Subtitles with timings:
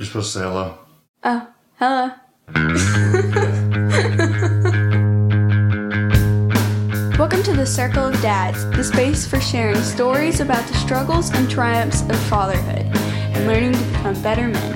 [0.00, 0.78] You're supposed to say hello.
[1.24, 2.10] Oh, hello.
[7.18, 11.50] Welcome to the Circle of Dads, the space for sharing stories about the struggles and
[11.50, 14.72] triumphs of fatherhood and learning to become better men.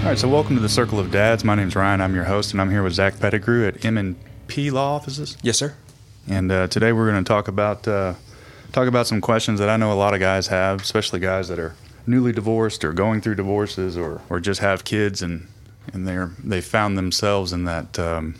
[0.00, 1.44] All right, so welcome to the Circle of Dads.
[1.44, 2.02] My name's Ryan.
[2.02, 4.16] I'm your host, and I'm here with Zach Pettigrew at M and
[4.48, 5.38] P Law Offices.
[5.40, 5.74] Yes, sir.
[6.28, 8.14] And uh, today we're going to talk about uh,
[8.72, 11.58] talk about some questions that I know a lot of guys have, especially guys that
[11.58, 11.74] are
[12.06, 15.46] newly divorced or going through divorces or, or just have kids and
[15.92, 18.34] and they're they found themselves in that um,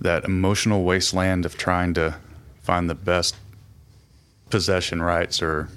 [0.00, 2.16] that emotional wasteland of trying to
[2.62, 3.36] find the best
[4.50, 5.68] possession rights or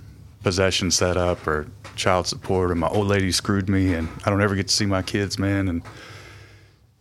[0.43, 4.55] possession setup or child support or my old lady screwed me and I don't ever
[4.55, 5.69] get to see my kids, man.
[5.69, 5.81] And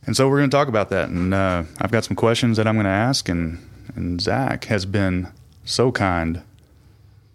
[0.04, 1.08] and so we're going to talk about that.
[1.08, 3.28] And uh, I've got some questions that I'm going to ask.
[3.28, 3.58] And
[3.94, 5.28] and Zach has been
[5.64, 6.42] so kind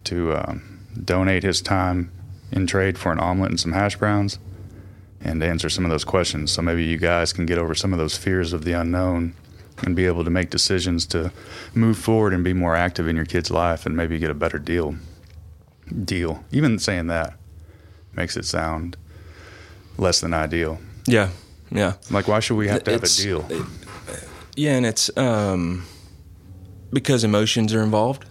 [0.05, 2.11] to um, donate his time
[2.51, 4.39] in trade for an omelet and some hash browns
[5.21, 6.51] and answer some of those questions.
[6.51, 9.33] So maybe you guys can get over some of those fears of the unknown
[9.83, 11.31] and be able to make decisions to
[11.73, 14.57] move forward and be more active in your kid's life and maybe get a better
[14.57, 14.95] deal.
[16.03, 16.43] Deal.
[16.51, 17.33] Even saying that
[18.13, 18.97] makes it sound
[19.97, 20.79] less than ideal.
[21.05, 21.29] Yeah,
[21.71, 21.93] yeah.
[22.11, 23.45] Like, why should we have to have a deal?
[23.49, 23.65] it-
[24.55, 25.85] yeah, and it's um,
[26.91, 28.25] because emotions are involved.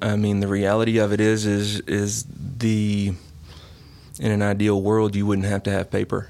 [0.00, 2.24] I mean, the reality of it is, is, is
[2.58, 3.12] the
[4.20, 6.28] in an ideal world, you wouldn't have to have paper,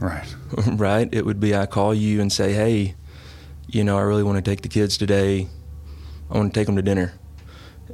[0.00, 0.34] Right.
[0.66, 1.08] right?
[1.12, 2.96] It would be I call you and say, hey,
[3.68, 5.48] you know, I really want to take the kids today.
[6.30, 7.12] I want to take them to dinner,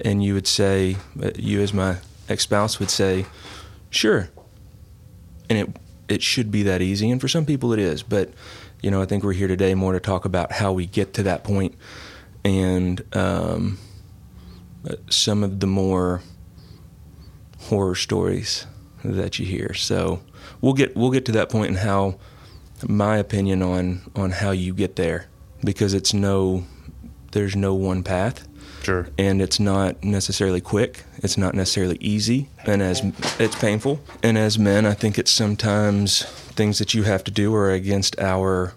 [0.01, 1.97] and you would say, uh, you as my
[2.31, 3.27] ex spouse would say,
[3.91, 4.31] sure,
[5.51, 5.69] and it
[6.13, 8.03] it should be that easy, and for some people it is.
[8.03, 8.31] But
[8.83, 11.23] you know, I think we're here today more to talk about how we get to
[11.25, 11.75] that point,
[12.45, 13.79] and um,
[15.09, 16.23] some of the more
[17.61, 18.67] horror stories
[19.05, 19.75] that you hear.
[19.75, 20.23] So
[20.61, 22.19] we'll get we'll get to that point and how
[22.89, 25.27] my opinion on on how you get there
[25.65, 26.65] because it's no
[27.33, 28.47] there's no one path
[28.83, 29.07] Sure.
[29.17, 31.05] and it's not necessarily quick.
[31.19, 33.03] It's not necessarily easy, and as
[33.39, 34.01] it's painful.
[34.23, 38.19] And as men, I think it's sometimes things that you have to do are against
[38.21, 38.75] our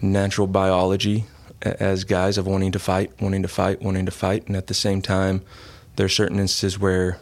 [0.00, 1.24] natural biology
[1.62, 4.74] as guys of wanting to fight, wanting to fight, wanting to fight, and at the
[4.74, 5.42] same time,
[5.96, 7.18] there are certain instances where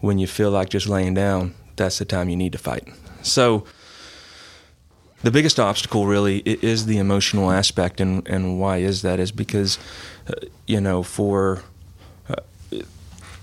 [0.00, 2.88] when you feel like just laying down, that's the time you need to fight.
[3.22, 3.64] So
[5.22, 9.78] the biggest obstacle really is the emotional aspect and, and why is that is because
[10.28, 11.62] uh, you know for
[12.28, 12.36] uh,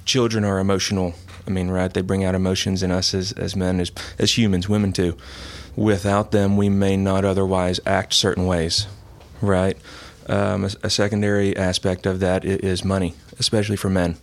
[0.06, 1.14] children are emotional.
[1.48, 4.70] I mean right they bring out emotions in us as, as men as, as humans
[4.70, 5.18] women too.
[5.76, 8.88] Without them we may not otherwise act certain ways
[9.42, 9.78] right?
[10.28, 14.18] Um, a, a secondary aspect of that is money especially for men.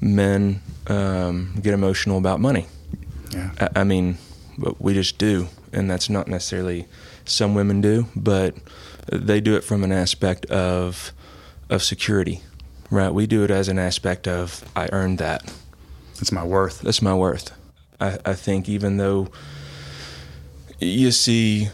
[0.00, 2.66] Men um, get emotional about money.
[3.30, 3.50] Yeah.
[3.60, 4.18] I, I mean,
[4.58, 6.86] but we just do, and that's not necessarily
[7.24, 8.54] some women do, but
[9.10, 11.12] they do it from an aspect of
[11.70, 12.42] of security,
[12.90, 13.12] right?
[13.12, 15.52] We do it as an aspect of I earned that.
[16.20, 16.80] It's my worth.
[16.82, 17.52] That's my worth.
[18.00, 19.28] I, I think even though
[20.78, 21.68] you see,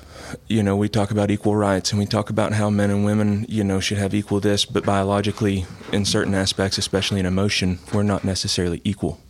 [0.47, 3.47] you know, we talk about equal rights and we talk about how men and women,
[3.49, 8.03] you know, should have equal this, but biologically, in certain aspects, especially in emotion, we're
[8.03, 9.21] not necessarily equal.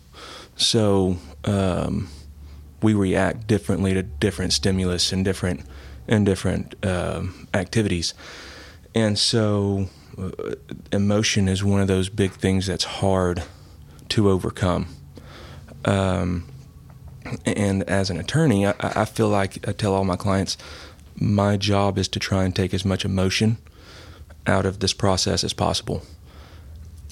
[0.56, 2.09] So um,
[2.83, 5.63] we react differently to different stimulus and different
[6.09, 8.15] and different um, activities,
[8.95, 10.31] and so uh,
[10.93, 13.43] emotion is one of those big things that's hard
[14.09, 14.87] to overcome.
[15.85, 16.49] Um,
[17.47, 20.57] and as an attorney, I, I feel like I tell all my clients,
[21.15, 23.59] my job is to try and take as much emotion
[24.47, 26.03] out of this process as possible.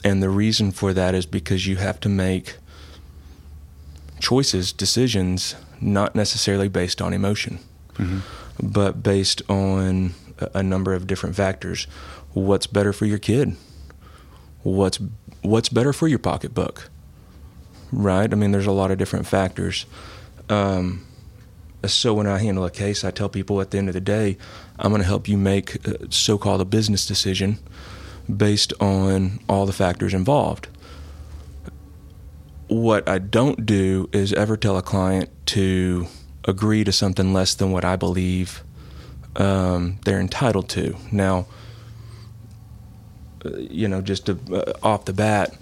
[0.05, 2.57] And the reason for that is because you have to make
[4.21, 7.59] choices, decisions, not necessarily based on emotion,
[8.63, 11.87] but based on a, a number of different factors.
[12.33, 13.57] What's better for your kid?
[14.63, 14.99] What's
[15.43, 16.91] what's better for your pocketbook?
[17.93, 18.33] Right?
[18.33, 19.87] I mean, there's a lot of different factors.
[20.49, 21.07] Um,
[21.87, 24.37] so when I handle a case, I tell people at the end of the day,
[24.79, 27.59] I'm going to help you make uh, so-called a business decision
[28.29, 30.69] based on all the factors involved.
[32.69, 36.07] What I don't do is ever tell a client to
[36.45, 38.63] agree to something less than what I believe
[39.37, 40.97] um, they're entitled to.
[41.11, 41.47] Now,
[43.45, 45.57] uh, you know, just to, uh, off the bat,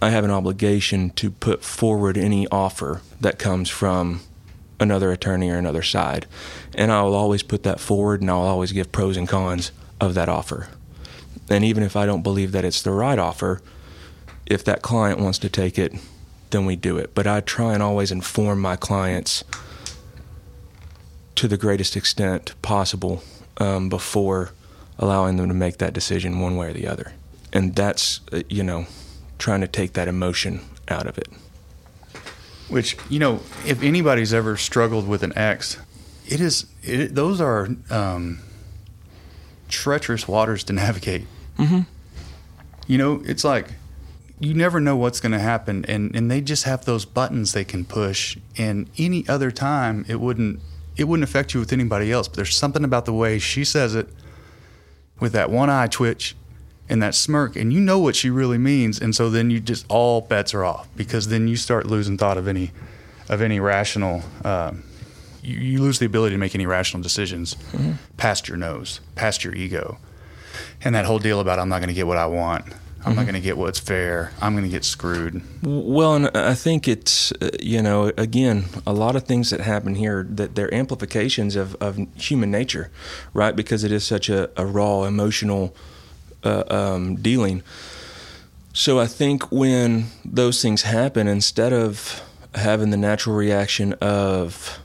[0.00, 4.20] I have an obligation to put forward any offer that comes from
[4.80, 6.26] another attorney or another side.
[6.74, 10.14] And I will always put that forward and I'll always give pros and cons of
[10.14, 10.68] that offer.
[11.50, 13.60] And even if I don't believe that it's the right offer,
[14.46, 15.94] if that client wants to take it,
[16.50, 17.14] then we do it.
[17.14, 19.44] But I try and always inform my clients
[21.34, 23.22] to the greatest extent possible
[23.58, 24.50] um, before
[24.98, 27.12] allowing them to make that decision one way or the other.
[27.52, 28.86] And that's, uh, you know,
[29.38, 31.28] trying to take that emotion out of it.
[32.68, 35.78] Which, you know, if anybody's ever struggled with an ex,
[36.26, 38.40] it is, it, those are um,
[39.68, 41.26] treacherous waters to navigate.
[41.58, 41.80] Mm-hmm.
[42.86, 43.68] You know, it's like
[44.40, 47.64] you never know what's going to happen, and, and they just have those buttons they
[47.64, 48.36] can push.
[48.56, 50.60] And any other time, it wouldn't
[50.96, 52.26] it wouldn't affect you with anybody else.
[52.26, 54.08] But there's something about the way she says it,
[55.20, 56.36] with that one eye twitch
[56.88, 59.00] and that smirk, and you know what she really means.
[59.00, 62.38] And so then you just all bets are off because then you start losing thought
[62.38, 62.72] of any
[63.28, 64.22] of any rational.
[64.44, 64.84] Um,
[65.42, 67.92] you, you, lose the ability to make any rational decisions mm-hmm.
[68.16, 69.98] past your nose, past your ego,
[70.82, 72.64] and that whole deal about I'm not going to get what I want.
[73.00, 73.16] I'm mm-hmm.
[73.16, 74.32] not going to get what's fair.
[74.42, 75.40] I'm going to get screwed.
[75.62, 79.94] Well, and I think it's, uh, you know, again, a lot of things that happen
[79.94, 82.90] here that they're amplifications of, of human nature,
[83.32, 83.54] right?
[83.54, 85.76] Because it is such a, a raw, emotional
[86.42, 87.62] uh, um, dealing.
[88.72, 92.20] So I think when those things happen, instead of
[92.54, 94.80] having the natural reaction of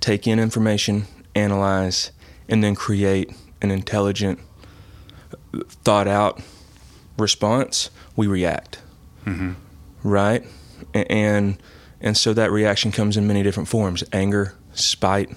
[0.00, 2.10] take in information, analyze,
[2.48, 4.38] and then create an intelligent,
[5.84, 6.40] thought out
[7.16, 8.80] response, we react.
[9.24, 9.52] Mm-hmm.
[10.02, 10.44] Right?
[10.92, 11.58] And
[12.00, 15.30] and so that reaction comes in many different forms: anger, spite,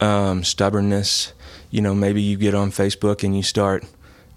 [0.00, 1.32] um, stubbornness.
[1.70, 3.84] You know, maybe you get on Facebook and you start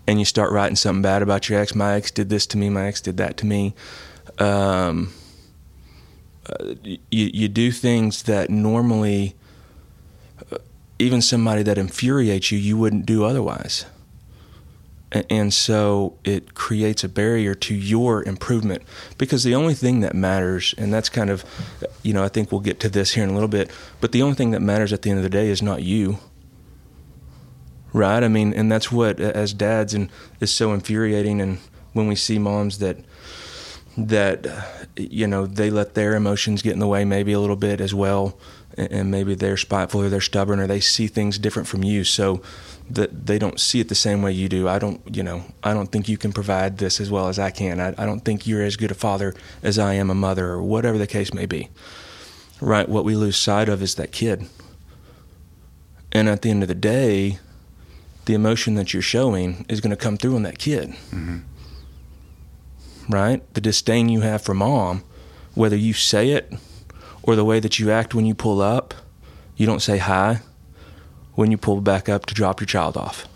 [0.07, 1.75] and you start writing something bad about your ex.
[1.75, 2.69] My ex did this to me.
[2.69, 3.75] My ex did that to me.
[4.39, 5.13] Um,
[6.49, 6.99] uh, you
[7.33, 9.35] you do things that normally
[10.51, 10.57] uh,
[10.97, 13.85] even somebody that infuriates you you wouldn't do otherwise
[15.11, 18.83] and so it creates a barrier to your improvement.
[19.17, 21.43] Because the only thing that matters and that's kind of
[22.03, 23.69] you know i think we'll get to this here in a little bit
[23.99, 26.19] but the only thing that matters at the end of the day is not you.
[27.91, 28.23] Right?
[28.23, 30.09] I mean and that's what as dads and
[30.39, 31.57] is so infuriating and
[31.93, 32.97] when we see moms that
[33.97, 34.47] that
[34.95, 37.93] you know they let their emotions get in the way maybe a little bit as
[37.93, 38.37] well
[38.77, 42.03] and maybe they're spiteful or they're stubborn or they see things different from you.
[42.03, 42.41] So
[42.89, 44.67] that they don't see it the same way you do.
[44.67, 47.51] I don't, you know, I don't think you can provide this as well as I
[47.51, 47.79] can.
[47.79, 50.63] I, I don't think you're as good a father as I am a mother, or
[50.63, 51.69] whatever the case may be.
[52.59, 52.89] Right?
[52.89, 54.47] What we lose sight of is that kid.
[56.11, 57.37] And at the end of the day,
[58.25, 60.89] the emotion that you're showing is going to come through on that kid.
[61.11, 61.39] Mm-hmm.
[63.07, 63.53] Right?
[63.53, 65.03] The disdain you have for mom,
[65.53, 66.51] whether you say it
[67.21, 68.93] or the way that you act when you pull up,
[69.55, 70.41] you don't say hi
[71.35, 73.27] when you pull back up to drop your child off.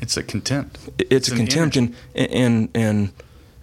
[0.00, 0.78] It's a contempt.
[0.98, 3.12] It's, it's a contempt, and, and and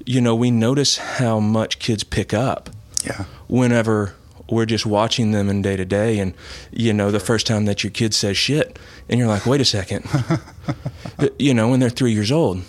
[0.05, 2.69] you know we notice how much kids pick up.
[3.03, 3.25] Yeah.
[3.47, 4.13] Whenever
[4.49, 6.33] we're just watching them in day to day, and
[6.71, 8.77] you know the first time that your kid says shit,
[9.09, 10.05] and you're like, wait a second,
[11.19, 12.61] uh, you know, when they're three years old.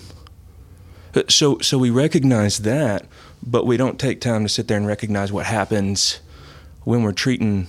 [1.15, 3.07] Uh, so so we recognize that,
[3.43, 6.21] but we don't take time to sit there and recognize what happens
[6.85, 7.67] when we're treating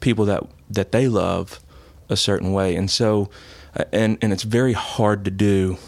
[0.00, 1.60] people that that they love
[2.08, 2.76] a certain way.
[2.76, 3.30] And so,
[3.76, 5.78] uh, and and it's very hard to do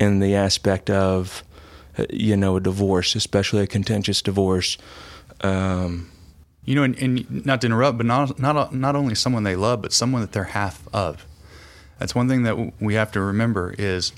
[0.00, 1.44] in the aspect of,
[1.98, 4.78] uh, you know, a divorce, especially a contentious divorce.
[5.40, 6.10] Um,
[6.64, 9.82] you know, and, and, not to interrupt, but not not not only someone they love,
[9.82, 11.26] but someone that they're half of.
[11.98, 14.12] That's one thing that we have to remember is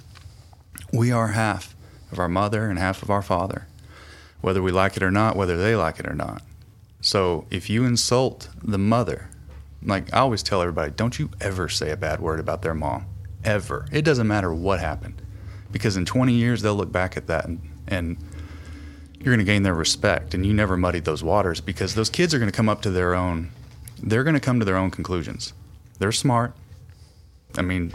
[0.92, 1.74] we are half
[2.12, 3.66] of our mother and half of our father,
[4.40, 6.42] whether we like it or not, whether they like it or not.
[7.00, 9.28] So if you insult the mother
[9.84, 13.06] like I always tell everybody, don't you ever say a bad word about their mom,
[13.44, 13.86] ever.
[13.92, 15.20] It doesn't matter what happened,
[15.70, 18.16] because in 20 years they'll look back at that and, and
[19.24, 22.34] you're going to gain their respect, and you never muddied those waters because those kids
[22.34, 23.50] are going to come up to their own.
[24.02, 25.54] They're going to come to their own conclusions.
[25.98, 26.52] They're smart.
[27.56, 27.90] I mean,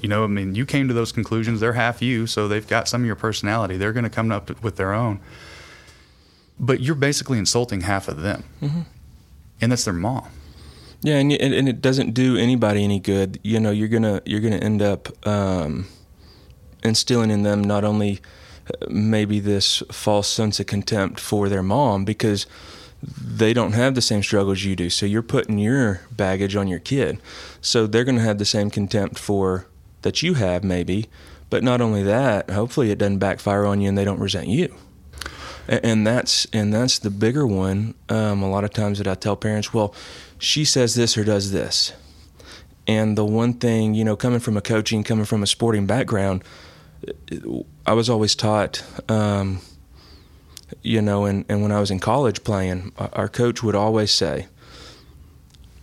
[0.00, 1.58] you know, I mean, you came to those conclusions.
[1.58, 3.76] They're half you, so they've got some of your personality.
[3.76, 5.18] They're going to come up with their own.
[6.60, 8.82] But you're basically insulting half of them, mm-hmm.
[9.60, 10.28] and that's their mom.
[11.02, 13.38] Yeah, and and it doesn't do anybody any good.
[13.42, 15.86] You know, you're gonna you're gonna end up um,
[16.82, 18.20] instilling in them not only
[18.66, 22.46] uh, maybe this false sense of contempt for their mom because
[23.02, 24.90] they don't have the same struggles you do.
[24.90, 27.20] So you're putting your baggage on your kid.
[27.60, 29.66] So they're going to have the same contempt for
[30.02, 31.08] that you have maybe,
[31.50, 34.74] but not only that, hopefully it doesn't backfire on you and they don't resent you.
[35.68, 37.94] And that's and that's the bigger one.
[38.08, 39.94] Um, a lot of times that I tell parents, well,
[40.38, 41.92] she says this or does this.
[42.86, 46.42] And the one thing, you know, coming from a coaching, coming from a sporting background,
[47.86, 49.60] I was always taught, um,
[50.82, 54.46] you know, and, and when I was in college playing, our coach would always say,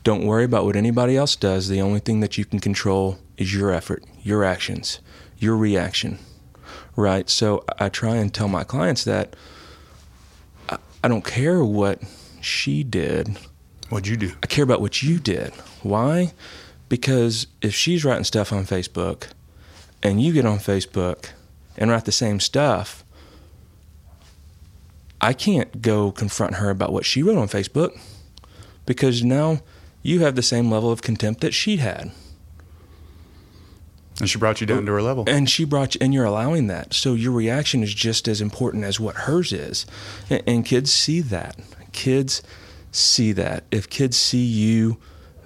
[0.04, 1.68] don't worry about what anybody else does.
[1.68, 5.00] The only thing that you can control is your effort, your actions,
[5.38, 6.20] your reaction.
[6.96, 7.30] Right?
[7.30, 9.36] So I try and tell my clients that
[10.70, 12.02] I, I don't care what
[12.42, 13.38] she did.
[13.90, 14.34] What'd you do?
[14.42, 15.54] I care about what you did.
[15.84, 16.34] Why?
[16.90, 19.28] Because if she's writing stuff on Facebook
[20.02, 21.30] and you get on Facebook
[21.78, 23.04] and write the same stuff,
[25.22, 28.00] I can't go confront her about what she wrote on Facebook
[28.86, 29.62] because now
[30.04, 32.12] you have the same level of contempt that she had.
[34.20, 35.26] And she brought you down to her level.
[35.28, 36.94] And she brought you, and you're allowing that.
[36.94, 39.86] So your reaction is just as important as what hers is.
[40.30, 41.60] And, and kids see that.
[41.92, 42.42] Kids
[42.98, 43.64] see that.
[43.72, 44.98] If kids see you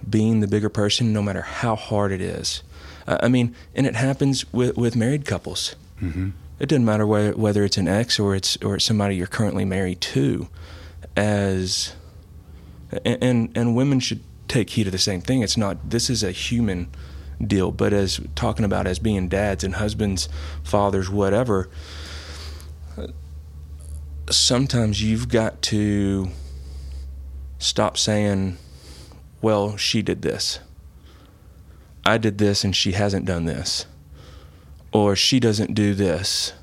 [0.07, 2.63] being the bigger person, no matter how hard it is.
[3.07, 5.75] Uh, I mean, and it happens with, with married couples.
[6.01, 6.29] Mm-hmm.
[6.59, 9.65] It doesn't matter whether, whether it's an ex or it's or it's somebody you're currently
[9.65, 10.49] married to.
[11.15, 11.95] As
[13.05, 15.41] and, and and women should take heed of the same thing.
[15.41, 16.89] It's not this is a human
[17.45, 20.27] deal, but as talking about as being dads and husbands,
[20.63, 21.69] fathers, whatever.
[24.29, 26.29] Sometimes you've got to
[27.59, 28.57] stop saying,
[29.41, 30.59] "Well, she did this."
[32.05, 33.85] I did this and she hasn't done this.
[34.91, 36.53] Or she doesn't do this.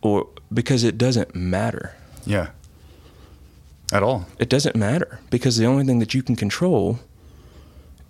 [0.00, 1.94] Or because it doesn't matter.
[2.24, 2.50] Yeah.
[3.92, 4.26] At all.
[4.38, 7.00] It doesn't matter because the only thing that you can control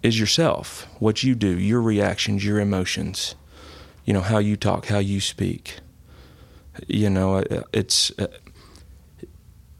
[0.03, 3.35] is yourself, what you do, your reactions, your emotions,
[4.05, 5.79] you know, how you talk, how you speak.
[6.87, 8.27] You know, uh, it's uh,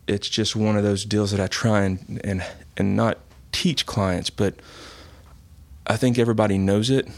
[0.07, 2.45] it's just one of those deals that I try and and
[2.77, 3.19] and not
[3.53, 4.55] teach clients, but
[5.87, 7.09] I think everybody knows it,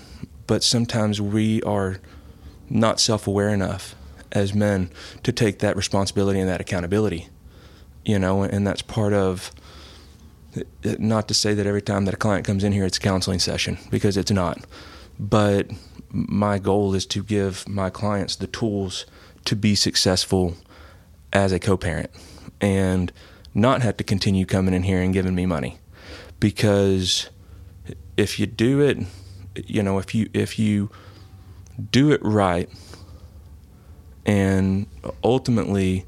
[0.47, 1.99] but sometimes we are
[2.69, 3.95] not self-aware enough
[4.33, 4.90] as men
[5.23, 7.28] to take that responsibility and that accountability.
[8.05, 9.50] You know, and that's part of
[10.99, 13.38] not to say that every time that a client comes in here it's a counseling
[13.38, 14.64] session because it's not.
[15.19, 15.71] But
[16.11, 19.07] my goal is to give my clients the tools
[19.45, 20.57] to be successful
[21.33, 22.11] as a co-parent
[22.61, 23.13] and
[23.55, 25.79] not have to continue coming in here and giving me money.
[26.41, 27.31] Because
[28.17, 28.99] if you do it
[29.67, 30.91] you know if you if you
[31.91, 32.69] do it right
[34.27, 34.87] and
[35.25, 36.05] ultimately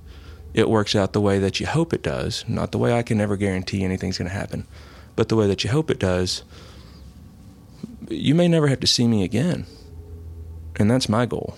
[0.53, 3.17] it works out the way that you hope it does not the way I can
[3.17, 4.67] never guarantee anything's going to happen
[5.17, 6.45] but the way that you hope it does
[8.11, 9.67] you may never have to see me again.
[10.77, 11.57] And that's my goal.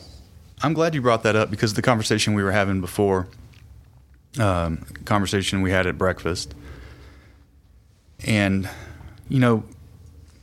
[0.63, 3.29] I'm glad you brought that up because the conversation we were having before
[4.39, 6.55] um, conversation we had at breakfast
[8.25, 8.69] and
[9.29, 9.65] you know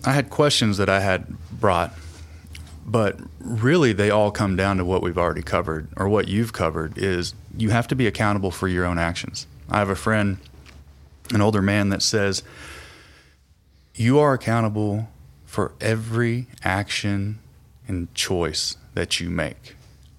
[0.05, 1.93] I had questions that I had brought,
[2.85, 6.97] but really they all come down to what we've already covered or what you've covered
[6.97, 9.47] is you have to be accountable for your own actions.
[9.69, 10.37] I have a friend,
[11.33, 12.43] an older man that says
[13.95, 15.09] you are accountable
[15.45, 17.39] for every action
[17.87, 19.76] and choice that you make.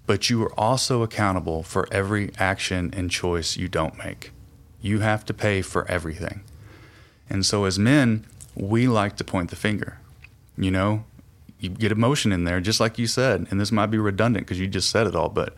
[0.09, 4.33] But you are also accountable for every action and choice you don't make.
[4.81, 6.45] You have to pay for everything.
[7.29, 8.25] And so, as men,
[8.55, 9.99] we like to point the finger.
[10.57, 11.05] You know,
[11.61, 14.59] you get emotion in there, just like you said, and this might be redundant because
[14.59, 15.55] you just said it all, but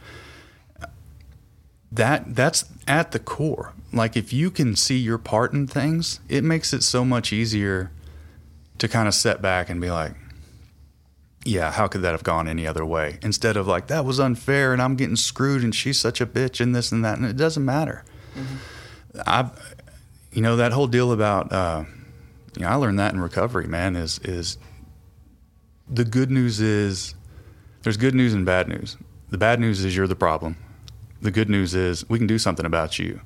[1.92, 3.72] that that's at the core.
[3.92, 7.92] Like if you can see your part in things, it makes it so much easier
[8.78, 10.14] to kind of set back and be like,
[11.44, 13.18] yeah, how could that have gone any other way?
[13.22, 16.60] Instead of like, that was unfair and I'm getting screwed and she's such a bitch
[16.60, 17.18] and this and that.
[17.18, 18.04] And it doesn't matter.
[18.34, 19.20] Mm-hmm.
[19.26, 19.50] I,
[20.32, 21.84] you know, that whole deal about, uh,
[22.56, 24.58] you know, I learned that in recovery, man, is is
[25.88, 27.14] the good news is
[27.82, 28.96] there's good news and bad news.
[29.30, 30.56] The bad news is you're the problem.
[31.22, 33.20] The good news is we can do something about you.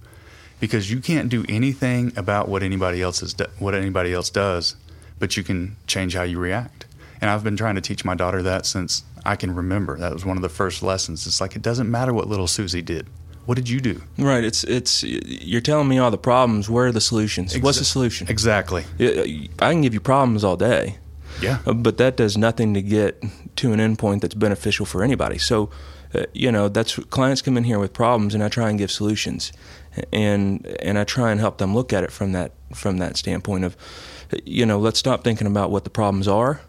[0.61, 4.77] Because you can't do anything about what anybody else is what anybody else does,
[5.19, 6.84] but you can change how you react.
[7.25, 9.97] And I've been trying to teach my daughter that since I can remember.
[9.97, 11.27] That was one of the first lessons.
[11.27, 13.07] It's like it doesn't matter what little Susie did.
[13.47, 14.03] What did you do?
[14.19, 14.45] Right.
[14.45, 16.69] It's it's you're telling me all the problems.
[16.69, 17.55] Where are the solutions?
[17.55, 18.29] Exa- What's the solution?
[18.29, 18.85] Exactly.
[19.01, 20.99] I can give you problems all day.
[21.41, 21.61] Yeah.
[21.65, 23.25] Uh, but that does nothing to get
[23.57, 25.39] to an endpoint that's beneficial for anybody.
[25.39, 25.71] So,
[26.15, 28.91] uh, you know, that's clients come in here with problems, and I try and give
[28.91, 29.51] solutions,
[30.13, 33.65] and and I try and help them look at it from that from that standpoint
[33.65, 33.79] of,
[34.45, 36.61] you know, let's stop thinking about what the problems are,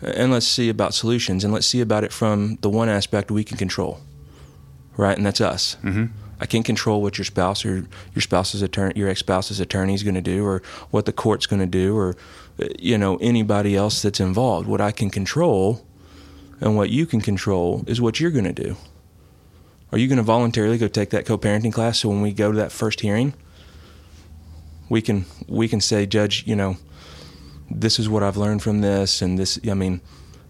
[0.00, 3.44] and let's see about solutions, and let's see about it from the one aspect we
[3.44, 4.00] can control
[4.96, 5.16] right?
[5.16, 5.76] And that's us.
[5.82, 6.06] Mm-hmm.
[6.40, 10.14] I can't control what your spouse or your spouse's attorney, your ex-spouse's attorney is going
[10.14, 12.16] to do, or what the court's going to do, or
[12.78, 14.68] you know anybody else that's involved.
[14.68, 15.86] What I can control
[16.60, 18.76] and what you can control is what you're going to do.
[19.92, 22.58] Are you going to voluntarily go take that co-parenting class so when we go to
[22.58, 23.32] that first hearing,
[24.90, 26.76] we can we can say, Judge, you know,
[27.70, 29.58] this is what I've learned from this, and this.
[29.68, 30.00] I mean,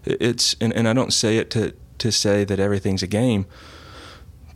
[0.05, 3.45] it's and, and I don't say it to to say that everything's a game,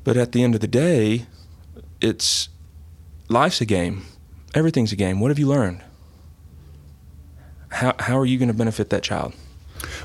[0.04, 1.26] but at the end of the day,
[2.00, 2.50] it's
[3.28, 4.06] life's a game.
[4.54, 5.20] Everything's a game.
[5.20, 5.84] What have you learned?
[7.70, 9.34] How how are you going to benefit that child?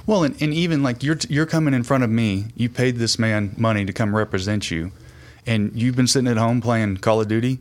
[0.06, 2.46] Well, and, and even like you're you're coming in front of me.
[2.54, 4.92] You paid this man money to come represent you,
[5.46, 7.58] and you've been sitting at home playing Call of Duty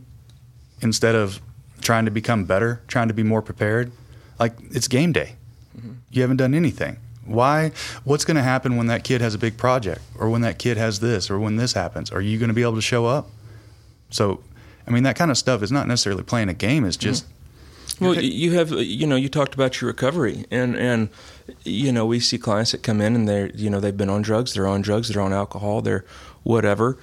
[0.80, 1.40] instead of
[1.80, 3.92] trying to become better, trying to be more prepared.
[4.38, 5.36] Like it's game day.
[5.76, 5.92] Mm-hmm.
[6.10, 6.98] You haven't done anything.
[7.24, 7.72] Why?
[8.04, 10.76] What's going to happen when that kid has a big project, or when that kid
[10.76, 12.12] has this, or when this happens?
[12.12, 13.28] Are you going to be able to show up?
[14.10, 14.40] So,
[14.86, 16.84] I mean, that kind of stuff is not necessarily playing a game.
[16.84, 17.32] It's just mm-hmm
[18.00, 21.08] well, you have you know you talked about your recovery, and and
[21.64, 24.22] you know we see clients that come in and they're you know they've been on
[24.22, 26.04] drugs, they're on drugs, they're on alcohol, they're
[26.42, 26.98] whatever,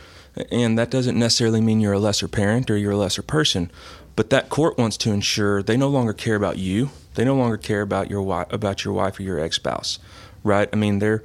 [0.52, 3.72] and that doesn't necessarily mean you're a lesser parent or you're a lesser person,
[4.16, 7.58] but that court wants to ensure they no longer care about you, they no longer
[7.58, 10.00] care about your wife, about your wife or your ex spouse,
[10.44, 10.70] right?
[10.72, 11.24] I mean, they're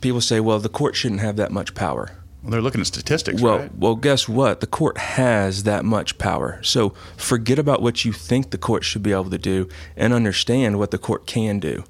[0.00, 2.10] people say, well, the court shouldn't have that much power.
[2.42, 3.74] Well, they're looking at statistics, well, right?
[3.74, 4.60] Well, guess what?
[4.60, 6.60] The court has that much power.
[6.62, 10.78] So forget about what you think the court should be able to do and understand
[10.78, 11.84] what the court can do.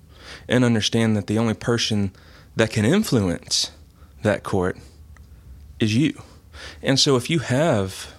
[0.48, 2.12] And understand that the only person
[2.56, 3.72] that can influence
[4.22, 4.78] that court
[5.80, 6.22] is you.
[6.82, 8.14] And so if you have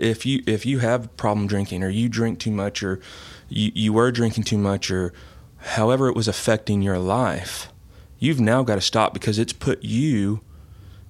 [0.00, 3.00] if you if you have problem drinking or you drink too much or
[3.48, 5.12] you, you were drinking too much or
[5.58, 7.72] however it was affecting your life,
[8.18, 10.40] you've now got to stop because it's put you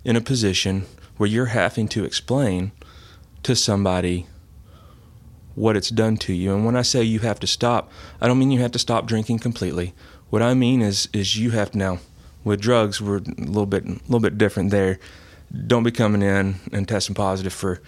[0.04, 0.86] in a position
[1.16, 2.72] where you're having to explain
[3.42, 4.26] to somebody
[5.54, 6.54] what it's done to you.
[6.54, 9.06] And when I say you have to stop, I don't mean you have to stop
[9.06, 9.94] drinking completely.
[10.30, 11.98] What I mean is is you have to now
[12.44, 14.98] with drugs we're a little bit a little bit different there.
[15.66, 17.82] Don't be coming in and testing positive for,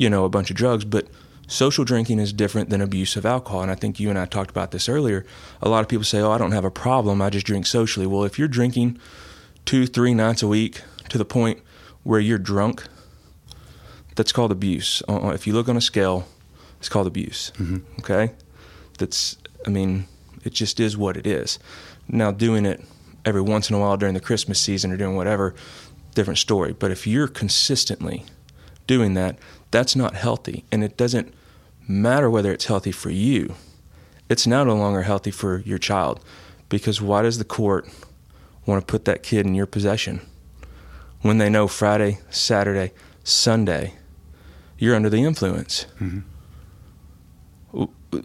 [0.00, 1.06] you know, a bunch of drugs, but
[1.46, 3.60] social drinking is different than abuse of alcohol.
[3.60, 5.26] And I think you and I talked about this earlier.
[5.60, 8.06] A lot of people say, Oh, I don't have a problem, I just drink socially.
[8.06, 8.98] Well, if you're drinking
[9.66, 11.60] two, three nights a week, to the point
[12.02, 12.84] where you're drunk,
[14.16, 15.02] that's called abuse.
[15.06, 16.26] Uh, uh, if you look on a scale,
[16.78, 17.52] it's called abuse.
[17.58, 17.78] Mm-hmm.
[17.98, 18.32] Okay?
[18.96, 19.36] That's,
[19.66, 20.06] I mean,
[20.44, 21.58] it just is what it is.
[22.08, 22.82] Now, doing it
[23.26, 25.54] every once in a while during the Christmas season or doing whatever,
[26.14, 26.72] different story.
[26.72, 28.24] But if you're consistently
[28.86, 29.38] doing that,
[29.70, 30.64] that's not healthy.
[30.72, 31.34] And it doesn't
[31.86, 33.54] matter whether it's healthy for you,
[34.28, 36.24] it's now no longer healthy for your child.
[36.68, 37.88] Because why does the court
[38.64, 40.20] want to put that kid in your possession
[41.22, 42.92] when they know Friday, Saturday,
[43.24, 43.94] Sunday,
[44.78, 45.86] you're under the influence.
[46.00, 46.20] Mm-hmm.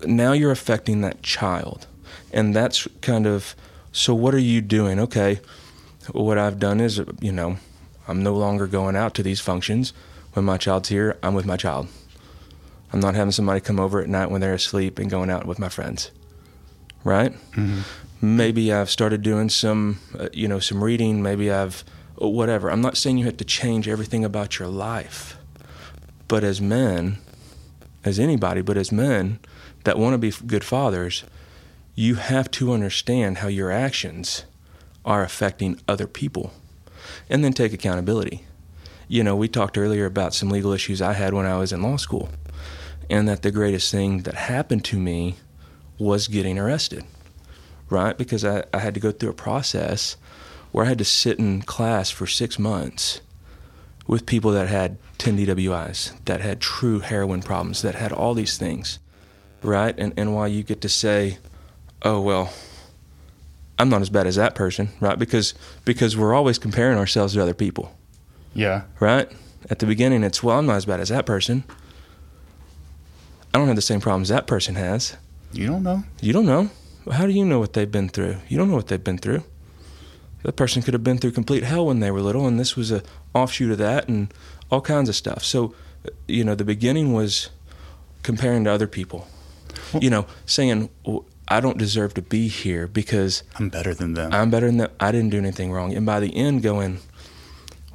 [0.05, 1.87] Now you're affecting that child.
[2.31, 3.55] And that's kind of
[3.91, 4.99] so what are you doing?
[4.99, 5.39] Okay,
[6.11, 7.57] what I've done is, you know,
[8.07, 9.93] I'm no longer going out to these functions.
[10.35, 11.87] When my child's here, I'm with my child.
[12.93, 15.59] I'm not having somebody come over at night when they're asleep and going out with
[15.59, 16.11] my friends.
[17.03, 17.33] Right?
[17.51, 17.81] Mm-hmm
[18.21, 21.21] maybe I've started doing some, uh, you know, some reading.
[21.21, 21.83] Maybe I've
[22.21, 22.71] uh, whatever.
[22.71, 25.37] I'm not saying you have to change everything about your life,
[26.27, 27.17] but as men,
[28.03, 29.39] as anybody, but as men
[29.83, 31.23] that want to be good fathers,
[31.93, 34.45] you have to understand how your actions
[35.03, 36.51] are affecting other people,
[37.29, 38.44] and then take accountability.
[39.07, 41.81] You know, we talked earlier about some legal issues I had when I was in
[41.81, 42.29] law school,
[43.09, 45.35] and that the greatest thing that happened to me
[45.97, 47.05] was getting arrested
[47.89, 48.17] right?
[48.17, 50.17] Because I, I had to go through a process
[50.71, 53.21] where I had to sit in class for six months
[54.07, 58.57] with people that had 10 DWIs, that had true heroin problems, that had all these
[58.57, 58.99] things,
[59.63, 59.95] right?
[59.97, 61.37] And, and while you get to say,
[62.03, 62.53] oh, well,
[63.79, 65.17] I'm not as bad as that person, right?
[65.17, 65.53] Because,
[65.85, 67.97] because we're always comparing ourselves to other people.
[68.55, 68.83] Yeah.
[68.99, 69.31] Right?
[69.69, 71.63] At the beginning, it's, well, I'm not as bad as that person.
[73.53, 75.15] I don't have the same problems that person has.
[75.53, 76.03] You don't know.
[76.21, 76.69] You don't know.
[77.11, 78.37] How do you know what they've been through?
[78.47, 79.43] You don't know what they've been through.
[80.43, 82.91] That person could have been through complete hell when they were little, and this was
[82.91, 83.01] a
[83.33, 84.33] offshoot of that, and
[84.69, 85.43] all kinds of stuff.
[85.43, 85.73] So,
[86.27, 87.49] you know, the beginning was
[88.23, 89.27] comparing to other people.
[89.99, 94.33] You know, saying well, I don't deserve to be here because I'm better than them.
[94.33, 94.91] I'm better than them.
[94.99, 95.93] I didn't do anything wrong.
[95.95, 96.99] And by the end, going,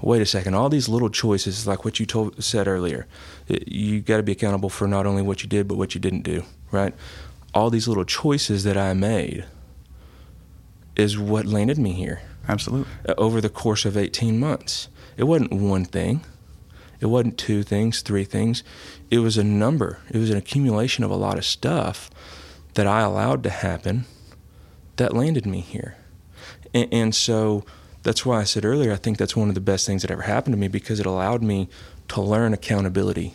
[0.03, 3.07] wait a second, all these little choices, like what you told, said earlier,
[3.49, 6.23] you got to be accountable for not only what you did, but what you didn't
[6.23, 6.95] do, right?
[7.55, 9.45] all these little choices that I made
[10.97, 12.23] is what landed me here.
[12.49, 12.91] Absolutely.
[13.09, 14.89] Uh, over the course of 18 months.
[15.17, 16.25] It wasn't one thing.
[17.01, 18.63] It wasn't two things, three things.
[19.11, 19.99] It was a number.
[20.11, 22.11] It was an accumulation of a lot of stuff
[22.75, 24.05] that I allowed to happen
[24.97, 25.97] that landed me here.
[26.75, 27.65] And, and, so
[28.03, 30.23] that's why I said earlier, I think that's one of the best things that ever
[30.23, 31.69] happened to me because it allowed me
[32.09, 33.35] to learn accountability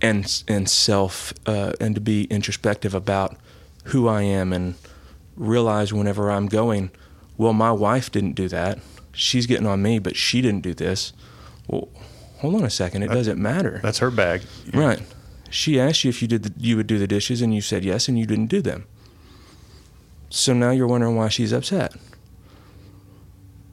[0.00, 3.36] and and self uh, and to be introspective about
[3.86, 4.74] who I am and
[5.36, 6.90] realize whenever I'm going,
[7.36, 8.78] well, my wife didn't do that.
[9.12, 11.12] She's getting on me, but she didn't do this.
[11.66, 11.88] Well,
[12.38, 13.02] hold on a second.
[13.02, 13.80] It that, doesn't matter.
[13.82, 14.42] That's her bag.
[14.72, 15.00] Right.
[15.50, 17.84] She asked you if you did the, you would do the dishes, and you said
[17.84, 18.86] yes, and you didn't do them.
[20.30, 21.94] So now you're wondering why she's upset.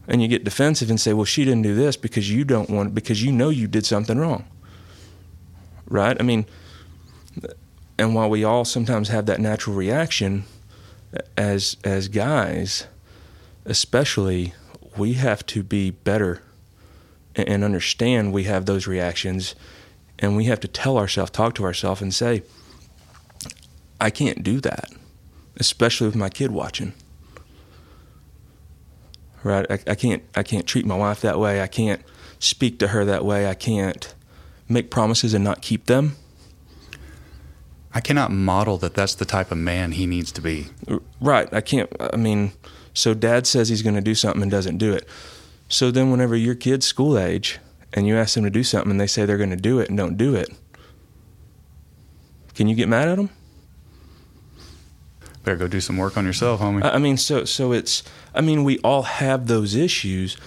[0.09, 2.93] And you get defensive and say, "Well, she didn't do this because you don't want
[2.93, 4.43] because you know you did something wrong."
[5.87, 6.17] Right?
[6.19, 6.45] I mean,
[7.97, 10.43] and while we all sometimes have that natural reaction
[11.37, 12.87] as as guys,
[13.65, 14.53] especially,
[14.97, 16.41] we have to be better
[17.35, 19.55] and understand we have those reactions
[20.17, 22.43] and we have to tell ourselves talk to ourselves and say
[24.01, 24.91] i can't do that
[25.57, 26.93] especially with my kid watching
[29.43, 29.65] right?
[29.69, 31.61] I, I, can't i can't treat my wife that way.
[31.61, 32.01] I can't
[32.39, 33.47] speak to her that way.
[33.47, 34.13] I can't
[34.67, 36.15] make promises and not keep them.
[37.93, 40.67] I cannot model that that's the type of man he needs to be.
[41.19, 41.51] Right.
[41.53, 42.51] I can't i mean
[42.93, 45.07] so dad says he's going to do something and doesn't do it.
[45.69, 47.59] So then, whenever your kid's school age
[47.93, 49.87] and you ask them to do something and they say they're going to do it
[49.87, 50.49] and don't do it,
[52.55, 53.29] can you get mad at them?
[55.43, 56.83] Better go do some work on yourself, homie.
[56.83, 58.03] I mean, so so it's.
[58.35, 60.37] I mean, we all have those issues.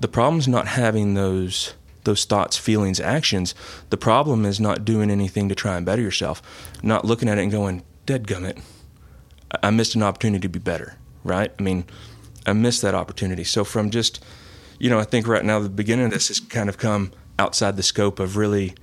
[0.00, 1.74] The problem's not having those
[2.04, 3.54] those thoughts, feelings, actions.
[3.90, 6.40] The problem is not doing anything to try and better yourself.
[6.82, 8.62] Not looking at it and going, "Dead gummit,
[9.62, 11.52] I missed an opportunity to be better." Right?
[11.58, 11.84] I mean,
[12.46, 13.44] I missed that opportunity.
[13.44, 14.24] So from just
[14.80, 17.76] you know, I think right now the beginning of this has kind of come outside
[17.76, 18.74] the scope of really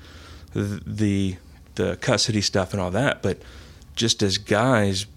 [0.54, 1.38] the
[1.76, 3.22] the custody stuff and all that.
[3.22, 3.42] But
[3.96, 5.08] just as guys,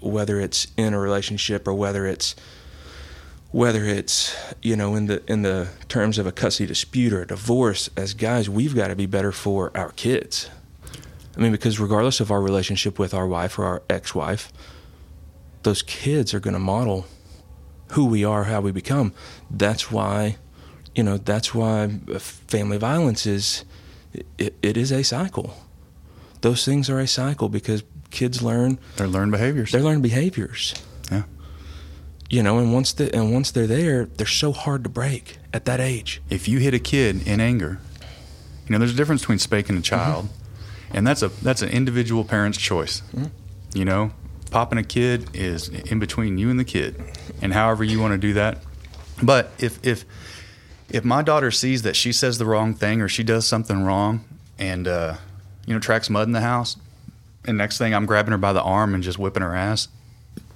[0.00, 2.34] whether it's in a relationship or whether it's
[3.50, 7.26] whether it's you know in the in the terms of a custody dispute or a
[7.26, 10.50] divorce, as guys, we've got to be better for our kids.
[11.36, 14.52] I mean, because regardless of our relationship with our wife or our ex-wife,
[15.62, 17.06] those kids are going to model
[17.92, 19.14] who we are, how we become.
[19.48, 20.36] That's why,
[20.96, 23.64] you know, that's why uh, family violence is
[24.36, 25.54] it, it is a cycle.
[26.40, 29.72] Those things are a cycle because kids learn their learned behaviors.
[29.72, 30.74] They learn behaviors.
[31.10, 31.24] Yeah.
[32.30, 35.64] You know, and once the and once they're there, they're so hard to break at
[35.64, 36.20] that age.
[36.30, 37.80] If you hit a kid in anger,
[38.66, 40.96] you know, there's a difference between spanking a child, mm-hmm.
[40.96, 43.00] and that's a that's an individual parent's choice.
[43.14, 43.26] Mm-hmm.
[43.74, 44.10] You know,
[44.50, 47.02] popping a kid is in between you and the kid,
[47.40, 48.58] and however you want to do that.
[49.22, 50.04] But if if
[50.90, 54.24] if my daughter sees that she says the wrong thing or she does something wrong,
[54.58, 55.16] and uh,
[55.66, 56.76] you know tracks mud in the house,
[57.48, 59.88] and next thing I'm grabbing her by the arm and just whipping her ass,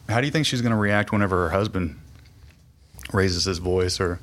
[0.09, 1.99] how do you think she's going to react whenever her husband
[3.13, 4.21] raises his voice or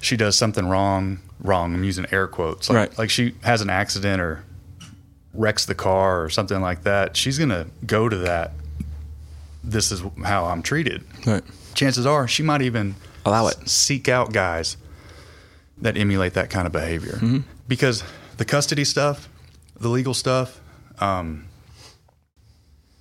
[0.00, 1.18] she does something wrong?
[1.40, 1.74] Wrong.
[1.74, 2.70] I'm using air quotes.
[2.70, 2.98] Like, right.
[2.98, 4.44] like she has an accident or
[5.34, 8.52] wrecks the car or something like that, she's going to go to that.
[9.62, 11.04] This is how I'm treated.
[11.26, 11.42] Right.
[11.74, 13.68] Chances are she might even allow it.
[13.68, 14.76] Seek out guys
[15.78, 17.40] that emulate that kind of behavior mm-hmm.
[17.68, 18.02] because
[18.38, 19.28] the custody stuff,
[19.78, 20.60] the legal stuff,
[21.02, 21.46] um,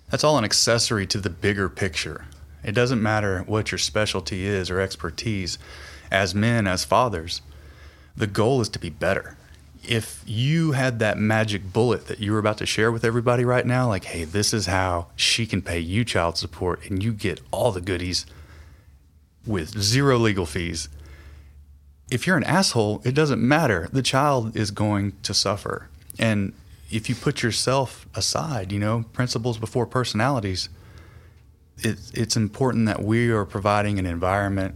[0.10, 2.26] that's all an accessory to the bigger picture.
[2.64, 5.58] It doesn't matter what your specialty is or expertise.
[6.12, 7.42] As men, as fathers,
[8.16, 9.38] the goal is to be better
[9.84, 13.66] if you had that magic bullet that you were about to share with everybody right
[13.66, 17.42] now, like, hey, this is how she can pay you child support and you get
[17.52, 18.26] all the goodies
[19.46, 20.88] with zero legal fees.
[22.12, 23.90] If you're an asshole, it doesn't matter.
[23.92, 25.88] The child is going to suffer.
[26.20, 26.54] And
[26.91, 30.69] if you put yourself aside, you know, principles before personalities,
[31.80, 34.75] it, it's important that we are providing an environment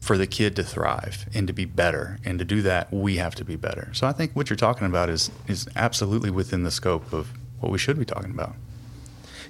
[0.00, 2.18] for the kid to thrive and to be better.
[2.24, 3.88] And to do that, we have to be better.
[3.94, 7.72] So I think what you're talking about is is absolutely within the scope of what
[7.72, 8.54] we should be talking about.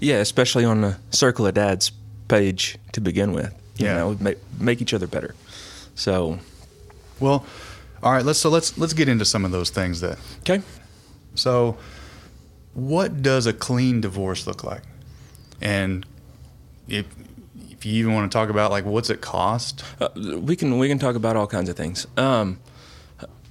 [0.00, 1.90] Yeah, especially on the Circle of Dads
[2.28, 3.52] page to begin with.
[3.76, 3.94] You yeah.
[3.94, 5.34] know, make, make each other better.
[5.96, 6.38] So,
[7.18, 7.44] well,
[8.02, 8.24] all right.
[8.24, 10.18] Let's so let's let's get into some of those things that.
[10.40, 10.62] Okay.
[11.34, 11.76] So,
[12.74, 14.82] what does a clean divorce look like?
[15.60, 16.06] And
[16.88, 17.06] if
[17.70, 20.88] if you even want to talk about like what's it cost, uh, we can we
[20.88, 22.06] can talk about all kinds of things.
[22.16, 22.58] Um,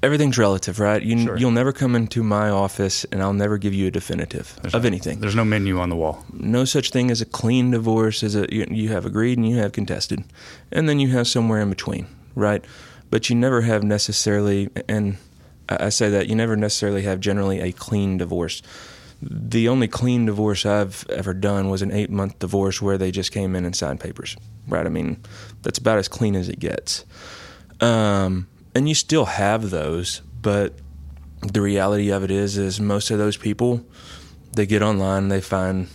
[0.03, 1.01] everything's relative, right?
[1.01, 1.37] You, sure.
[1.37, 4.83] You'll never come into my office and I'll never give you a definitive there's of
[4.83, 5.19] no, anything.
[5.19, 6.25] There's no menu on the wall.
[6.33, 8.21] No such thing as a clean divorce.
[8.21, 10.23] As a you, you have agreed and you have contested,
[10.71, 12.63] and then you have somewhere in between, right?
[13.09, 15.17] But you never have necessarily, and
[15.69, 18.61] I say that you never necessarily have generally a clean divorce.
[19.21, 23.31] The only clean divorce I've ever done was an eight month divorce where they just
[23.31, 24.35] came in and signed papers.
[24.67, 24.85] Right?
[24.85, 25.21] I mean,
[25.61, 27.05] that's about as clean as it gets.
[27.79, 30.73] Um, and you still have those, but
[31.41, 33.85] the reality of it is, is most of those people,
[34.53, 35.87] they get online, they find,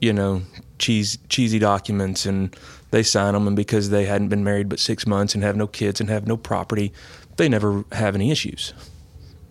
[0.00, 0.42] you know,
[0.78, 2.56] cheese, cheesy documents, and
[2.90, 3.46] they sign them.
[3.46, 6.26] And because they hadn't been married but six months and have no kids and have
[6.26, 6.92] no property,
[7.36, 8.72] they never have any issues,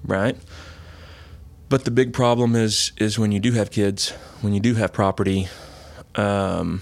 [0.05, 0.37] right?
[1.69, 4.93] But the big problem is is when you do have kids, when you do have
[4.93, 5.47] property,
[6.15, 6.81] um,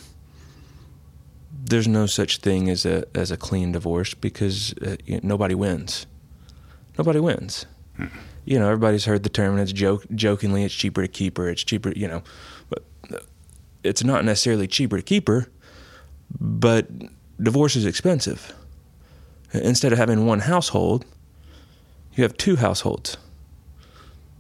[1.64, 5.56] there's no such thing as a as a clean divorce because uh, you know, nobody
[5.56, 6.06] wins.
[6.98, 7.66] Nobody wins.
[7.96, 8.08] Hmm.
[8.44, 11.48] You know, everybody's heard the term, and it's joke jokingly, it's cheaper to keep her.
[11.48, 12.24] It's cheaper, you know,
[12.70, 12.84] but
[13.84, 15.48] it's not necessarily cheaper to keep her.
[16.40, 16.88] But
[17.42, 18.54] divorce is expensive.
[19.54, 21.06] Instead of having one household,
[22.16, 23.18] you have two households.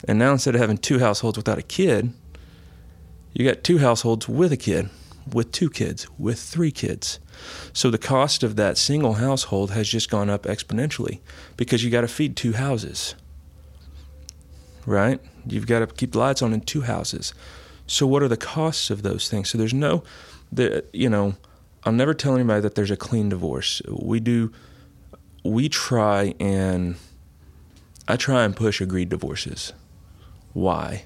[0.07, 2.13] And now instead of having two households without a kid,
[3.33, 4.89] you got two households with a kid,
[5.31, 7.19] with two kids, with three kids.
[7.73, 11.19] So the cost of that single household has just gone up exponentially
[11.57, 13.15] because you got to feed two houses.
[14.85, 15.21] Right?
[15.45, 17.33] You've got to keep the lights on in two houses.
[17.85, 19.49] So what are the costs of those things?
[19.49, 20.03] So there's no
[20.51, 21.35] the you know,
[21.83, 23.81] I'll never tell anybody that there's a clean divorce.
[23.87, 24.51] We do
[25.43, 26.95] we try and
[28.07, 29.73] I try and push agreed divorces.
[30.53, 31.05] Why?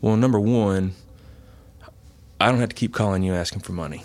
[0.00, 0.94] Well, number one,
[2.40, 4.02] I don't have to keep calling you asking for money,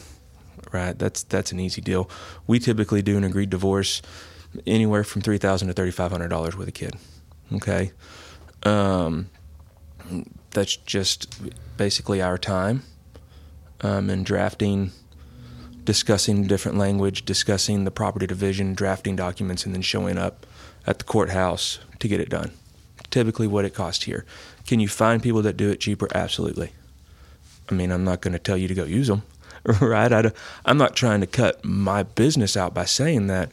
[0.71, 0.97] right?
[0.97, 2.09] That's that's an easy deal.
[2.45, 4.01] We typically do an agreed divorce
[4.65, 6.95] anywhere from three thousand to thirty five hundred dollars with a kid.
[7.53, 7.91] Okay,
[8.63, 9.29] um,
[10.51, 11.41] that's just
[11.77, 12.83] basically our time
[13.81, 14.91] um, in drafting,
[15.87, 20.45] discussing different language, discussing the property division, drafting documents, and then showing up
[20.85, 22.51] at the courthouse to get it done.
[23.09, 24.25] Typically, what it costs here.
[24.67, 26.09] Can you find people that do it cheaper?
[26.13, 26.73] Absolutely.
[27.69, 29.23] I mean, I'm not going to tell you to go use them,
[29.81, 30.11] right?
[30.11, 30.31] I,
[30.65, 33.49] am not trying to cut my business out by saying that.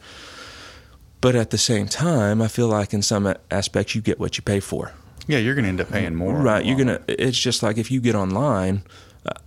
[1.21, 4.43] But at the same time, I feel like in some aspects you get what you
[4.43, 4.91] pay for.
[5.25, 6.35] Yeah, you're going to end up paying more.
[6.35, 6.65] Right.
[6.65, 8.83] You're going to, it's just like if you get online,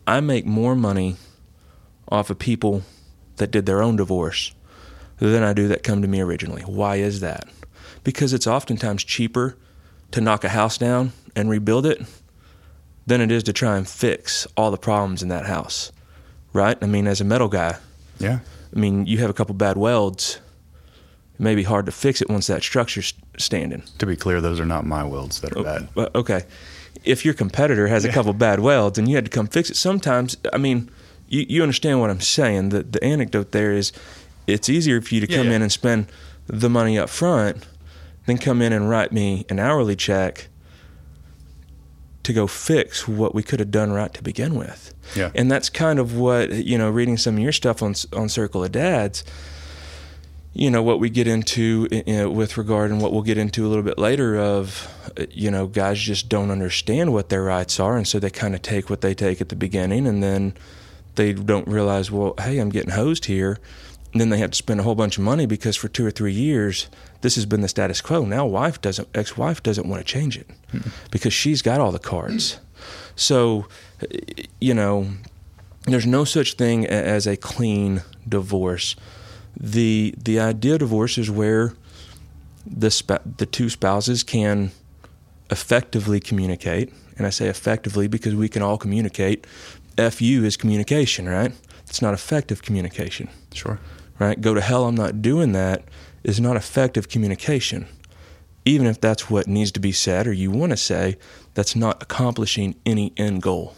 [0.06, 1.16] I make more money
[2.10, 2.82] off of people
[3.36, 4.52] that did their own divorce
[5.18, 6.62] than I do that come to me originally.
[6.62, 7.48] Why is that?
[8.04, 9.56] Because it's oftentimes cheaper
[10.12, 12.02] to knock a house down and rebuild it
[13.06, 15.92] than it is to try and fix all the problems in that house.
[16.52, 16.78] Right?
[16.80, 17.76] I mean, as a metal guy,
[18.18, 18.40] yeah.
[18.74, 20.40] I mean, you have a couple bad welds.
[21.34, 23.82] It may be hard to fix it once that structure's standing.
[23.98, 25.88] To be clear, those are not my welds that are oh, bad.
[26.14, 26.44] Okay.
[27.04, 28.10] If your competitor has yeah.
[28.10, 30.90] a couple bad welds and you had to come fix it, sometimes, I mean,
[31.28, 32.70] you, you understand what I'm saying.
[32.70, 33.92] The, the anecdote there is
[34.46, 35.56] it's easier for you to come yeah, yeah.
[35.56, 36.06] in and spend
[36.46, 37.66] the money up front
[38.26, 40.48] than come in and write me an hourly check
[42.22, 44.92] to go fix what we could have done right to begin with.
[45.16, 45.30] Yeah.
[45.34, 48.64] And that's kind of what, you know, reading some of your stuff on on Circle
[48.64, 49.24] of Dads,
[50.52, 51.88] you know, what we get into
[52.34, 54.88] with regard and what we'll get into a little bit later of,
[55.18, 57.96] uh, you know, guys just don't understand what their rights are.
[57.96, 60.54] And so they kind of take what they take at the beginning and then
[61.18, 63.58] they don't realize, well, hey, I'm getting hosed here.
[64.12, 66.10] And then they have to spend a whole bunch of money because for two or
[66.10, 66.88] three years,
[67.20, 68.24] this has been the status quo.
[68.24, 70.88] Now, wife doesn't, ex-wife doesn't want to change it mm-hmm.
[71.10, 72.58] because she's got all the cards.
[73.16, 73.66] So,
[74.60, 75.08] you know,
[75.82, 78.96] there's no such thing as a clean divorce.
[79.58, 81.74] the The idea of divorce is where
[82.64, 84.70] the sp- the two spouses can
[85.50, 89.46] effectively communicate, and I say effectively because we can all communicate.
[89.98, 91.52] FU is communication, right?
[91.86, 93.28] It's not effective communication.
[93.52, 93.78] Sure.
[94.18, 94.40] Right?
[94.40, 95.84] Go to hell, I'm not doing that
[96.24, 97.86] is not effective communication.
[98.64, 101.16] Even if that's what needs to be said or you want to say,
[101.54, 103.74] that's not accomplishing any end goal.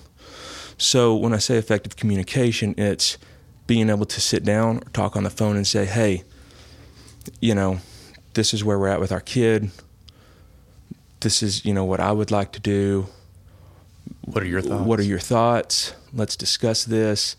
[0.77, 3.19] So when I say effective communication, it's
[3.67, 6.25] being able to sit down or talk on the phone and say, hey,
[7.41, 7.79] you know,
[8.35, 9.71] this is where we're at with our kid.
[11.21, 13.07] This is, you know, what I would like to do.
[14.23, 14.85] What are your thoughts?
[14.85, 15.95] What are your thoughts?
[16.13, 17.37] Let's discuss this.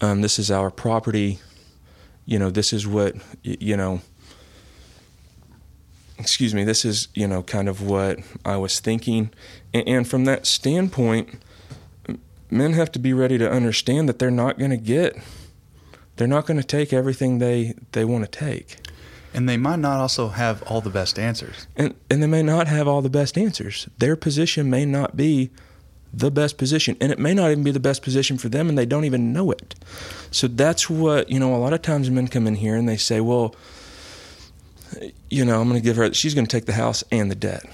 [0.00, 1.38] Um, this is our property.
[2.24, 4.00] You know, this is what, you know,
[6.18, 9.30] excuse me, this is, you know, kind of what I was thinking.
[9.72, 11.38] And, and from that standpoint,
[12.50, 15.16] men have to be ready to understand that they're not going to get,
[16.16, 18.78] they're not going to take everything they, they want to take.
[19.34, 21.66] And they might not also have all the best answers.
[21.76, 23.86] And, and they may not have all the best answers.
[23.98, 25.50] Their position may not be
[26.16, 26.96] the best position.
[27.00, 29.32] And it may not even be the best position for them, and they don't even
[29.32, 29.74] know it.
[30.30, 32.96] So that's what, you know, a lot of times men come in here and they
[32.96, 33.54] say, well,
[35.30, 37.34] you know, I'm going to give her, she's going to take the house and the
[37.34, 37.64] debt.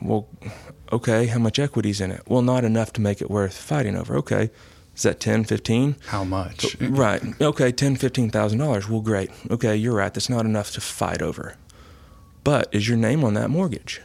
[0.00, 0.28] Well,
[0.92, 2.22] Okay, how much equity's in it?
[2.26, 4.16] Well, not enough to make it worth fighting over.
[4.18, 4.50] Okay,
[4.94, 5.96] is that 10, 15?
[6.06, 6.76] How much?
[6.80, 7.22] Right.
[7.40, 8.88] Okay, ten, fifteen thousand dollars.
[8.88, 9.30] Well, great.
[9.50, 10.14] Okay, you're right.
[10.14, 11.56] That's not enough to fight over.
[12.44, 14.00] But is your name on that mortgage?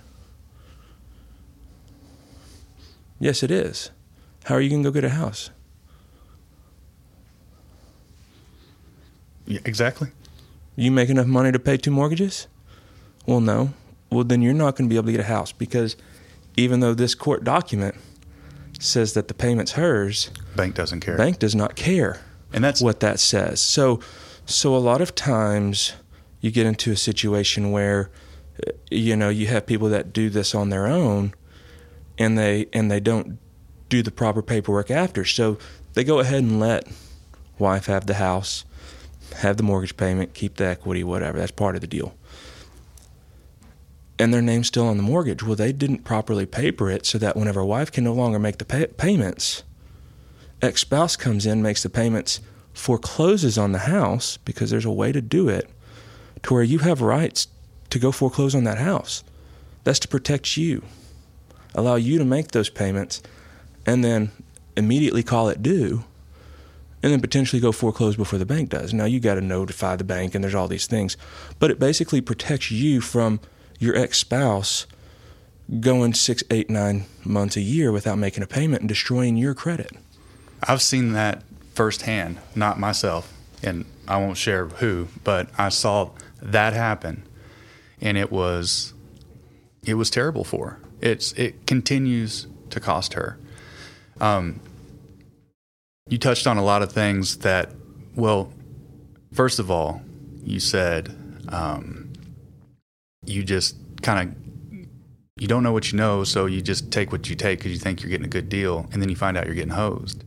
[3.22, 3.92] Yes, it is.
[4.46, 5.52] How are you going to go get a house?
[9.46, 10.10] Yeah, exactly.
[10.76, 12.48] You make enough money to pay two mortgages?
[13.28, 13.74] Well, no.
[14.10, 15.96] Well, then you're not going to be able to get a house because
[16.58, 17.94] even though this court document
[18.80, 21.16] says that the payment's hers, Bank doesn't care.
[21.16, 23.62] bank does not care and that's what that says.
[23.62, 24.00] So,
[24.46, 25.94] so a lot of times
[26.40, 28.10] you get into a situation where,
[28.66, 31.34] uh, you know, you have people that do this on their own,
[32.22, 33.40] and they and they don't
[33.90, 35.26] do the proper paperwork after.
[35.26, 35.58] So
[35.94, 36.88] they go ahead and let
[37.60, 38.64] wife have the house,
[39.38, 41.40] have the mortgage payment, keep the equity, whatever.
[41.40, 42.16] That's part of the deal.
[44.18, 45.42] And their name's still on the mortgage.
[45.42, 48.66] Well, they didn't properly paper it so that whenever wife can no longer make the
[48.66, 49.64] pay- payments,
[50.62, 52.40] ex spouse comes in, makes the payments,
[52.72, 55.70] forecloses on the house because there's a way to do it
[56.44, 57.48] to where you have rights
[57.90, 59.24] to go foreclose on that house.
[59.84, 60.84] That's to protect you,
[61.76, 63.22] allow you to make those payments,
[63.86, 64.32] and then
[64.76, 66.04] immediately call it due,
[67.04, 68.94] and then potentially go foreclose before the bank does.
[68.94, 71.18] Now you got to notify the bank, and there's all these things,
[71.60, 73.40] but it basically protects you from
[73.80, 74.86] your ex spouse
[75.80, 79.92] going six, eight, nine months a year without making a payment and destroying your credit.
[80.64, 86.74] I've seen that firsthand, not myself, and I won't share who, but I saw that
[86.74, 87.24] happen,
[88.00, 88.94] and it was
[89.84, 90.80] it was terrible for her.
[91.02, 93.38] It's it continues to cost her.
[94.20, 94.60] Um,
[96.10, 97.72] you touched on a lot of things that,
[98.16, 98.52] well,
[99.34, 100.02] first of all,
[100.44, 101.16] you said
[101.50, 102.12] um,
[103.26, 104.36] you just kind of
[105.38, 107.80] you don't know what you know, so you just take what you take because you
[107.80, 110.24] think you're getting a good deal, and then you find out you're getting hosed.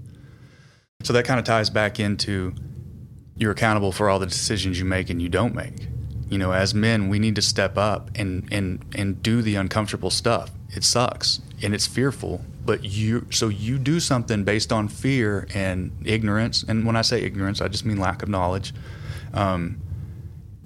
[1.04, 2.54] So that kind of ties back into
[3.36, 5.88] you're accountable for all the decisions you make and you don't make.
[6.30, 10.10] You know, as men, we need to step up and and and do the uncomfortable
[10.10, 10.50] stuff.
[10.74, 15.92] It sucks and it's fearful, but you so you do something based on fear and
[16.04, 16.64] ignorance.
[16.66, 18.74] And when I say ignorance, I just mean lack of knowledge.
[19.32, 19.80] Um,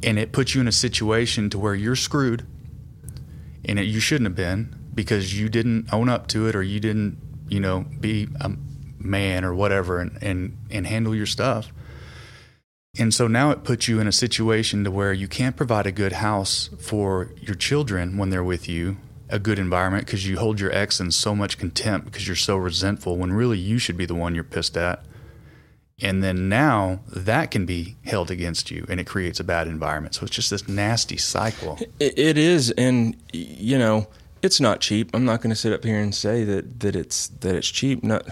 [0.02, 2.46] and it puts you in a situation to where you're screwed,
[3.64, 6.80] and it, you shouldn't have been because you didn't own up to it or you
[6.80, 7.18] didn't,
[7.48, 8.52] you know, be a
[8.98, 11.72] man or whatever and and, and handle your stuff.
[12.98, 15.92] And so now it puts you in a situation to where you can't provide a
[15.92, 18.96] good house for your children when they're with you,
[19.30, 22.56] a good environment because you hold your ex in so much contempt because you're so
[22.56, 25.04] resentful when really you should be the one you're pissed at.
[26.00, 30.14] And then now that can be held against you and it creates a bad environment.
[30.14, 31.78] So it's just this nasty cycle.
[31.98, 34.06] It, is, and you know,
[34.42, 35.10] it's not cheap.
[35.12, 38.04] I'm not going to sit up here and say that that it's that it's cheap.
[38.04, 38.24] Not,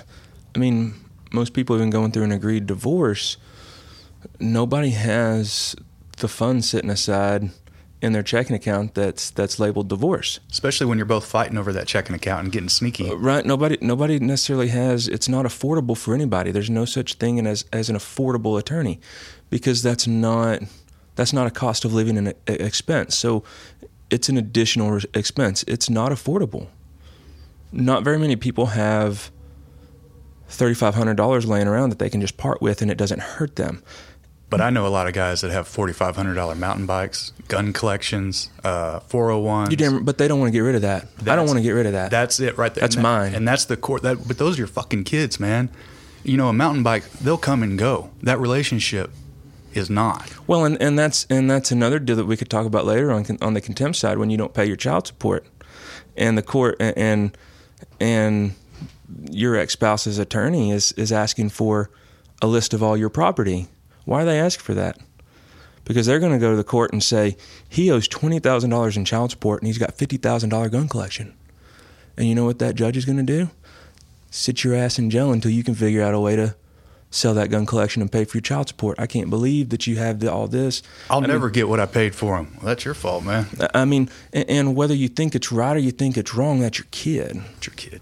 [0.55, 0.95] I mean,
[1.33, 3.37] most people even going through an agreed divorce,
[4.39, 5.75] nobody has
[6.19, 7.51] the funds sitting aside
[8.07, 10.41] in their checking account that's that's labeled divorce.
[10.51, 13.11] Especially when you're both fighting over that checking account and getting sneaky.
[13.11, 13.45] Uh, right?
[13.45, 15.09] Nobody nobody necessarily has.
[15.09, 16.51] It's not affordable for anybody.
[16.53, 19.01] There's no such thing as as an affordable attorney,
[19.51, 20.63] because that's not
[21.17, 23.17] that's not a cost of living and expense.
[23.17, 23.43] So
[24.11, 25.65] it's an additional expense.
[25.67, 26.69] It's not affordable.
[27.73, 29.31] Not very many people have
[30.49, 33.83] $3,500 laying around that they can just part with and it doesn't hurt them.
[34.57, 39.01] But I know a lot of guys that have $4,500 mountain bikes, gun collections, uh,
[39.01, 39.67] four hundred one.
[39.67, 39.71] 401s.
[39.71, 41.09] You damn, but they don't want to get rid of that.
[41.27, 42.11] I don't want to get rid of that.
[42.11, 42.81] That's it right there.
[42.81, 43.35] That's and that, mine.
[43.35, 44.01] And that's the core.
[44.01, 45.69] That, but those are your fucking kids, man.
[46.25, 48.09] You know, a mountain bike, they'll come and go.
[48.23, 49.11] That relationship
[49.75, 50.33] is not.
[50.47, 53.27] Well, and, and that's and that's another deal that we could talk about later on
[53.43, 55.47] on the contempt side when you don't pay your child support,
[56.17, 57.37] and the court and
[58.01, 58.55] and
[59.31, 61.91] your ex spouse's attorney is is asking for
[62.41, 63.69] a list of all your property.
[64.07, 64.99] Why are they asking for that?
[65.85, 67.37] Because they're going to go to the court and say
[67.69, 70.89] he owes twenty thousand dollars in child support and he's got fifty thousand dollar gun
[70.89, 71.35] collection.
[72.17, 73.51] And you know what that judge is going to do?
[74.31, 76.57] Sit your ass in jail until you can figure out a way to
[77.11, 78.99] sell that gun collection and pay for your child support.
[78.99, 80.83] I can't believe that you have the, all this.
[81.09, 82.55] I'll I never mean, get what I paid for them.
[82.57, 83.47] Well, that's your fault, man.
[83.73, 86.79] I mean, and, and whether you think it's right or you think it's wrong, that's
[86.79, 87.43] your kid.
[87.57, 88.01] It's your kid.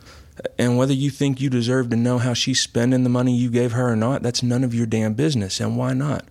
[0.58, 3.72] And whether you think you deserve to know how she's spending the money you gave
[3.72, 5.60] her or not, that's none of your damn business.
[5.60, 6.24] And why not?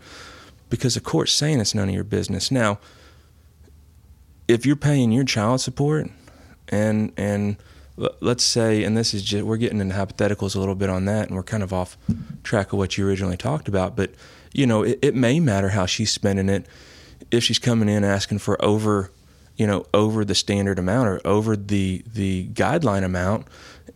[0.70, 2.51] Because the court's saying it's none of your business.
[2.51, 2.80] Now,
[4.47, 6.09] if you're paying your child support
[6.70, 7.57] and and
[8.20, 11.28] let's say and this is just we're getting into hypotheticals a little bit on that
[11.28, 11.95] and we're kind of off
[12.43, 14.11] track of what you originally talked about but
[14.51, 16.66] you know it, it may matter how she's spending it
[17.30, 19.11] if she's coming in asking for over
[19.55, 23.47] you know, over the standard amount or over the the guideline amount,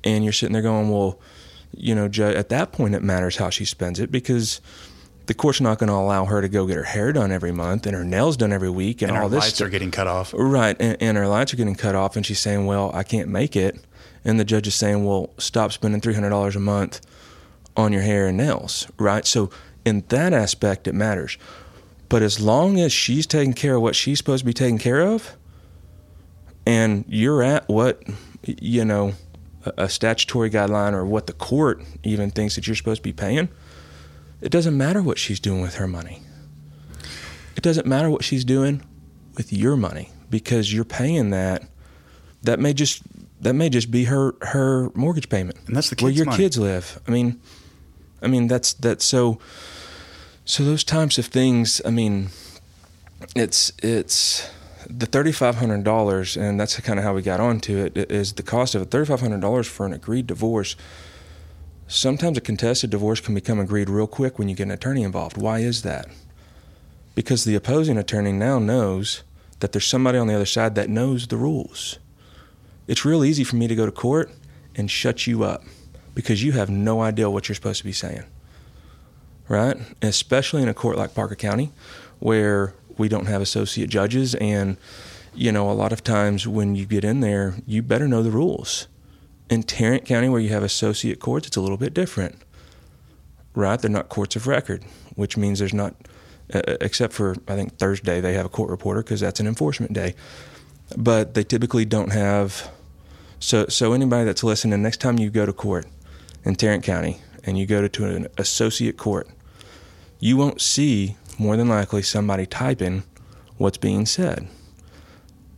[0.03, 1.19] and you're sitting there going, well,
[1.75, 4.61] you know, at that point it matters how she spends it because
[5.27, 7.85] the court's not going to allow her to go get her hair done every month
[7.85, 9.41] and her nails done every week and, and all this.
[9.43, 10.75] Lights are getting cut off, right?
[10.79, 13.55] And, and her lights are getting cut off, and she's saying, "Well, I can't make
[13.55, 13.77] it,"
[14.23, 17.01] and the judge is saying, "Well, stop spending three hundred dollars a month
[17.75, 19.25] on your hair and nails," right?
[19.27, 19.49] So
[19.85, 21.37] in that aspect, it matters.
[22.09, 25.01] But as long as she's taking care of what she's supposed to be taking care
[25.01, 25.35] of,
[26.65, 28.01] and you're at what
[28.45, 29.13] you know
[29.77, 33.49] a statutory guideline or what the court even thinks that you're supposed to be paying,
[34.41, 36.21] it doesn't matter what she's doing with her money.
[37.55, 38.83] It doesn't matter what she's doing
[39.35, 41.63] with your money because you're paying that.
[42.43, 43.01] That may just
[43.41, 45.57] that may just be her her mortgage payment.
[45.65, 46.37] And that's the where your money.
[46.37, 46.99] kids live.
[47.07, 47.41] I mean,
[48.21, 49.39] I mean that's that's so.
[50.45, 51.81] So those types of things.
[51.83, 52.29] I mean,
[53.35, 54.49] it's it's
[54.89, 57.97] the thirty five hundred dollars, and that's kind of how we got onto it.
[58.11, 60.75] Is the cost of hundred dollars for an agreed divorce?
[61.87, 65.37] Sometimes a contested divorce can become agreed real quick when you get an attorney involved.
[65.37, 66.07] Why is that?
[67.15, 69.23] Because the opposing attorney now knows
[69.59, 71.99] that there's somebody on the other side that knows the rules.
[72.87, 74.31] It's real easy for me to go to court
[74.75, 75.63] and shut you up
[76.13, 78.23] because you have no idea what you're supposed to be saying.
[79.47, 79.77] Right?
[80.01, 81.71] Especially in a court like Parker County
[82.19, 84.77] where we don't have associate judges and
[85.33, 88.31] you know a lot of times when you get in there you better know the
[88.31, 88.87] rules.
[89.49, 92.41] In tarrant county where you have associate courts it's a little bit different.
[93.55, 94.83] Right they're not courts of record
[95.15, 95.95] which means there's not
[96.53, 99.93] uh, except for i think thursday they have a court reporter because that's an enforcement
[99.93, 100.15] day.
[100.95, 102.69] But they typically don't have
[103.39, 105.85] so so anybody that's listening next time you go to court
[106.45, 109.27] in tarrant county and you go to, to an associate court
[110.19, 113.03] you won't see more than likely somebody typing
[113.57, 114.47] what's being said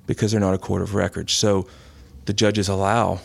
[0.07, 1.29] because they're not a court of record.
[1.29, 1.67] So
[2.25, 3.19] the judges allow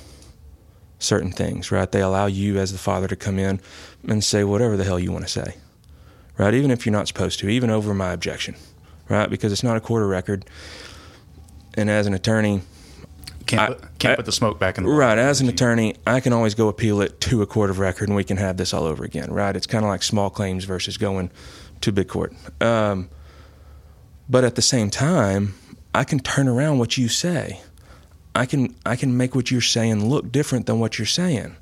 [0.98, 1.90] certain things, right?
[1.90, 3.60] They allow you as the father to come in
[4.06, 5.56] and say whatever the hell you want to say,
[6.38, 6.54] right?
[6.54, 8.54] Even if you're not supposed to, even over my objection,
[9.08, 9.28] right?
[9.28, 10.44] Because it's not a court of record.
[11.74, 12.62] And as an attorney,
[13.46, 15.18] can't, I, put, can't I, put the smoke back in the right.
[15.18, 18.16] As an attorney, I can always go appeal it to a court of record, and
[18.16, 19.32] we can have this all over again.
[19.32, 19.54] Right?
[19.54, 21.30] It's kind of like small claims versus going
[21.84, 22.32] to big court.
[22.60, 23.08] Um,
[24.28, 25.54] but at the same time,
[25.94, 27.60] I can turn around what you say.
[28.34, 31.56] I can I can make what you're saying look different than what you're saying.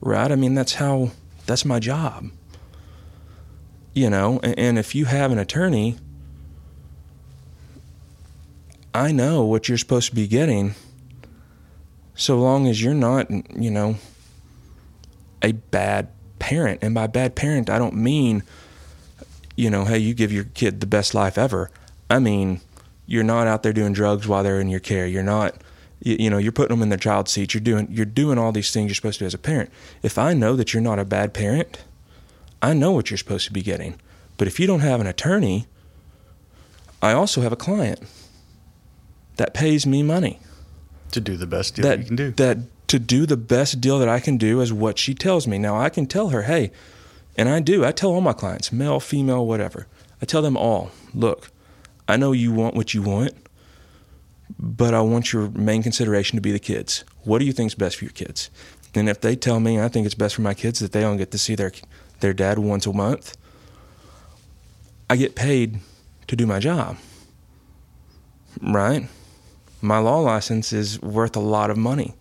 [0.00, 0.30] Right?
[0.30, 1.10] I mean that's how
[1.46, 2.30] that's my job.
[3.92, 5.96] You know, and, and if you have an attorney,
[8.94, 10.74] I know what you're supposed to be getting
[12.14, 13.96] so long as you're not, you know,
[15.42, 16.80] a bad parent.
[16.82, 18.42] And by bad parent, I don't mean
[19.56, 21.70] you know, hey, you give your kid the best life ever.
[22.10, 22.60] I mean,
[23.06, 25.06] you're not out there doing drugs while they're in your care.
[25.06, 25.56] You're not,
[26.00, 27.54] you, you, know, you're putting them in their child seat.
[27.54, 29.70] You're doing, you're doing all these things you're supposed to do as a parent.
[30.02, 31.84] If I know that you're not a bad parent,
[32.60, 33.98] I know what you're supposed to be getting.
[34.36, 35.66] But if you don't have an attorney,
[37.00, 38.00] I also have a client
[39.36, 40.38] that pays me money
[41.12, 42.30] to do the best deal that, you can do.
[42.32, 45.58] That to do the best deal that I can do is what she tells me.
[45.58, 46.72] Now I can tell her, hey
[47.36, 47.84] and I do.
[47.84, 49.86] I tell all my clients, male, female, whatever.
[50.20, 51.50] I tell them all, look,
[52.08, 53.34] I know you want what you want,
[54.58, 57.04] but I want your main consideration to be the kids.
[57.24, 58.50] What do you think is best for your kids?
[58.94, 61.18] And if they tell me I think it's best for my kids that they don't
[61.18, 61.72] get to see their
[62.20, 63.36] their dad once a month,
[65.10, 65.80] I get paid
[66.28, 66.96] to do my job.
[68.62, 69.08] Right?
[69.82, 72.14] My law license is worth a lot of money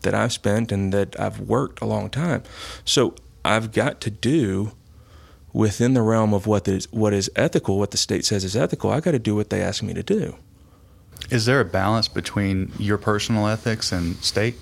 [0.00, 2.42] that I've spent and that I've worked a long time.
[2.86, 3.14] So
[3.44, 4.72] I've got to do
[5.52, 8.90] within the realm of what is what is ethical, what the state says is ethical.
[8.90, 10.36] I got to do what they ask me to do.
[11.30, 14.56] Is there a balance between your personal ethics and state?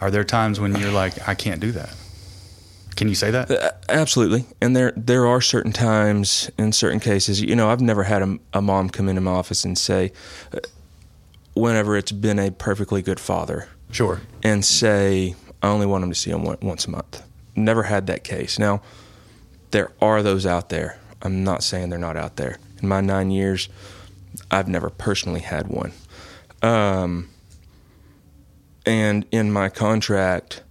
[0.00, 1.94] Are there times when you're like, I can't do that?
[2.96, 3.50] Can you say that?
[3.50, 4.44] Uh, absolutely.
[4.60, 7.40] And there there are certain times in certain cases.
[7.40, 10.12] You know, I've never had a, a mom come into my office and say,
[10.52, 10.60] uh,
[11.54, 16.14] whenever it's been a perfectly good father, sure, and say, I only want him to
[16.14, 17.22] see him once a month
[17.56, 18.58] never had that case.
[18.58, 18.82] Now,
[19.70, 20.98] there are those out there.
[21.22, 22.58] I'm not saying they're not out there.
[22.82, 23.68] In my nine years,
[24.50, 25.92] I've never personally had one.
[26.62, 27.30] Um,
[28.86, 30.62] and in my contract,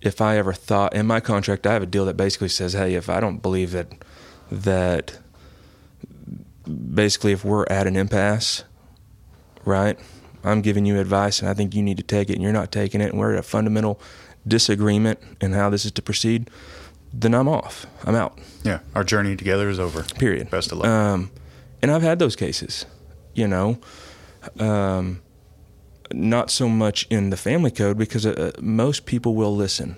[0.00, 2.94] if I ever thought in my contract, I have a deal that basically says, "Hey,
[2.94, 3.92] if I don't believe that
[4.50, 5.18] that
[6.94, 8.64] basically if we're at an impasse,
[9.64, 9.98] right?
[10.44, 12.72] I'm giving you advice, and I think you need to take it, and you're not
[12.72, 14.00] taking it, and we're at a fundamental
[14.46, 16.50] disagreement in how this is to proceed,
[17.12, 17.86] then I'm off.
[18.04, 18.38] I'm out.
[18.62, 20.02] Yeah, our journey together is over.
[20.02, 20.50] Period.
[20.50, 20.88] Best of luck.
[20.88, 21.30] Um,
[21.80, 22.86] and I've had those cases,
[23.34, 23.78] you know.
[24.58, 25.20] Um,
[26.12, 29.96] not so much in the family code because uh, most people will listen,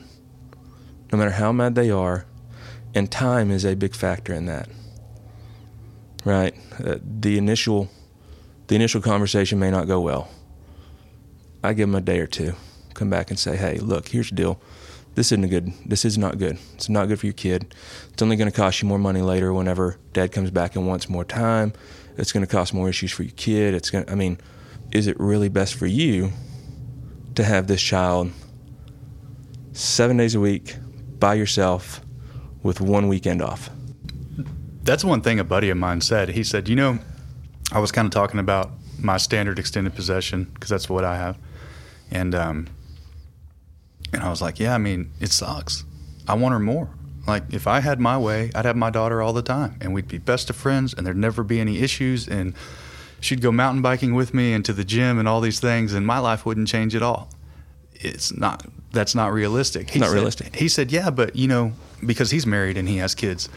[1.13, 2.27] no matter how mad they are,
[2.95, 4.69] and time is a big factor in that.
[6.25, 7.91] Right, uh, the initial,
[8.69, 10.31] the initial conversation may not go well.
[11.63, 12.55] I give them a day or two,
[12.95, 14.61] come back and say, "Hey, look, here's the deal.
[15.15, 15.73] This isn't a good.
[15.87, 16.59] This is not good.
[16.75, 17.75] It's not good for your kid.
[18.13, 21.09] It's only going to cost you more money later whenever Dad comes back and wants
[21.09, 21.73] more time.
[22.17, 23.75] It's going to cost more issues for your kid.
[23.75, 24.05] It's going.
[24.05, 24.39] to, I mean."
[24.95, 26.33] is it really best for you
[27.35, 28.31] to have this child
[29.73, 30.77] seven days a week
[31.19, 32.01] by yourself
[32.63, 33.69] with one weekend off?
[34.85, 36.31] That's one thing a buddy of mine said.
[36.31, 36.99] He said, You know,
[37.73, 41.39] I was kind of talking about my standard extended possession because that's what I have.
[42.11, 42.69] And, um,
[44.15, 45.85] and I was like, Yeah, I mean, it sucks.
[46.27, 46.89] I want her more.
[47.27, 50.09] Like, if I had my way, I'd have my daughter all the time and we'd
[50.09, 52.29] be best of friends and there'd never be any issues.
[52.29, 52.55] And,
[53.25, 56.07] she'd go mountain biking with me and to the gym and all these things, and
[56.07, 57.31] my life wouldn't change at all.
[57.95, 58.67] It's not.
[58.93, 59.91] That's not realistic.
[59.91, 60.57] He not said, realistic.
[60.57, 61.73] He said, "Yeah, but you know,
[62.05, 63.49] because he's married and he has kids,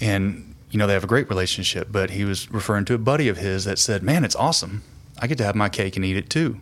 [0.00, 3.28] and you know they have a great relationship." But he was referring to a buddy
[3.28, 4.82] of his that said, "Man, it's awesome.
[5.18, 6.60] I get to have my cake and eat it too.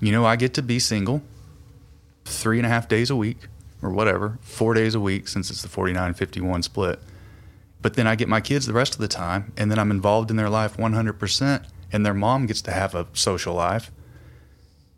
[0.00, 1.22] You know, I get to be single
[2.24, 3.38] three and a half days a week
[3.82, 7.00] or whatever, four days a week since it's the 49-51 split."
[7.84, 10.30] but then I get my kids the rest of the time, and then I'm involved
[10.30, 13.92] in their life 100%, and their mom gets to have a social life.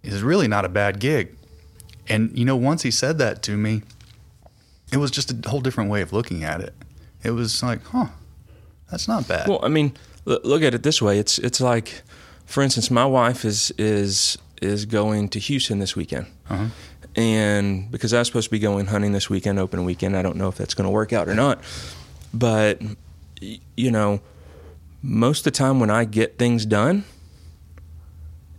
[0.04, 1.36] Is really not a bad gig.
[2.08, 3.82] And you know, once he said that to me,
[4.92, 6.74] it was just a whole different way of looking at it.
[7.24, 8.06] It was like, huh,
[8.88, 9.48] that's not bad.
[9.48, 11.18] Well, I mean, look at it this way.
[11.18, 12.02] It's it's like,
[12.44, 16.26] for instance, my wife is is is going to Houston this weekend.
[16.48, 16.66] Uh-huh.
[17.16, 20.36] And because I was supposed to be going hunting this weekend, open weekend, I don't
[20.36, 21.60] know if that's going to work out or not.
[22.34, 22.82] But,
[23.40, 24.20] you know,
[25.02, 27.04] most of the time when I get things done,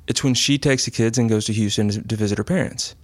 [0.08, 2.95] it's when she takes the kids and goes to Houston to visit her parents.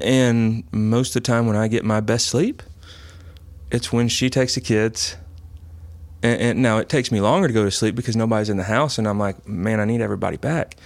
[0.00, 2.62] And most of the time when I get my best sleep,
[3.70, 5.16] it's when she takes the kids.
[6.22, 8.64] And, and, now it takes me longer to go to sleep because nobody's in the
[8.64, 10.76] house, and I'm like, man, I need everybody back.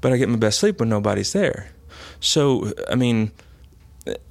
[0.00, 1.70] But I get my best sleep when nobody's there.
[2.20, 3.32] So, I mean,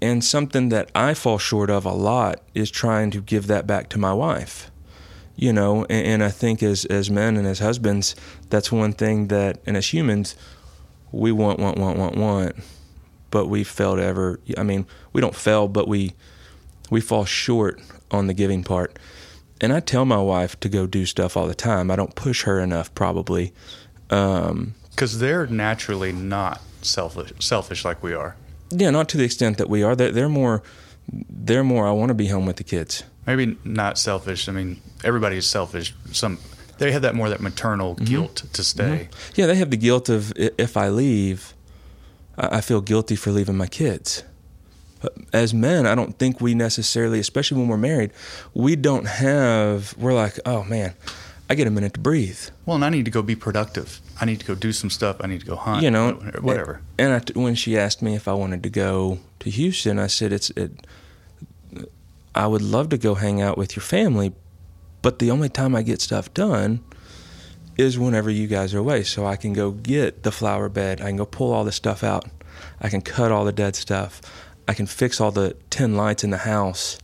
[0.01, 3.89] and something that I fall short of a lot is trying to give that back
[3.89, 4.71] to my wife.
[5.36, 8.15] You know, and, and I think as as men and as husbands,
[8.49, 10.36] that's one thing that, and as humans,
[11.11, 12.55] we want, want, want, want, want,
[13.31, 14.39] but we fail to ever.
[14.57, 16.13] I mean, we don't fail, but we
[16.89, 17.81] we fall short
[18.11, 18.97] on the giving part.
[19.61, 21.89] And I tell my wife to go do stuff all the time.
[21.89, 23.53] I don't push her enough, probably,
[24.07, 28.36] because um, they're naturally not selfish, selfish like we are.
[28.71, 29.95] Yeah, not to the extent that we are.
[29.95, 30.63] They're, they're more.
[31.07, 31.88] They're more.
[31.88, 33.03] I want to be home with the kids.
[33.27, 34.49] Maybe not selfish.
[34.49, 35.93] I mean, everybody is selfish.
[36.11, 36.39] Some
[36.77, 38.05] they have that more that maternal mm-hmm.
[38.05, 39.09] guilt to stay.
[39.09, 39.31] Mm-hmm.
[39.36, 41.53] Yeah, they have the guilt of if I leave,
[42.38, 44.23] I feel guilty for leaving my kids.
[45.31, 48.11] As men, I don't think we necessarily, especially when we're married,
[48.53, 49.95] we don't have.
[49.97, 50.93] We're like, oh man,
[51.49, 52.39] I get a minute to breathe.
[52.65, 53.99] Well, and I need to go be productive.
[54.20, 55.18] I need to go do some stuff.
[55.20, 55.84] I need to go hunt.
[55.84, 56.82] You know, whatever.
[56.97, 60.32] And I, when she asked me if I wanted to go to Houston, I said
[60.32, 60.88] it's it.
[62.34, 64.34] I would love to go hang out with your family,
[65.01, 66.84] but the only time I get stuff done
[67.78, 69.03] is whenever you guys are away.
[69.03, 71.01] So I can go get the flower bed.
[71.01, 72.26] I can go pull all the stuff out.
[72.80, 74.22] I can cut all the dead stuff.
[74.68, 76.97] I can fix all the ten lights in the house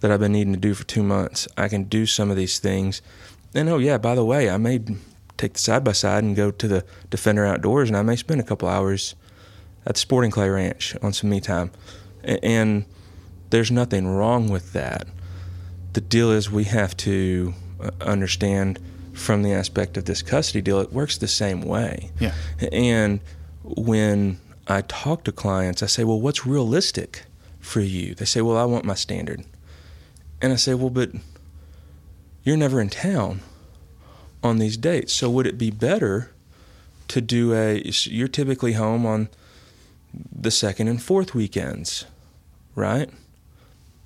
[0.00, 1.46] that I've been needing to do for two months.
[1.56, 3.02] I can do some of these things.
[3.54, 4.80] And oh yeah, by the way, I may
[5.36, 8.40] take the side by side and go to the Defender Outdoors, and I may spend
[8.40, 9.14] a couple hours
[9.86, 11.70] at the Sporting Clay Ranch on some me time.
[12.24, 12.84] And
[13.50, 15.06] there's nothing wrong with that.
[15.92, 18.78] The deal is we have to uh, understand
[19.12, 22.10] from the aspect of this custody deal, it works the same way.
[22.18, 22.34] Yeah.
[22.70, 23.20] And
[23.62, 27.24] when I talk to clients, I say, well, what's realistic
[27.60, 28.14] for you?
[28.14, 29.44] They say, well, I want my standard.
[30.42, 31.10] And I say, well, but
[32.42, 33.40] you're never in town
[34.46, 35.12] on these dates.
[35.12, 36.30] So would it be better
[37.08, 39.28] to do a you're typically home on
[40.32, 42.06] the second and fourth weekends,
[42.74, 43.10] right?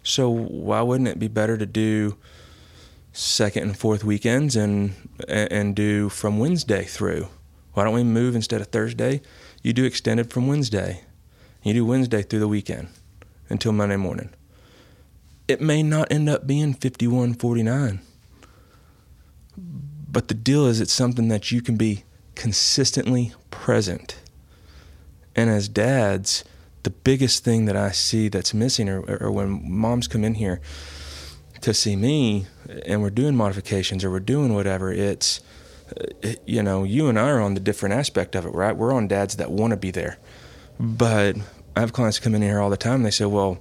[0.02, 2.16] So why wouldn't it be better to do
[3.12, 4.94] second and fourth weekends and
[5.28, 7.28] and do from Wednesday through?
[7.74, 9.20] Why don't we move instead of Thursday?
[9.62, 11.02] You do extended from Wednesday.
[11.62, 12.88] You do Wednesday through the weekend
[13.48, 14.30] until Monday morning.
[15.46, 18.00] It may not end up being 5149
[20.10, 22.04] but the deal is, it's something that you can be
[22.34, 24.18] consistently present.
[25.36, 26.44] And as dads,
[26.82, 30.60] the biggest thing that I see that's missing, or, or when moms come in here
[31.60, 32.46] to see me
[32.86, 35.40] and we're doing modifications or we're doing whatever, it's
[35.96, 38.76] uh, you know, you and I are on the different aspect of it, right?
[38.76, 40.18] We're on dads that want to be there.
[40.78, 41.36] But
[41.76, 43.58] I have clients come in here all the time and they say, well,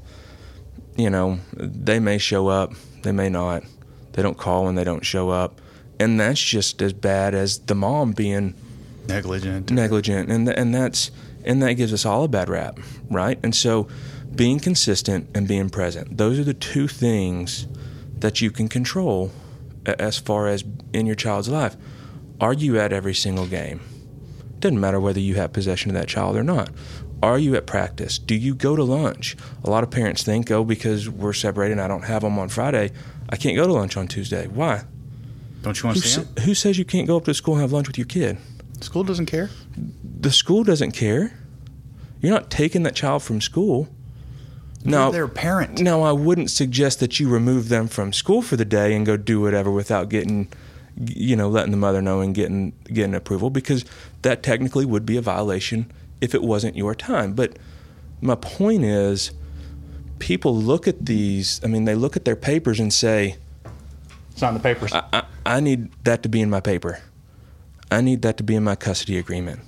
[0.96, 2.74] you know, they may show up,
[3.04, 3.64] they may not.
[4.14, 5.62] They don't call and they don't show up.
[6.00, 8.56] And that's just as bad as the mom being
[9.08, 9.72] negligent.
[9.72, 10.32] Negligent.
[10.32, 11.12] And, th- and that's,
[11.44, 12.80] and that gives us all a bad rap,
[13.10, 13.38] right?
[13.44, 13.88] And so
[14.34, 17.68] being consistent and being present, those are the two things
[18.20, 19.32] that you can control
[19.86, 21.76] as far as in your child's life.
[22.40, 23.82] Are you at every single game?
[24.60, 26.70] Doesn't matter whether you have possession of that child or not.
[27.22, 28.18] Are you at practice?
[28.18, 29.36] Do you go to lunch?
[29.66, 32.48] A lot of parents think, oh, because we're separated and I don't have them on
[32.48, 32.92] Friday,
[33.30, 34.48] I can't go to lunch on Tuesday.
[34.48, 34.84] Why?
[35.70, 36.44] Don't you want to see them?
[36.46, 38.40] Who says you can't go up to school and have lunch with your kid?
[38.82, 39.52] School doesn't care.
[40.04, 41.38] The school doesn't care.
[42.22, 43.88] You're not taking that child from school.
[44.84, 45.80] No, their parent.
[45.80, 49.16] No, I wouldn't suggest that you remove them from school for the day and go
[49.16, 50.48] do whatever without getting,
[50.98, 53.86] you know, letting the mother know and getting getting approval because
[54.24, 57.34] that technically would be a violation if it wasn't your time.
[57.34, 57.60] But
[58.22, 59.34] my point is,
[60.18, 61.62] people look at these.
[61.64, 63.38] I mean, they look at their papers and say,
[64.40, 67.02] "It's not in the papers." I, I, I need that to be in my paper.
[67.92, 69.60] I need that to be in my custody agreement.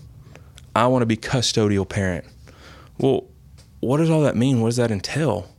[0.74, 2.26] I want to be custodial parent.
[2.98, 3.26] Well,
[3.82, 4.62] what does all that mean?
[4.62, 5.54] What does that entail?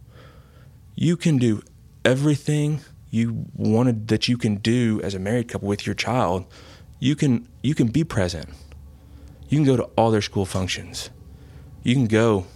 [0.95, 1.63] You can do
[2.07, 6.47] everything you wanted that you can do as a married couple with your child.
[6.99, 8.49] You can you can be present.
[9.51, 11.11] You can go to all their school functions.
[11.83, 12.47] You can go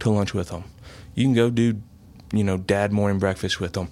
[0.00, 0.64] to lunch with them.
[1.14, 1.80] You can go do,
[2.32, 3.88] you know, dad morning breakfast with them.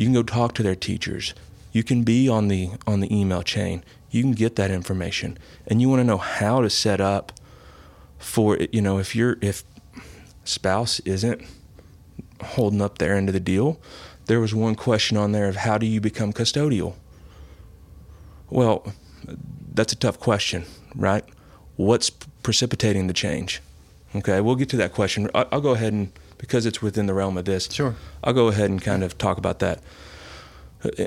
[0.00, 1.34] You can go talk to their teachers.
[1.72, 3.84] You can be on the on the email chain.
[4.10, 5.36] You can get that information,
[5.66, 7.32] and you want to know how to set up
[8.18, 9.62] for you know if your if
[10.44, 11.42] spouse isn't
[12.42, 13.78] holding up their end of the deal.
[14.24, 16.94] There was one question on there of how do you become custodial.
[18.48, 18.94] Well,
[19.74, 21.24] that's a tough question, right?
[21.80, 23.60] what's precipitating the change?
[24.14, 25.30] Okay, we'll get to that question.
[25.34, 27.70] I'll go ahead and because it's within the realm of this.
[27.70, 27.94] Sure.
[28.24, 29.80] I'll go ahead and kind of talk about that.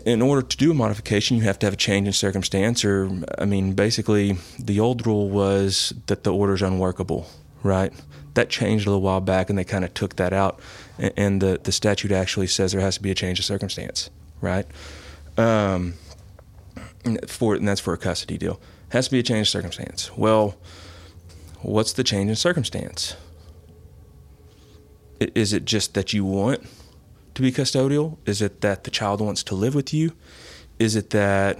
[0.05, 3.09] In order to do a modification, you have to have a change in circumstance, or
[3.39, 7.27] I mean, basically, the old rule was that the order is unworkable,
[7.63, 7.91] right?
[8.35, 10.59] That changed a little while back, and they kind of took that out,
[10.99, 14.11] and the the statute actually says there has to be a change of circumstance,
[14.41, 14.67] right?
[15.39, 15.95] Um,
[17.27, 18.59] for and that's for a custody deal.
[18.89, 20.15] Has to be a change of circumstance.
[20.15, 20.55] Well,
[21.63, 23.15] what's the change in circumstance?
[25.35, 26.65] Is it just that you want
[27.35, 28.17] to be custodial?
[28.25, 30.13] Is it that the child wants to live with you?
[30.79, 31.59] Is it that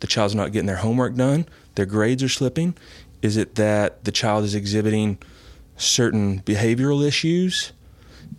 [0.00, 1.46] the child's not getting their homework done?
[1.74, 2.74] Their grades are slipping?
[3.22, 5.18] Is it that the child is exhibiting
[5.76, 7.72] certain behavioral issues?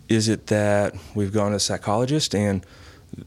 [0.08, 2.64] Is it that we've gone to a psychologist and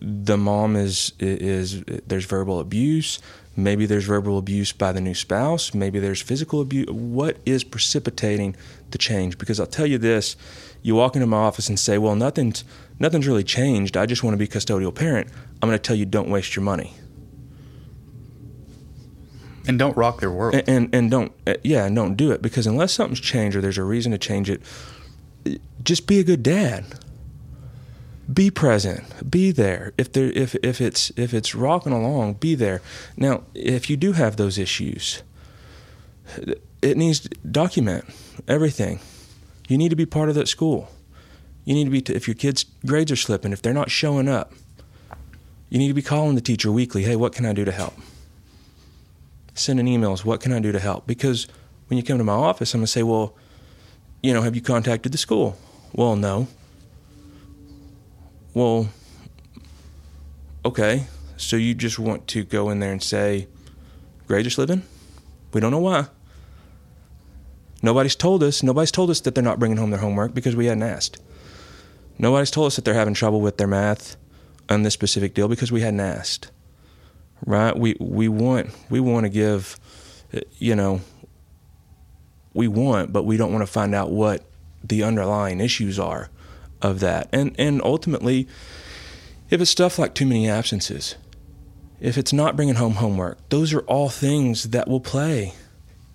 [0.02, 3.20] the mom is is there's verbal abuse?
[3.56, 5.74] Maybe there's verbal abuse by the new spouse.
[5.74, 6.88] Maybe there's physical abuse.
[6.92, 8.56] What is precipitating
[8.92, 9.40] the change?
[9.40, 10.36] Because I'll tell you this:
[10.88, 12.64] you walk into my office and say, "Well, nothing's
[12.98, 13.98] nothing's really changed.
[13.98, 15.28] I just want to be custodial parent."
[15.62, 16.94] I'm going to tell you, don't waste your money.
[19.68, 20.56] And don't rock their world.
[20.56, 23.62] And and, and don't uh, yeah, and don't do it because unless something's changed or
[23.62, 24.62] there's a reason to change it,
[25.84, 26.86] just be a good dad
[28.32, 32.82] be present be there if there if if it's if it's rocking along be there
[33.16, 35.24] now if you do have those issues
[36.82, 38.04] it needs to document
[38.46, 39.00] everything
[39.68, 40.90] you need to be part of that school.
[41.66, 44.54] You need to be if your kids grades are slipping if they're not showing up
[45.70, 47.94] you need to be calling the teacher weekly hey what can i do to help?
[49.54, 51.06] Sending emails what can i do to help?
[51.06, 51.48] Because
[51.88, 53.36] when you come to my office i'm going to say well
[54.24, 55.58] you know have you contacted the school?
[55.94, 56.48] Well no.
[58.54, 58.90] Well,
[60.66, 61.06] okay,
[61.38, 63.48] so you just want to go in there and say,
[64.26, 64.82] greatest slipping?
[65.54, 66.08] We don't know why.
[67.82, 68.64] Nobody's told us.
[68.64, 71.22] Nobody's told us that they're not bringing home their homework because we hadn't asked.
[72.18, 74.18] Nobody's told us that they're having trouble with their math
[74.70, 76.52] on this specific deal because we hadn't asked.
[77.46, 77.78] Right?
[77.78, 79.78] We we want we want to give,
[80.58, 81.02] you know.
[82.54, 84.44] We want, but we don't want to find out what
[84.84, 86.32] the underlying issues are
[86.82, 87.30] of that.
[87.32, 88.48] And and ultimately,
[89.52, 91.16] if it's stuff like too many absences,
[92.00, 95.54] if it's not bringing home homework, those are all things that will play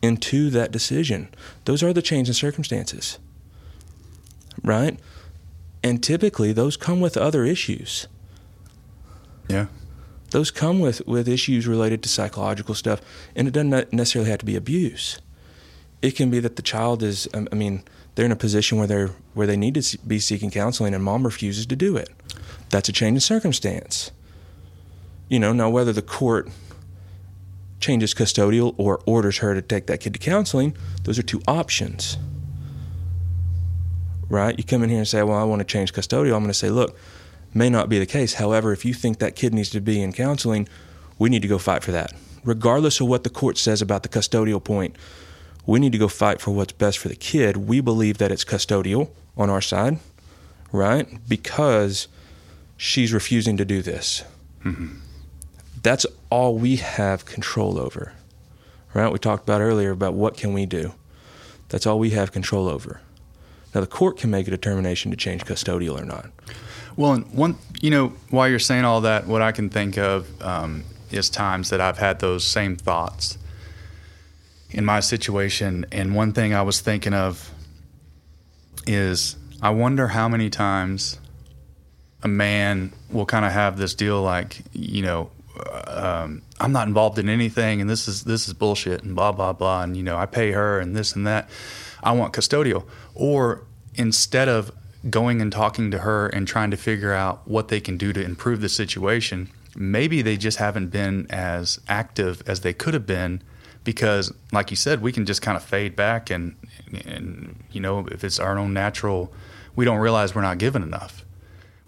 [0.02, 1.28] into that decision.
[1.64, 3.18] Those are the change in circumstances,
[4.62, 4.98] right?
[5.82, 8.08] And typically, those come with other issues.
[9.48, 9.66] Yeah.
[10.30, 13.00] Those come with, with issues related to psychological stuff,
[13.36, 15.20] and it doesn't necessarily have to be abuse.
[16.00, 17.84] It can be that the child is, um, I mean,
[18.14, 21.24] they're in a position where they're where they need to be seeking counseling and mom
[21.24, 22.10] refuses to do it.
[22.70, 24.10] That's a change in circumstance.
[25.28, 26.50] You know, now whether the court
[27.82, 32.16] changes custodial or orders her to take that kid to counseling, those are two options.
[34.28, 34.56] Right?
[34.56, 36.34] You come in here and say, Well, I want to change custodial.
[36.34, 36.96] I'm going to say, Look,
[37.52, 38.34] may not be the case.
[38.34, 40.68] However, if you think that kid needs to be in counseling,
[41.18, 42.12] we need to go fight for that.
[42.44, 44.96] Regardless of what the court says about the custodial point,
[45.66, 47.56] we need to go fight for what's best for the kid.
[47.56, 49.98] We believe that it's custodial on our side,
[50.72, 51.06] right?
[51.28, 52.08] Because
[52.76, 54.24] she's refusing to do this.
[54.64, 55.01] Mm-hmm.
[55.82, 58.12] That's all we have control over,
[58.94, 59.12] right?
[59.12, 60.94] We talked about earlier about what can we do.
[61.68, 63.00] That's all we have control over.
[63.74, 66.30] Now the court can make a determination to change custodial or not.
[66.96, 70.28] Well, and one, you know, while you're saying all that, what I can think of
[70.42, 73.38] um, is times that I've had those same thoughts
[74.70, 75.86] in my situation.
[75.90, 77.50] And one thing I was thinking of
[78.86, 81.18] is I wonder how many times
[82.22, 85.30] a man will kind of have this deal like, you know,
[85.86, 89.52] um, I'm not involved in anything, and this is this is bullshit, and blah blah
[89.52, 91.48] blah, and you know, I pay her, and this and that.
[92.02, 92.84] I want custodial,
[93.14, 94.72] or instead of
[95.08, 98.22] going and talking to her and trying to figure out what they can do to
[98.22, 103.42] improve the situation, maybe they just haven't been as active as they could have been
[103.84, 106.54] because like you said we can just kind of fade back and
[107.04, 109.32] and you know if it's our own natural
[109.74, 111.24] we don't realize we're not given enough.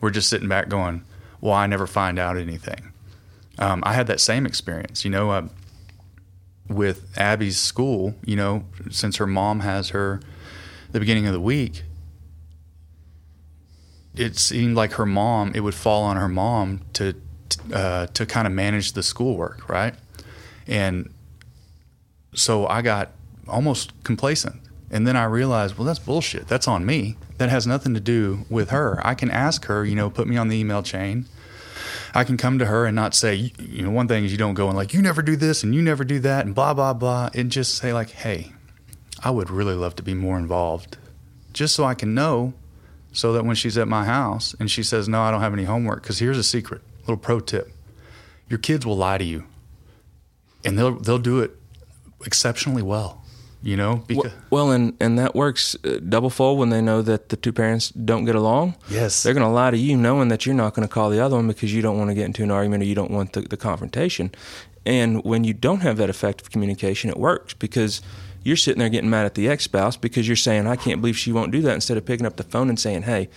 [0.01, 1.05] We're just sitting back going
[1.41, 2.93] well i never find out anything
[3.59, 5.47] um, i had that same experience you know uh,
[6.69, 10.21] with abby's school you know since her mom has her
[10.93, 11.83] the beginning of the week
[14.15, 17.15] it seemed like her mom it would fall on her mom to
[17.73, 19.95] uh, to kind of manage the schoolwork right
[20.67, 21.11] and
[22.35, 23.13] so I got
[23.49, 24.61] almost complacent.
[24.91, 26.47] And then I realized, well, that's bullshit.
[26.47, 27.17] That's on me.
[27.39, 29.01] That has nothing to do with her.
[29.05, 31.27] I can ask her, you know, put me on the email chain.
[32.15, 34.55] I can come to her and not say, you know, one thing is you don't
[34.55, 36.95] go and like, you never do this and you never do that and blah, blah,
[36.95, 37.31] blah.
[37.35, 38.53] And just say, like, hey,
[39.23, 40.97] I would really love to be more involved
[41.53, 42.55] just so I can know
[43.13, 45.65] so that when she's at my house and she says, no, I don't have any
[45.65, 47.71] homework, because here's a secret, little pro tip
[48.49, 49.45] your kids will lie to you
[50.65, 51.53] and they'll, they'll do it
[52.27, 53.24] exceptionally well.
[53.65, 57.31] You know, because well, and and that works uh, double fold when they know that
[57.31, 58.75] the two parents don't get along.
[58.91, 61.19] Yes, they're going to lie to you, knowing that you're not going to call the
[61.19, 63.33] other one because you don't want to get into an argument or you don't want
[63.33, 64.31] the, the confrontation.
[64.85, 68.03] And when you don't have that effective communication, it works because
[68.43, 71.17] you're sitting there getting mad at the ex spouse because you're saying, I can't believe
[71.17, 73.31] she won't do that, instead of picking up the phone and saying, Hey,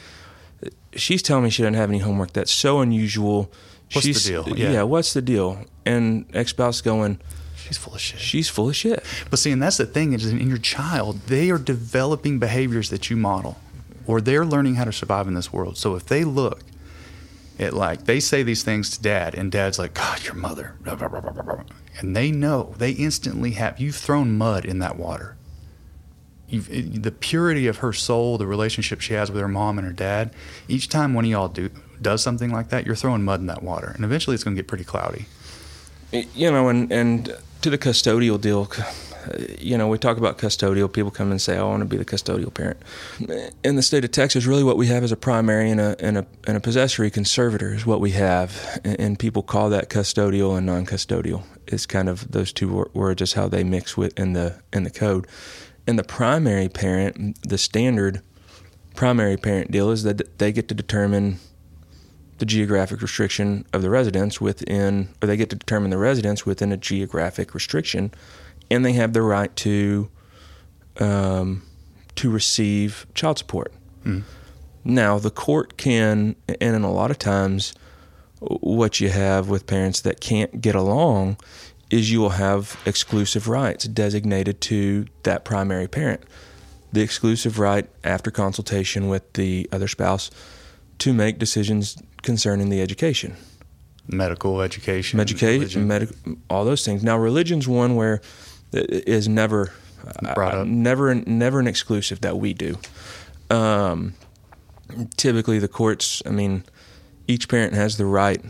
[0.93, 2.33] she's telling me she doesn't have any homework.
[2.33, 3.49] That's so unusual.
[3.93, 4.57] What's she's, the deal?
[4.57, 4.71] Yeah.
[4.71, 5.63] yeah, what's the deal?
[5.85, 7.21] And ex spouse going,
[7.67, 8.19] She's full of shit.
[8.19, 9.03] She's full of shit.
[9.29, 13.09] But see, and that's the thing is in your child, they are developing behaviors that
[13.09, 13.57] you model,
[14.05, 15.77] or they're learning how to survive in this world.
[15.77, 16.61] So if they look
[17.59, 20.75] at like they say these things to dad, and dad's like, "God, your mother,"
[21.99, 25.35] and they know they instantly have you've thrown mud in that water.
[26.47, 29.93] You've, the purity of her soul, the relationship she has with her mom and her
[29.93, 30.31] dad.
[30.69, 31.69] Each time one of y'all do
[32.01, 34.61] does something like that, you're throwing mud in that water, and eventually it's going to
[34.61, 35.25] get pretty cloudy.
[36.11, 38.69] You know, and and to the custodial deal,
[39.59, 40.91] you know, we talk about custodial.
[40.91, 42.77] People come and say, "I want to be the custodial parent."
[43.63, 46.17] In the state of Texas, really, what we have is a primary and a and
[46.17, 50.65] a, and a possessory conservator is what we have, and, people call that custodial and
[50.65, 51.43] non-custodial.
[51.67, 54.91] It's kind of those two words is how they mix with in the in the
[54.91, 55.27] code.
[55.85, 58.21] And the primary parent, the standard
[58.95, 61.39] primary parent deal is that they get to determine
[62.37, 66.71] the geographic restriction of the residence within, or they get to determine the residence within
[66.71, 68.11] a geographic restriction,
[68.69, 70.09] and they have the right to
[70.99, 71.63] um,
[72.15, 73.71] to receive child support.
[74.03, 74.23] Mm.
[74.83, 77.73] Now, the court can, and in a lot of times,
[78.39, 81.37] what you have with parents that can't get along
[81.89, 86.21] is you will have exclusive rights designated to that primary parent.
[86.91, 90.31] The exclusive right, after consultation with the other spouse,
[90.99, 93.35] to make decisions concerning the education.
[94.09, 96.15] Medical education, education, medical,
[96.49, 97.03] all those things.
[97.03, 98.21] Now, religion's one where
[98.71, 99.73] it is never
[100.33, 102.77] brought up, never, never an exclusive that we do.
[103.49, 104.13] Um,
[105.17, 106.23] typically, the courts.
[106.25, 106.63] I mean,
[107.27, 108.41] each parent has the right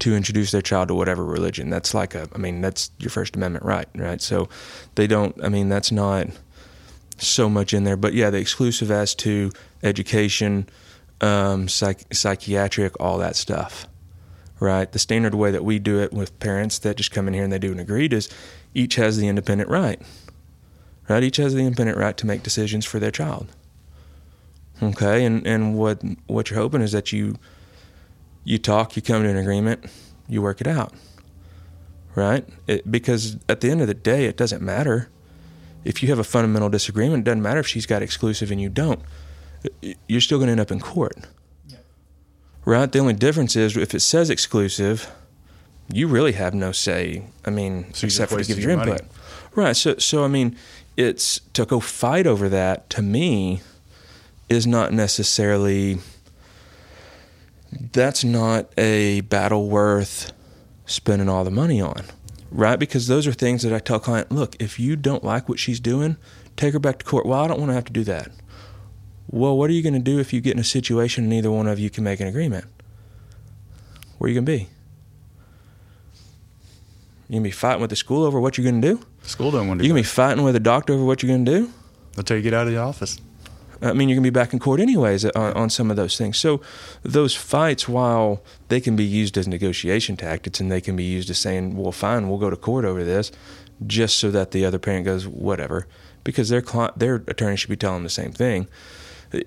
[0.00, 1.70] to introduce their child to whatever religion.
[1.70, 2.28] That's like a.
[2.34, 4.20] I mean, that's your First Amendment right, right?
[4.20, 4.48] So,
[4.96, 5.36] they don't.
[5.44, 6.26] I mean, that's not
[7.18, 7.96] so much in there.
[7.96, 9.52] But yeah, the exclusive as to
[9.84, 10.68] education
[11.24, 13.88] um, psych- psychiatric, all that stuff,
[14.60, 14.90] right?
[14.92, 17.52] The standard way that we do it with parents that just come in here and
[17.52, 18.28] they do an agreed is
[18.74, 20.00] each has the independent right,
[21.08, 21.22] right?
[21.22, 23.48] Each has the independent right to make decisions for their child.
[24.82, 27.36] Okay, and and what what you're hoping is that you
[28.42, 29.86] you talk, you come to an agreement,
[30.28, 30.92] you work it out,
[32.14, 32.46] right?
[32.66, 35.08] It, because at the end of the day, it doesn't matter
[35.84, 37.20] if you have a fundamental disagreement.
[37.20, 39.00] It doesn't matter if she's got exclusive and you don't.
[40.08, 41.16] You're still going to end up in court,
[42.64, 42.90] right?
[42.90, 45.10] The only difference is if it says exclusive,
[45.92, 47.24] you really have no say.
[47.44, 48.92] I mean, So except for to give your your money.
[48.92, 49.06] input,
[49.54, 49.76] right?
[49.76, 50.56] So, so I mean,
[50.96, 53.62] it's to go fight over that to me
[54.48, 55.98] is not necessarily.
[57.92, 60.32] That's not a battle worth
[60.86, 62.04] spending all the money on,
[62.50, 62.78] right?
[62.78, 65.80] Because those are things that I tell client, look, if you don't like what she's
[65.80, 66.16] doing,
[66.56, 67.26] take her back to court.
[67.26, 68.28] Well, I don't want to have to do that.
[69.34, 71.50] Well, what are you going to do if you get in a situation and neither
[71.50, 72.66] one of you can make an agreement?
[74.18, 74.68] Where are you going to be?
[77.28, 79.00] You gonna be fighting with the school over what you're gonna do?
[79.22, 79.84] School don't want to.
[79.84, 81.70] You gonna be fighting with the doctor over what you're gonna do?
[82.18, 83.18] Until you get out of the office.
[83.80, 86.18] I mean, you're gonna be back in court anyways uh, on, on some of those
[86.18, 86.38] things.
[86.38, 86.60] So
[87.02, 91.30] those fights, while they can be used as negotiation tactics and they can be used
[91.30, 93.32] as saying, "Well, fine, we'll go to court over this,"
[93.86, 95.86] just so that the other parent goes, "Whatever,"
[96.24, 98.68] because their client, their attorney should be telling them the same thing.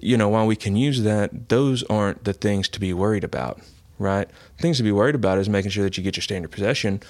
[0.01, 3.61] You know, while we can use that, those aren't the things to be worried about,
[3.99, 4.29] right?
[4.57, 7.01] Things to be worried about is making sure that you get your standard possession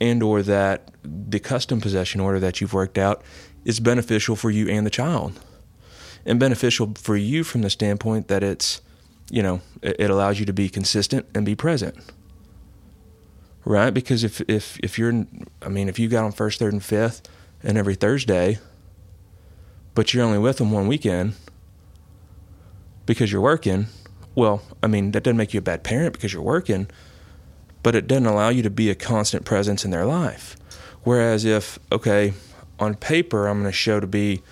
[0.00, 3.22] and or that the custom possession order that you've worked out
[3.64, 5.40] is beneficial for you and the child.
[6.24, 8.80] And beneficial for you from the standpoint that it's
[9.30, 11.96] you know it, allows you to be consistent and be present.
[13.64, 13.90] Right?
[13.90, 15.26] Because if if if you're
[15.62, 17.28] i mean if you got on first third and fifth
[17.62, 18.58] and every thursday
[19.94, 21.34] but you're only with them one weekend
[23.06, 23.86] because you're working.
[24.34, 26.88] Well i mean that doesn't make you a bad parent because you're working
[27.86, 30.56] but it doesn't allow you to be a constant presence in their life.
[31.04, 32.34] Whereas if okay
[32.80, 34.42] on paper i'm going to show to be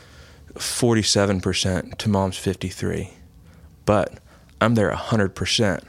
[0.55, 3.11] 47% to mom's 53
[3.85, 4.21] but
[4.61, 5.85] i'm there 100%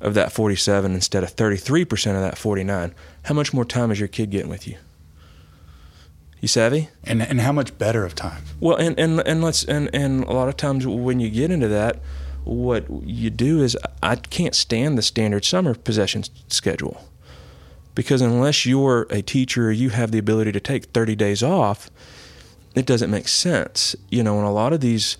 [0.00, 4.08] of that 47 instead of 33% of that 49 how much more time is your
[4.08, 4.78] kid getting with you
[6.40, 6.88] you savvy?
[7.04, 8.42] And and how much better of time?
[8.60, 11.68] well and and and let's and and a lot of times when you get into
[11.68, 12.00] that
[12.44, 17.08] what you do is i can't stand the standard summer possession schedule.
[17.94, 21.90] Because unless you're a teacher you have the ability to take 30 days off
[22.74, 23.96] it doesn't make sense.
[24.10, 25.16] You know and a lot of these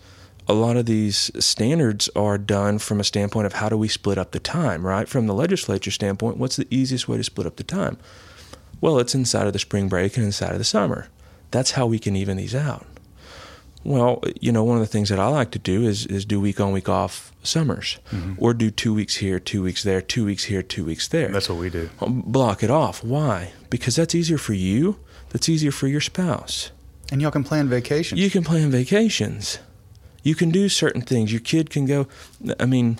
[0.48, 4.18] a lot of these standards are done from a standpoint of how do we split
[4.18, 5.08] up the time right?
[5.08, 7.98] From the legislature standpoint what's the easiest way to split up the time
[8.80, 11.08] well it's inside of the spring break and inside of the summer
[11.50, 12.86] that's how we can even these out
[13.86, 16.40] well, you know, one of the things that I like to do is is do
[16.40, 18.34] week on week off summers, mm-hmm.
[18.36, 21.28] or do two weeks here, two weeks there, two weeks here, two weeks there.
[21.28, 21.88] That's what we do.
[22.00, 23.04] Um, block it off.
[23.04, 23.52] Why?
[23.70, 24.98] Because that's easier for you.
[25.30, 26.72] That's easier for your spouse.
[27.12, 28.20] And y'all can plan vacations.
[28.20, 29.60] You can plan vacations.
[30.24, 31.30] You can do certain things.
[31.30, 32.08] Your kid can go.
[32.58, 32.98] I mean,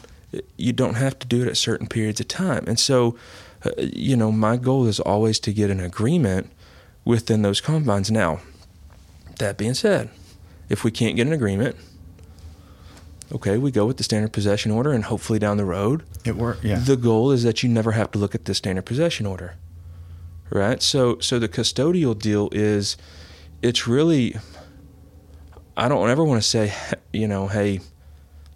[0.57, 2.65] you don't have to do it at certain periods of time.
[2.69, 3.17] And so,
[3.79, 6.51] you know, my goal is always to get an agreement
[7.05, 8.11] within those confines.
[8.11, 8.41] Now,
[9.39, 10.11] that being said,
[10.69, 11.77] if we can't get an agreement,
[13.33, 16.65] okay, we go with the standard possession order, and hopefully down the road, it worked.
[16.65, 16.79] Yeah.
[16.79, 19.55] the goal is that you never have to look at the standard possession order
[20.51, 22.97] right so so the custodial deal is
[23.63, 24.37] it's really
[25.77, 26.73] i don't ever want to say
[27.13, 27.81] you know hey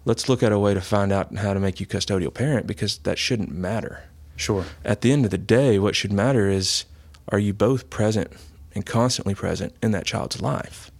[0.05, 2.99] let's look at a way to find out how to make you custodial parent because
[2.99, 4.03] that shouldn't matter
[4.41, 4.65] sure.
[4.83, 6.85] at the end of the day what should matter is
[7.29, 8.31] are you both present
[8.73, 10.91] and constantly present in that child's life?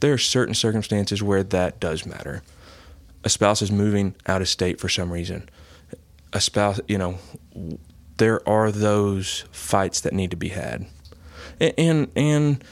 [0.00, 2.42] There are certain circumstances where that does matter.
[3.24, 5.48] A spouse is moving out of state for some reason.
[6.32, 7.18] A spouse you know
[8.16, 10.86] there are those fights that need to be had.
[11.60, 12.64] And and, and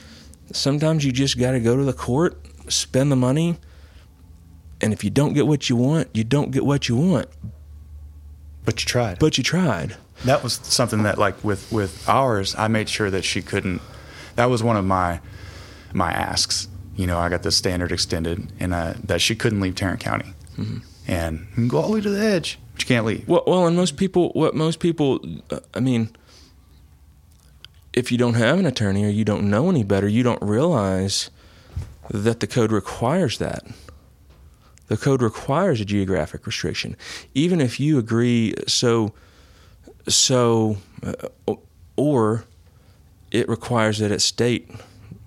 [0.53, 3.57] sometimes you just got to go to the court spend the money
[4.81, 7.29] and if you don't get what you want you don't get what you want
[8.67, 9.19] But you tried.
[9.19, 9.97] but you tried.
[10.27, 13.81] That was something that like with with ours i made sure that she couldn't
[14.35, 15.21] that was one of my
[15.95, 16.69] my asks.
[16.97, 20.35] You know i got the standard extended and uh, that she couldn't leave tarrant county.
[21.09, 23.27] And you can go all the way to the edge but you can't leave.
[23.27, 25.19] Well, well, and most people, what most people,
[25.51, 26.15] uh, I mean,
[27.95, 31.31] if you don't have an attorney or you don't know any better, you don't realize
[32.11, 33.65] that the code requires that.
[34.89, 36.97] The code requires a geographic restriction,
[37.35, 38.55] even if you agree.
[38.67, 39.13] So,
[40.09, 41.55] so, uh,
[41.97, 42.45] or
[43.31, 44.71] it requires that it state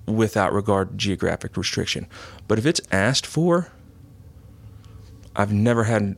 [0.05, 2.07] without regard to geographic restriction.
[2.47, 3.71] But if it's asked for,
[5.35, 6.15] I've never had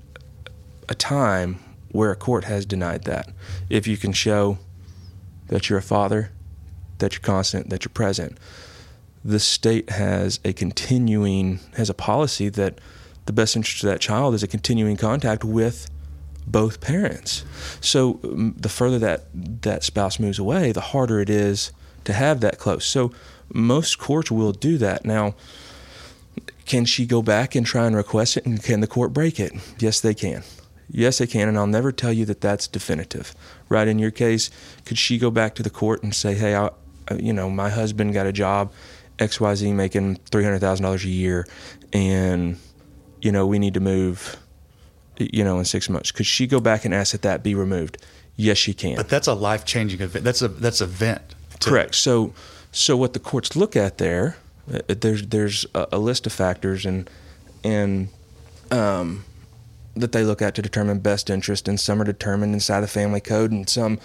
[0.87, 1.59] a time
[1.91, 3.29] where a court has denied that.
[3.69, 4.59] If you can show
[5.47, 6.31] that you're a father,
[6.99, 8.37] that you're constant, that you're present,
[9.23, 12.79] the state has a continuing has a policy that
[13.31, 15.89] the best interest of that child is a continuing contact with
[16.45, 17.45] both parents.
[17.79, 19.25] So um, the further that
[19.61, 21.71] that spouse moves away, the harder it is
[22.03, 22.85] to have that close.
[22.85, 23.11] So
[23.53, 25.05] most courts will do that.
[25.05, 25.35] Now,
[26.65, 29.53] can she go back and try and request it, and can the court break it?
[29.79, 30.43] Yes, they can.
[30.89, 33.33] Yes, they can, and I'll never tell you that that's definitive.
[33.69, 34.49] Right in your case,
[34.85, 36.69] could she go back to the court and say, "Hey, I,
[37.17, 38.73] you know, my husband got a job,
[39.19, 41.47] X Y Z, making three hundred thousand dollars a year,
[41.93, 42.57] and
[43.21, 44.37] you know, we need to move,
[45.17, 47.97] you know, in six months." Could she go back and ask that that be removed?
[48.35, 48.95] Yes, she can.
[48.95, 50.23] But that's a life changing event.
[50.25, 51.35] That's a that's a event.
[51.59, 51.95] to- Correct.
[51.95, 52.33] So,
[52.71, 54.37] so what the courts look at there,
[54.73, 57.09] uh, there's there's a, a list of factors and
[57.63, 58.07] and
[58.71, 59.25] um,
[59.95, 63.19] that they look at to determine best interest, and some are determined inside the family
[63.21, 63.99] code, and some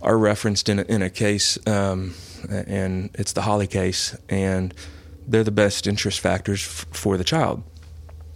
[0.00, 2.14] are referenced in a, in a case, um,
[2.48, 4.72] and it's the Holley case, and
[5.28, 7.62] they're the best interest factors f- for the child.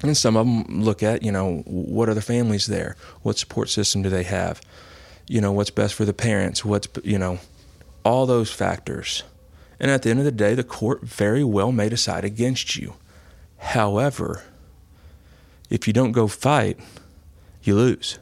[0.05, 2.97] And some of them look at, you know, what are the families there?
[3.23, 4.61] What support system do they have?
[5.27, 6.65] You know, what's best for the parents?
[6.65, 7.39] What's, you know,
[8.05, 9.23] all those factors.
[9.81, 12.95] And at the end of the day, the court very well may decide against you.
[13.59, 14.45] However,
[15.71, 16.79] if you don't go fight,
[17.63, 18.19] you lose.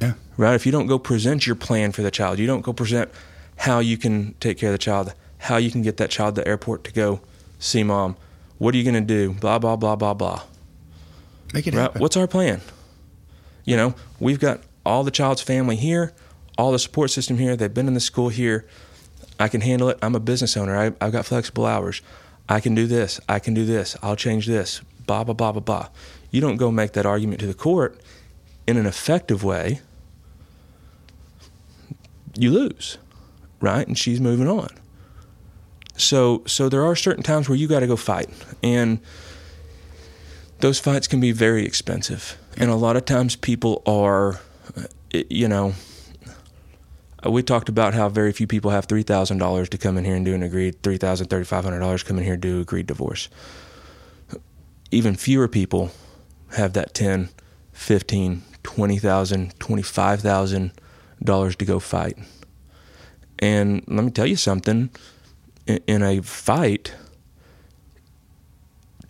[0.00, 0.14] Yeah.
[0.36, 0.54] Right?
[0.54, 3.10] If you don't go present your plan for the child, you don't go present
[3.56, 6.42] how you can take care of the child, how you can get that child to
[6.42, 7.20] the airport to go
[7.58, 8.16] see mom.
[8.58, 9.34] What are you going to do?
[9.34, 10.42] Blah, blah, blah, blah, blah.
[11.52, 11.82] Make it Right?
[11.82, 12.00] happen.
[12.00, 12.60] What's our plan?
[13.64, 16.12] You know, we've got all the child's family here,
[16.56, 17.56] all the support system here.
[17.56, 18.66] They've been in the school here.
[19.38, 19.98] I can handle it.
[20.02, 20.76] I'm a business owner.
[20.76, 22.02] I, I've got flexible hours.
[22.48, 23.20] I can do this.
[23.28, 23.96] I can do this.
[24.02, 24.80] I'll change this.
[25.06, 25.88] Blah, blah, blah, blah, blah.
[26.30, 27.98] You don't go make that argument to the court
[28.66, 29.80] in an effective way,
[32.38, 32.98] you lose,
[33.60, 33.86] right?
[33.86, 34.68] And she's moving on.
[35.96, 38.30] So, so there are certain times where you got to go fight,
[38.62, 39.00] and
[40.60, 42.36] those fights can be very expensive.
[42.56, 44.40] And a lot of times people are,
[44.76, 44.84] uh,
[45.28, 45.74] you know,
[47.24, 50.04] uh, we talked about how very few people have three thousand dollars to come in
[50.04, 52.34] here and do an agreed three thousand thirty five hundred dollars $3,500 come in here
[52.34, 53.28] and do agreed divorce.
[54.90, 55.90] Even fewer people
[56.52, 57.28] have that ten,
[57.72, 60.72] fifteen, twenty thousand, twenty five thousand
[61.22, 62.18] dollars to go fight.
[63.38, 64.90] And let me tell you something.
[65.66, 66.94] In, in a fight,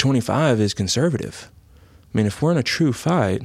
[0.00, 1.50] twenty five is conservative.
[2.12, 3.42] I mean, if we're in a true fight,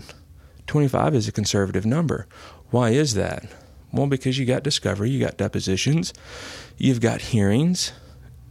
[0.68, 2.28] twenty five is a conservative number.
[2.72, 3.46] Why is that?
[3.92, 6.14] Well, because you got discovery, you got depositions,
[6.78, 7.92] you've got hearings,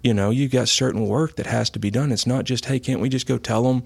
[0.02, 2.12] you know, you've got certain work that has to be done.
[2.12, 3.84] It's not just, hey, can't we just go tell them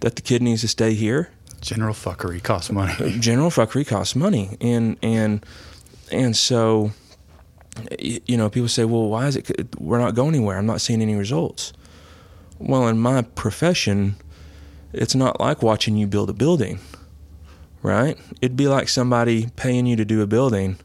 [0.00, 1.30] that the kid needs to stay here?
[1.60, 2.94] General fuckery costs money.
[2.98, 5.44] Uh, general fuckery costs money, and and
[6.10, 6.90] and so,
[7.98, 10.56] you know, people say, well, why is it we're not going anywhere?
[10.56, 11.74] I'm not seeing any results.
[12.60, 14.14] Well, in my profession,
[14.92, 16.78] it's not like watching you build a building
[17.82, 18.18] right?
[18.40, 20.78] It'd be like somebody paying you to do a building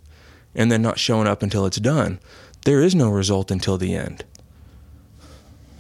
[0.53, 2.19] and then not showing up until it's done.
[2.63, 4.23] There is no result until the end.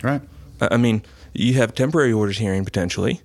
[0.03, 0.21] right.
[0.61, 3.21] I mean, you have temporary orders hearing potentially,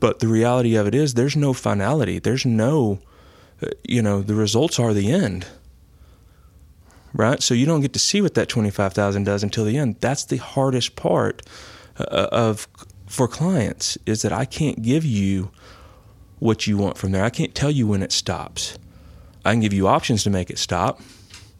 [0.00, 2.18] but the reality of it is there's no finality.
[2.18, 3.00] There's no,
[3.62, 5.46] uh, you know, the results are the end.
[7.16, 7.42] Right?
[7.42, 9.96] So you don't get to see what that 25,000 does until the end.
[10.00, 11.42] That's the hardest part
[11.98, 12.68] uh, of
[13.06, 15.50] for clients is that I can't give you
[16.38, 17.24] what you want from there.
[17.24, 18.78] I can't tell you when it stops.
[19.44, 21.00] I can give you options to make it stop.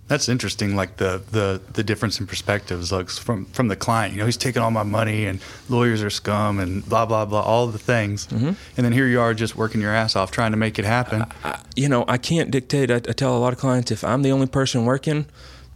[0.08, 0.76] That's interesting.
[0.76, 4.14] Like the, the, the difference in perspectives, like from from the client.
[4.14, 7.40] You know, he's taking all my money, and lawyers are scum, and blah blah blah,
[7.42, 8.28] all the things.
[8.28, 8.52] Mm-hmm.
[8.76, 11.24] And then here you are, just working your ass off, trying to make it happen.
[11.42, 12.90] I, you know, I can't dictate.
[12.90, 15.26] I, I tell a lot of clients if I'm the only person working,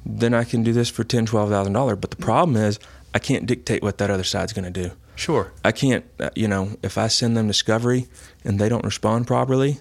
[0.07, 1.99] then I can do this for ten, twelve thousand dollars.
[2.01, 2.79] But the problem is,
[3.13, 4.93] I can't dictate what that other side's going to do.
[5.17, 5.53] Sure.
[5.65, 6.05] I can't.
[6.21, 8.07] uh, You know, if I send them discovery
[8.45, 9.81] and they don't respond properly,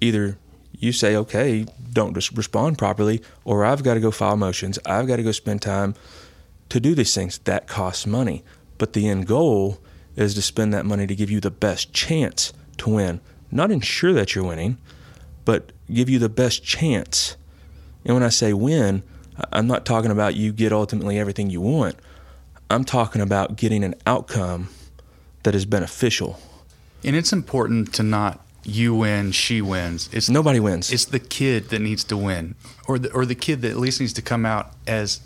[0.00, 0.38] either
[0.80, 4.78] you say okay, don't just respond properly, or I've got to go file motions.
[4.86, 5.94] I've got to go spend time
[6.68, 7.38] to do these things.
[7.38, 8.44] That costs money.
[8.78, 9.78] But the end goal
[10.16, 13.20] is to spend that money to give you the best chance to win.
[13.50, 14.78] Not ensure that you're winning,
[15.44, 17.36] but give you the best chance.
[18.04, 19.02] And when I say win,
[19.52, 21.96] I'm not talking about you get ultimately everything you want.
[22.70, 24.68] I'm talking about getting an outcome
[25.44, 26.38] that is beneficial.
[27.04, 30.08] And it's important to not you win, she wins.
[30.12, 30.92] It's Nobody wins.
[30.92, 32.54] It's the kid that needs to win,
[32.86, 35.20] or the or the kid that at least needs to come out as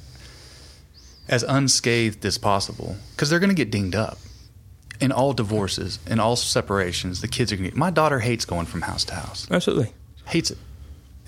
[1.29, 4.19] as unscathed as possible, because they're going to get dinged up.
[5.01, 7.77] In all divorces, in all separations, the kids are going to.
[7.77, 9.49] My daughter hates going from house to house.
[9.51, 9.93] Absolutely.
[10.27, 10.59] Hates it,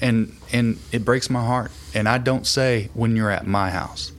[0.01, 1.73] and and it breaks my heart.
[1.93, 4.13] And I don't say when you're at my house.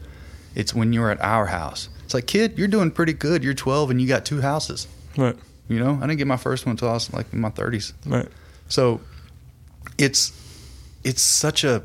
[0.56, 1.90] It's when you're at our house.
[2.06, 3.44] It's like, kid, you're doing pretty good.
[3.44, 4.88] You're 12 and you got two houses.
[5.18, 5.36] Right.
[5.68, 7.94] You know, I didn't get my first one until I was like in my 30s.
[8.06, 8.28] Right.
[8.68, 9.02] So
[9.98, 10.32] it's
[11.04, 11.84] it's such a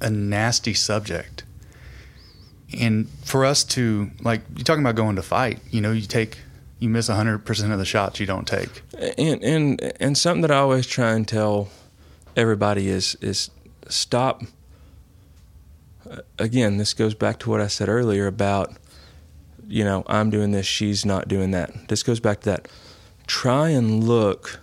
[0.00, 1.44] a nasty subject.
[2.78, 6.38] And for us to like you're talking about going to fight, you know, you take
[6.78, 8.82] you miss 100% of the shots you don't take.
[9.16, 11.68] And and and something that I always try and tell
[12.36, 13.50] everybody is is
[13.88, 14.42] stop
[16.38, 18.76] again, this goes back to what I said earlier about
[19.68, 21.88] you know, I'm doing this, she's not doing that.
[21.88, 22.68] This goes back to that.
[23.26, 24.60] Try and look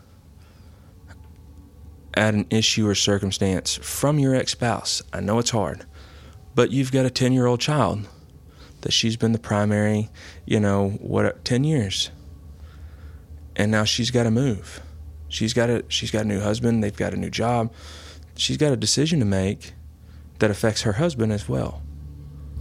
[2.14, 5.02] at an issue or circumstance from your ex spouse.
[5.12, 5.86] I know it's hard,
[6.56, 8.08] but you've got a 10 year old child
[8.82, 10.10] that she's been the primary,
[10.46, 12.12] you know, what, 10 years.
[13.56, 14.82] And now she's got to move.
[15.30, 17.74] She's got a she's got a new husband, they've got a new job.
[18.36, 19.74] She's got a decision to make
[20.40, 21.82] that affects her husband as well.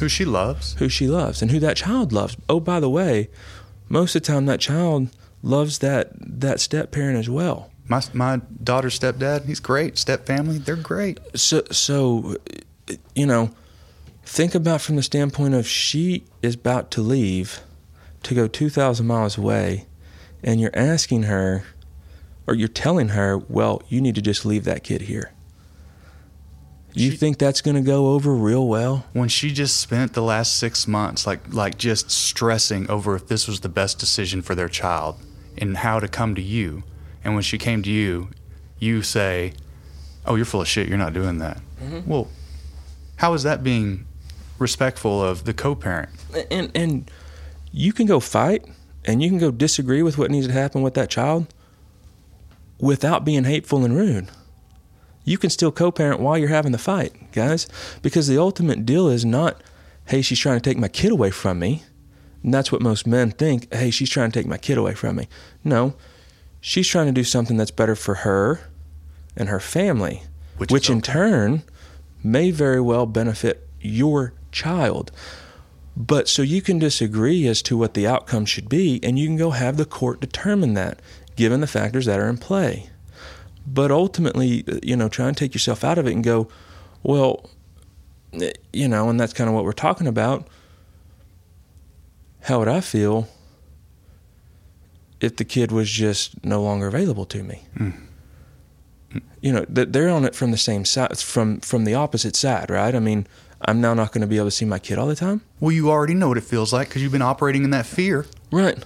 [0.01, 0.75] Who she loves.
[0.75, 2.37] Who she loves and who that child loves.
[2.49, 3.31] Oh, by the way,
[3.89, 5.09] most of the time that child
[5.43, 7.71] loves that that step parent as well.
[7.89, 9.99] My my daughter's stepdad, he's great.
[9.99, 11.19] Step family, they're great.
[11.35, 12.37] So so
[13.15, 13.51] you know,
[14.25, 17.61] think about from the standpoint of she is about to leave
[18.25, 19.87] to go 2000 miles away
[20.45, 21.65] and you're asking her
[22.47, 25.33] or you're telling her, "Well, you need to just leave that kid here."
[26.95, 29.07] You She- think that's going to go over real well?
[29.13, 33.49] When she just spent the last 6 months like like just stressing over if this
[33.49, 35.17] was the best decision for their child
[35.59, 36.83] and how to come to you.
[37.25, 38.29] And when she came to you,
[38.79, 39.53] you say,
[40.27, 40.89] "Oh, you're full of shit.
[40.89, 42.11] You're not doing that." Mm-hmm.
[42.11, 42.29] Well,
[43.17, 44.07] how is that being
[44.59, 46.11] respectful of the co-parent?
[46.51, 47.11] and and
[47.73, 48.65] you can go fight
[49.05, 51.47] and you can go disagree with what needs to happen with that child
[52.79, 54.29] without being hateful and rude.
[55.25, 57.69] You can still co-parent while you're having the fight, guys,
[58.03, 59.61] because the ultimate deal is not,
[60.07, 61.85] hey, she's trying to take my kid away from me.
[62.43, 65.17] And that's what most men think, hey, she's trying to take my kid away from
[65.17, 65.29] me.
[65.63, 65.95] No,
[66.61, 68.61] she's trying to do something that's better for her
[69.37, 70.23] and her family,
[70.59, 71.13] Which which, in okay.
[71.13, 71.63] turn
[72.23, 75.13] may very well benefit your child.
[75.97, 79.37] But so you can disagree as to what the outcome should be, and you can
[79.37, 81.01] go have the court determine that,
[81.37, 82.89] given the factors that are in play.
[83.67, 86.49] But ultimately, uh, you know, try and take yourself out of it and go,
[87.03, 87.51] well,
[88.33, 90.49] eh, you know, and that's kind of what we're talking about.
[92.43, 93.29] How would I feel
[95.21, 97.63] if the kid was just no longer available to me?
[97.77, 97.91] Hmm.
[99.41, 102.71] You know, th- they're on it from the same side, from from the opposite side,
[102.71, 102.95] right?
[102.95, 103.27] I mean,
[103.61, 105.71] I'm now not going to be able to see my kid all the time, Well,
[105.73, 108.83] you already know what it feels like because you've been operating in that fear right?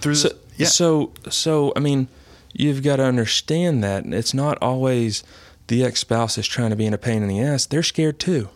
[0.00, 0.14] through.
[0.14, 0.66] So, the, yeah.
[0.66, 2.08] so, so, I mean,
[2.52, 5.24] you've got to understand that it's not always
[5.66, 7.66] the ex spouse is trying to be in a pain in the ass.
[7.66, 8.48] They're scared too.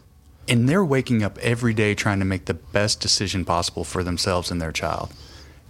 [0.49, 4.51] And they're waking up every day trying to make the best decision possible for themselves
[4.51, 5.13] and their child,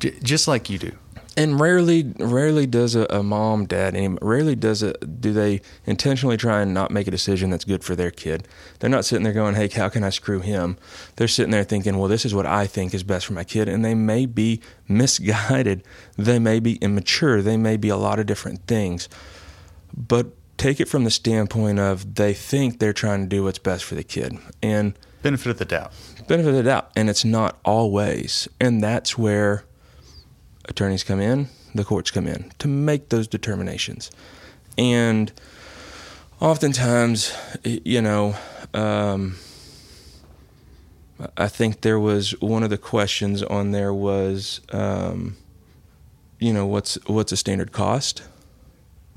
[0.00, 0.92] J- just like you do.
[1.36, 5.20] And rarely, rarely does a, a mom, dad, any, rarely does it.
[5.20, 8.48] Do they intentionally try and not make a decision that's good for their kid?
[8.80, 10.76] They're not sitting there going, "Hey, how can I screw him?"
[11.14, 13.68] They're sitting there thinking, "Well, this is what I think is best for my kid,"
[13.68, 15.84] and they may be misguided.
[16.16, 17.40] They may be immature.
[17.40, 19.08] They may be a lot of different things.
[19.96, 23.84] But take it from the standpoint of they think they're trying to do what's best
[23.84, 24.92] for the kid, and
[25.22, 25.92] Benefit of the doubt.
[26.28, 28.46] benefit of the doubt, and it's not always.
[28.60, 29.64] And that's where
[30.66, 34.10] attorneys come in, the courts come in to make those determinations.
[34.76, 35.32] And
[36.40, 37.32] oftentimes,
[37.64, 38.36] you know,
[38.74, 39.36] um,
[41.36, 45.36] I think there was one of the questions on there was, um,
[46.38, 48.22] you know, what's what's a standard cost?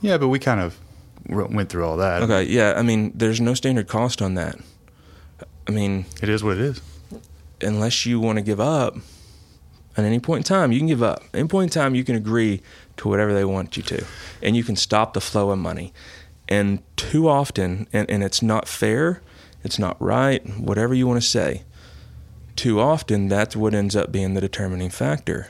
[0.02, 0.80] Yeah, but we kind of
[1.32, 2.22] went through all that.
[2.24, 4.58] Okay, yeah, I mean, there's no standard cost on that.
[5.68, 6.82] I mean, It is what it is.
[7.62, 8.98] unless you want to give up
[9.98, 12.16] at any point in time you can give up any point in time you can
[12.16, 12.62] agree
[12.98, 14.04] to whatever they want you to
[14.42, 15.94] and you can stop the flow of money
[16.50, 19.22] and too often and, and it's not fair
[19.64, 21.64] it's not right whatever you want to say
[22.56, 25.50] too often that's what ends up being the determining factor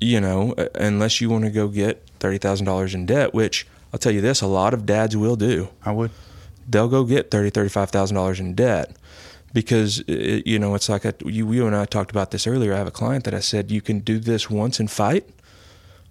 [0.00, 4.12] you know uh, unless you want to go get $30000 in debt which i'll tell
[4.12, 6.10] you this a lot of dads will do I would.
[6.68, 8.96] they'll go get thirty, thirty-five thousand dollars in debt
[9.52, 12.72] because it, you know it's like I, you, you and I talked about this earlier.
[12.74, 15.28] I have a client that I said you can do this once and fight,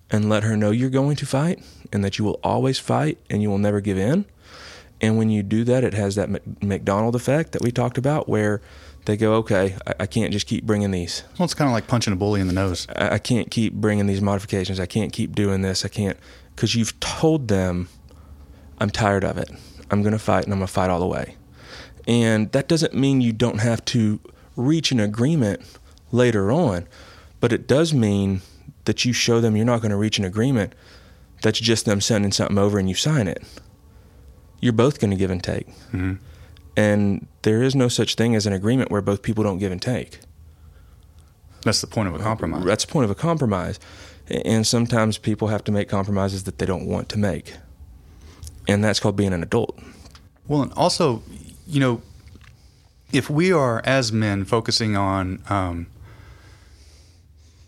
[0.09, 3.41] and let her know you're going to fight and that you will always fight and
[3.41, 4.25] you will never give in.
[5.01, 6.29] And when you do that, it has that
[6.61, 8.61] McDonald effect that we talked about, where
[9.05, 11.23] they go, okay, I, I can't just keep bringing these.
[11.37, 12.85] Well, it's kind of like punching a bully in the nose.
[12.95, 14.79] I, I can't keep bringing these modifications.
[14.79, 15.85] I can't keep doing this.
[15.85, 16.17] I can't
[16.59, 17.87] because you've told them
[18.81, 19.49] I'm tired of it.
[19.89, 21.37] I'm going to fight and I'm going to fight all the way.
[22.05, 24.19] And that doesn't mean you don't have to
[24.57, 25.61] reach an agreement
[26.11, 26.85] later on,
[27.39, 28.41] but it does mean
[28.83, 30.75] that you show them you're not going to reach an agreement
[31.43, 33.41] that's just them sending something over and you sign it.
[34.59, 35.69] You're both going to give and take.
[35.93, 36.15] Mm-hmm.
[36.75, 39.81] And there is no such thing as an agreement where both people don't give and
[39.81, 40.19] take.
[41.63, 42.65] That's the point of a compromise.
[42.65, 43.79] That's the point of a compromise.
[44.29, 47.55] And sometimes people have to make compromises that they don't want to make.
[48.67, 49.79] And that's called being an adult.
[50.47, 51.23] Well, and also,
[51.65, 52.01] you know,
[53.11, 55.87] if we are as men focusing on um,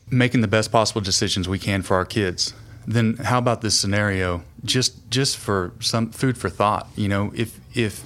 [0.10, 2.54] making the best possible decisions we can for our kids,
[2.86, 4.44] then how about this scenario?
[4.64, 6.88] Just just for some food for thought.
[6.96, 8.04] You know, if if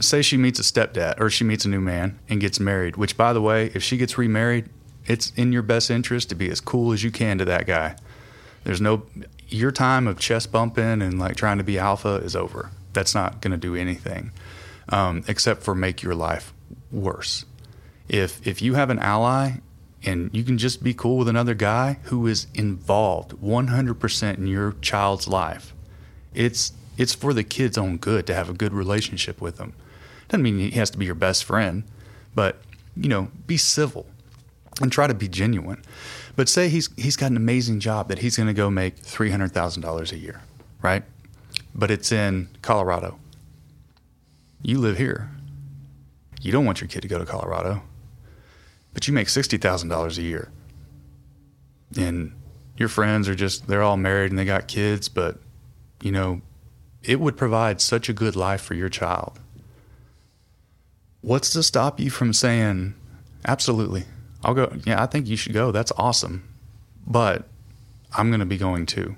[0.00, 3.16] say she meets a stepdad or she meets a new man and gets married, which
[3.16, 4.68] by the way, if she gets remarried,
[5.06, 7.96] it's in your best interest to be as cool as you can to that guy.
[8.64, 9.02] There's no
[9.48, 12.70] your time of chest bumping and like trying to be alpha is over.
[12.92, 14.32] That's not going to do anything
[14.88, 16.52] um, except for make your life
[16.90, 17.44] worse.
[18.08, 19.54] If if you have an ally
[20.04, 24.72] and you can just be cool with another guy who is involved 100% in your
[24.80, 25.72] child's life,
[26.34, 29.72] it's it's for the kid's own good to have a good relationship with them.
[30.28, 31.84] Doesn't mean he has to be your best friend,
[32.34, 32.60] but
[32.96, 34.06] you know, be civil
[34.82, 35.82] and try to be genuine.
[36.36, 39.30] But say he's he's got an amazing job that he's going to go make three
[39.30, 40.42] hundred thousand dollars a year,
[40.80, 41.04] right?
[41.74, 43.18] But it's in Colorado.
[44.62, 45.30] You live here.
[46.40, 47.82] You don't want your kid to go to Colorado,
[48.94, 50.50] but you make sixty thousand dollars a year,
[51.96, 52.32] and
[52.76, 55.38] your friends are just they're all married and they got kids, but
[56.02, 56.40] you know,
[57.02, 59.38] it would provide such a good life for your child.
[61.20, 62.94] What's to stop you from saying,
[63.46, 64.04] absolutely,
[64.44, 64.72] I'll go.
[64.84, 65.72] Yeah, I think you should go.
[65.72, 66.48] That's awesome.
[67.06, 67.46] But
[68.16, 69.16] I'm going to be going too.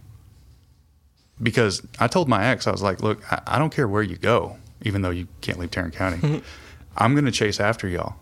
[1.43, 4.17] Because I told my ex, I was like, look, I, I don't care where you
[4.17, 6.43] go, even though you can't leave Tarrant County.
[6.97, 8.17] I'm going to chase after y'all.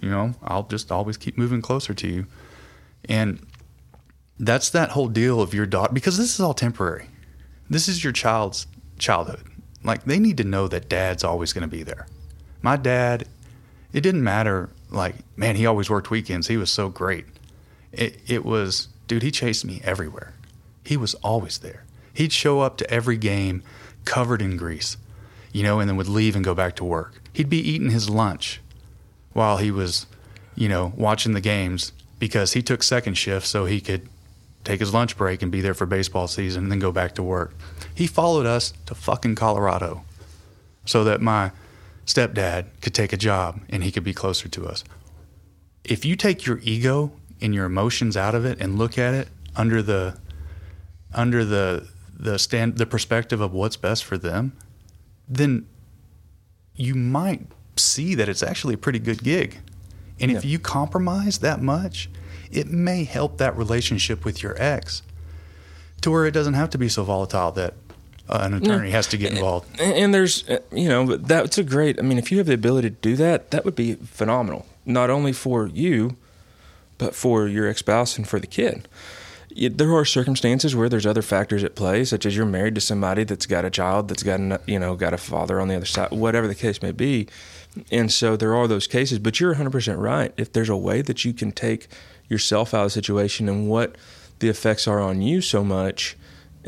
[0.00, 2.26] You know, I'll just always keep moving closer to you.
[3.08, 3.44] And
[4.38, 7.06] that's that whole deal of your daughter, because this is all temporary.
[7.70, 8.66] This is your child's
[8.98, 9.42] childhood.
[9.82, 12.06] Like, they need to know that dad's always going to be there.
[12.62, 13.26] My dad,
[13.92, 16.48] it didn't matter like, man, he always worked weekends.
[16.48, 17.26] He was so great.
[17.92, 20.34] It, it was, dude, he chased me everywhere.
[20.84, 21.84] He was always there.
[22.12, 23.62] He'd show up to every game
[24.04, 24.96] covered in grease,
[25.52, 27.20] you know, and then would leave and go back to work.
[27.32, 28.60] He'd be eating his lunch
[29.32, 30.06] while he was,
[30.54, 34.08] you know, watching the games because he took second shift so he could
[34.64, 37.22] take his lunch break and be there for baseball season and then go back to
[37.22, 37.54] work.
[37.94, 40.04] He followed us to fucking Colorado
[40.84, 41.52] so that my
[42.08, 44.82] stepdad could take a job and he could be closer to us.
[45.84, 49.28] If you take your ego and your emotions out of it and look at it
[49.54, 50.18] under the
[51.12, 51.86] under the
[52.18, 54.56] the stand the perspective of what's best for them,
[55.28, 55.66] then
[56.74, 59.58] you might see that it's actually a pretty good gig.
[60.18, 62.10] And if you compromise that much,
[62.50, 65.02] it may help that relationship with your ex
[66.00, 67.74] to where it doesn't have to be so volatile that
[68.28, 69.68] uh, an attorney has to get involved.
[69.80, 71.98] And, and there's, uh, you know, that's a great.
[71.98, 74.66] I mean, if you have the ability to do that, that would be phenomenal.
[74.84, 76.16] Not only for you,
[76.98, 78.88] but for your ex spouse and for the kid.
[79.56, 83.24] There are circumstances where there's other factors at play, such as you're married to somebody
[83.24, 85.86] that's got a child, that's got, an, you know, got a father on the other
[85.86, 87.28] side, whatever the case may be.
[87.90, 90.32] And so there are those cases, but you're 100% right.
[90.36, 91.88] If there's a way that you can take
[92.28, 93.96] yourself out of the situation and what
[94.38, 96.16] the effects are on you so much,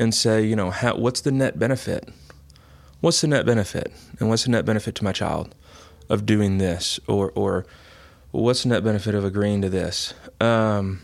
[0.01, 2.09] and say, you know, how, what's the net benefit?
[3.01, 3.93] What's the net benefit?
[4.19, 5.53] And what's the net benefit to my child
[6.09, 6.99] of doing this?
[7.07, 7.67] Or, or
[8.31, 10.15] what's the net benefit of agreeing to this?
[10.39, 11.01] Um,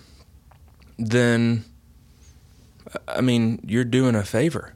[0.97, 1.63] then,
[3.07, 4.73] I mean, you're doing a favor.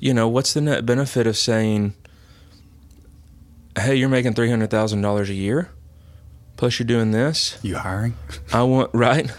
[0.00, 1.94] You know, what's the net benefit of saying,
[3.78, 5.70] hey, you're making $300,000 a year,
[6.56, 7.56] plus you're doing this?
[7.62, 8.14] You hiring?
[8.52, 9.30] I want right.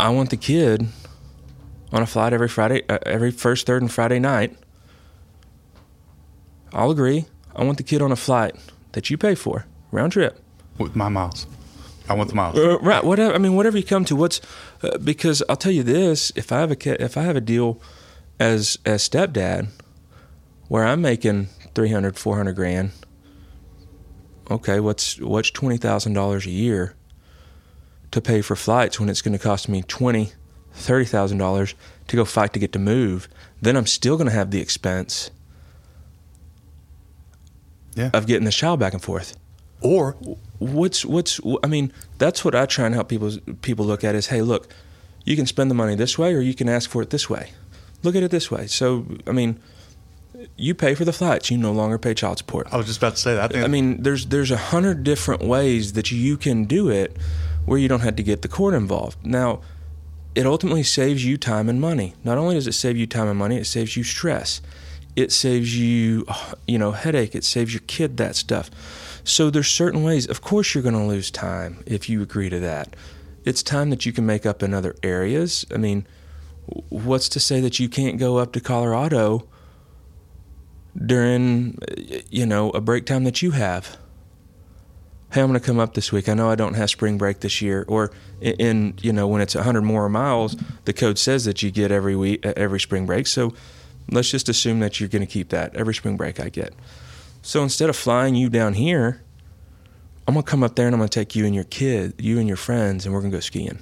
[0.00, 0.88] I want the kid
[1.92, 4.56] on a flight every Friday, uh, every first, third, and Friday night.
[6.72, 7.26] I'll agree.
[7.56, 8.54] I want the kid on a flight
[8.92, 10.40] that you pay for, round trip.
[10.76, 11.46] With my miles.
[12.08, 12.58] I want the miles.
[12.58, 13.04] Uh, right.
[13.04, 13.34] Whatever.
[13.34, 14.16] I mean, whatever you come to.
[14.16, 14.40] What's
[14.82, 17.80] uh, because I'll tell you this: if I have a if I have a deal
[18.40, 19.68] as as stepdad
[20.68, 22.92] where I'm making 300, 400 grand,
[24.50, 26.94] okay, what's what's twenty thousand dollars a year
[28.10, 30.32] to pay for flights when it's going to cost me twenty,
[30.78, 31.74] thirty thousand dollars
[32.08, 33.28] to go fight to get to move?
[33.60, 35.30] Then I'm still going to have the expense
[37.94, 38.10] Yeah.
[38.12, 39.36] of getting the child back and forth
[39.80, 40.12] Or
[40.58, 44.28] what's what's I mean that's what I try and help people people look at is
[44.28, 44.68] hey look
[45.24, 47.50] you can spend the money this way or you can ask for it this way
[48.04, 49.58] look at it this way so I mean
[50.56, 53.16] you pay for the flights you no longer pay child support I was just about
[53.16, 53.44] to say that.
[53.44, 57.16] I think I mean there's there's a hundred different ways that you can do it
[57.64, 59.18] where you don't have to get the court involved.
[59.26, 59.60] Now,
[60.38, 62.14] it ultimately saves you time and money.
[62.22, 64.60] Not only does it save you time and money, it saves you stress.
[65.16, 66.26] It saves you,
[66.64, 67.34] you know, headache.
[67.34, 68.70] It saves your kid that stuff.
[69.24, 70.28] So there's certain ways.
[70.28, 72.94] Of course, you're going to lose time if you agree to that.
[73.44, 75.66] It's time that you can make up in other areas.
[75.74, 76.06] I mean,
[76.88, 79.44] what's to say that you can't go up to Colorado
[81.04, 81.78] during,
[82.30, 83.96] you know, a break time that you have?
[85.30, 86.28] Hey, I'm going to come up this week.
[86.28, 88.10] I know I don't have spring break this year, or
[88.40, 92.16] in you know when it's 100 more miles, the code says that you get every
[92.16, 93.26] week every spring break.
[93.26, 93.52] So
[94.10, 96.72] let's just assume that you're going to keep that every spring break I get.
[97.42, 99.22] So instead of flying you down here,
[100.28, 102.46] I'm gonna come up there and I'm gonna take you and your kid, you and
[102.46, 103.78] your friends, and we're gonna go skiing.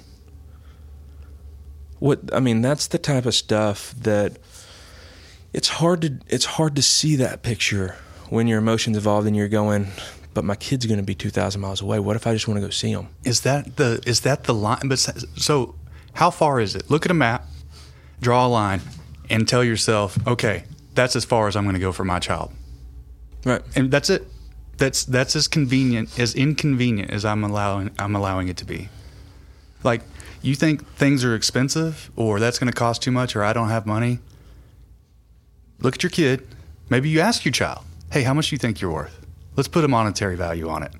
[1.99, 4.37] What I mean, that's the type of stuff that
[5.51, 7.97] it's hard to it's hard to see that picture
[8.29, 9.87] when your emotions evolved and you're going,
[10.37, 11.99] but my kid's gonna be two thousand miles away.
[11.99, 13.07] What if I just want to go see him?
[13.23, 14.87] Is that the is that the line?
[14.87, 15.73] But so,
[16.13, 16.91] how far is it?
[16.91, 17.47] Look at a map,
[18.21, 18.81] draw a line,
[19.31, 22.53] and tell yourself, okay, that's as far as I'm going to go for my child.
[23.45, 23.63] Right.
[23.75, 24.27] And that's it
[24.77, 28.89] that's that's as convenient as inconvenient as I'm allowing I'm allowing it to be.
[29.83, 30.03] Like
[30.43, 33.69] you think things are expensive or that's going to cost too much or I don't
[33.69, 34.19] have money.
[35.79, 36.47] Look at your kid.
[36.91, 39.16] Maybe you ask your child, "Hey, how much do you think you're worth?"
[39.57, 40.93] Let's put a monetary value on it.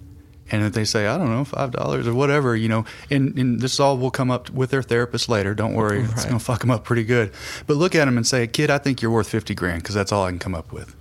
[0.52, 3.60] And if they say, I don't know, five dollars or whatever, you know, and, and,
[3.60, 5.54] this all will come up with their therapist later.
[5.54, 6.10] Don't worry, right.
[6.12, 7.32] it's going to fuck them up pretty good.
[7.66, 10.12] But look at them and say, kid, I think you're worth fifty grand because that's
[10.12, 10.96] all I can come up with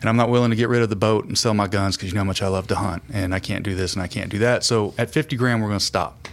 [0.00, 2.10] and I'm not willing to get rid of the boat and sell my guns because
[2.10, 4.06] you know how much I love to hunt, and I can't do this and I
[4.06, 4.64] can't do that.
[4.64, 6.28] So at 50 grand, we're going to stop.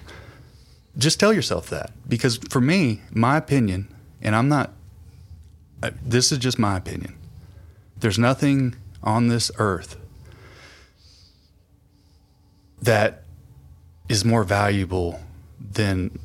[0.98, 4.72] Just tell yourself that because for me, my opinion, and I'm not.
[5.82, 7.16] Uh, this is just my opinion.
[7.98, 9.98] There's nothing on this earth
[12.84, 13.24] that
[14.10, 15.20] is more valuable
[15.60, 16.20] than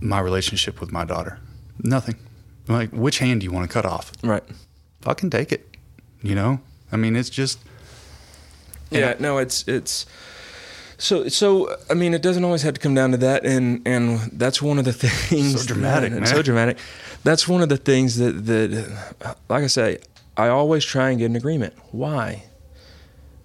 [0.00, 1.38] my relationship with my daughter.
[1.78, 2.16] Nothing.
[2.66, 4.12] Like, which hand do you want to cut off?
[4.22, 4.42] Right.
[5.02, 5.66] Fucking take it.
[6.22, 6.60] You know,
[6.90, 7.58] I mean, it's just.
[8.90, 10.06] Yeah, no, it's it's.
[10.96, 14.18] So, so I mean, it doesn't always have to come down to that, and and
[14.32, 14.92] that's one of the
[15.28, 15.60] things.
[15.60, 16.26] So dramatic, man.
[16.26, 16.78] So dramatic.
[17.22, 19.98] That's one of the things that that, like I say,
[20.36, 21.74] I always try and get an agreement.
[21.92, 22.47] Why?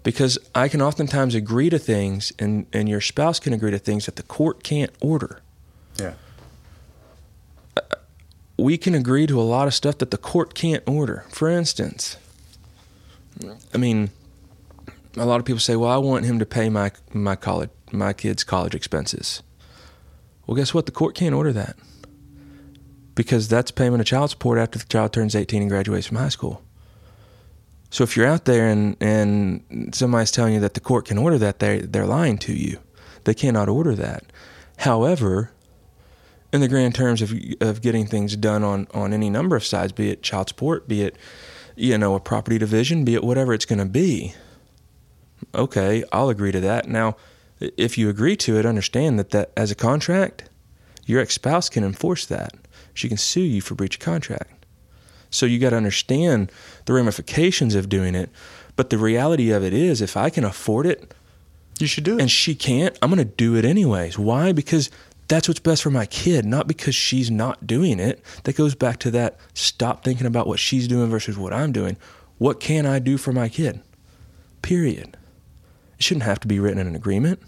[0.04, 4.06] Because I can oftentimes agree to things, and and your spouse can agree to things
[4.06, 5.40] that the court can't order.
[5.98, 6.14] Yeah.
[7.78, 7.82] Uh,
[8.58, 11.26] we can agree to a lot of stuff that the court can't order.
[11.30, 12.18] For instance,
[13.74, 14.10] I mean,
[15.16, 18.12] a lot of people say, "Well, I want him to pay my my college my
[18.12, 19.42] kids' college expenses."
[20.46, 20.86] Well, guess what?
[20.86, 21.78] The court can't order that
[23.16, 26.30] because that's payment of child support after the child turns 18 and graduates from high
[26.30, 26.62] school.
[27.94, 31.38] So if you're out there and and somebody's telling you that the court can order
[31.38, 32.80] that, they they're lying to you.
[33.26, 34.24] They cannot order that.
[34.78, 35.52] However,
[36.52, 39.91] in the grand terms of of getting things done on on any number of sides,
[39.91, 41.15] be it child support, be it
[41.76, 44.34] you know, a property division, be it whatever it's going to be.
[45.53, 46.88] Okay, I'll agree to that.
[46.88, 47.15] Now,
[47.60, 50.49] if you agree to it, understand that, that as a contract,
[51.06, 52.56] your ex spouse can enforce that.
[52.95, 54.62] She can sue you for breach of contract.
[55.34, 56.52] So you got to understand
[56.86, 58.30] the ramifications of doing it.
[58.76, 61.14] But the reality of it is, if I can afford it,
[61.80, 62.22] you should do it.
[62.22, 64.18] And she can't, I'm going to do it anyways.
[64.18, 64.52] Why?
[64.52, 64.90] Because
[65.28, 68.24] that's what's best for my kid, not because she's not doing it.
[68.44, 71.98] That goes back to that stop thinking about what she's doing versus what I'm doing.
[72.38, 73.82] What can I do for my kid?
[74.62, 75.18] Period.
[75.98, 77.40] It shouldn't have to be written in an agreement.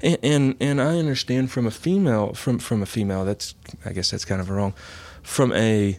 [0.00, 4.10] And, and and I understand from a female from from a female that's I guess
[4.12, 4.74] that's kind of wrong.
[5.22, 5.98] From a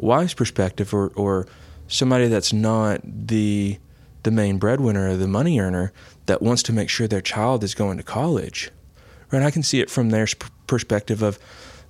[0.00, 1.46] wife's perspective or or
[1.88, 3.78] somebody that's not the
[4.22, 5.92] the main breadwinner or the money earner
[6.26, 8.70] that wants to make sure their child is going to college
[9.30, 9.42] right?
[9.42, 10.26] I can see it from their
[10.66, 11.38] perspective of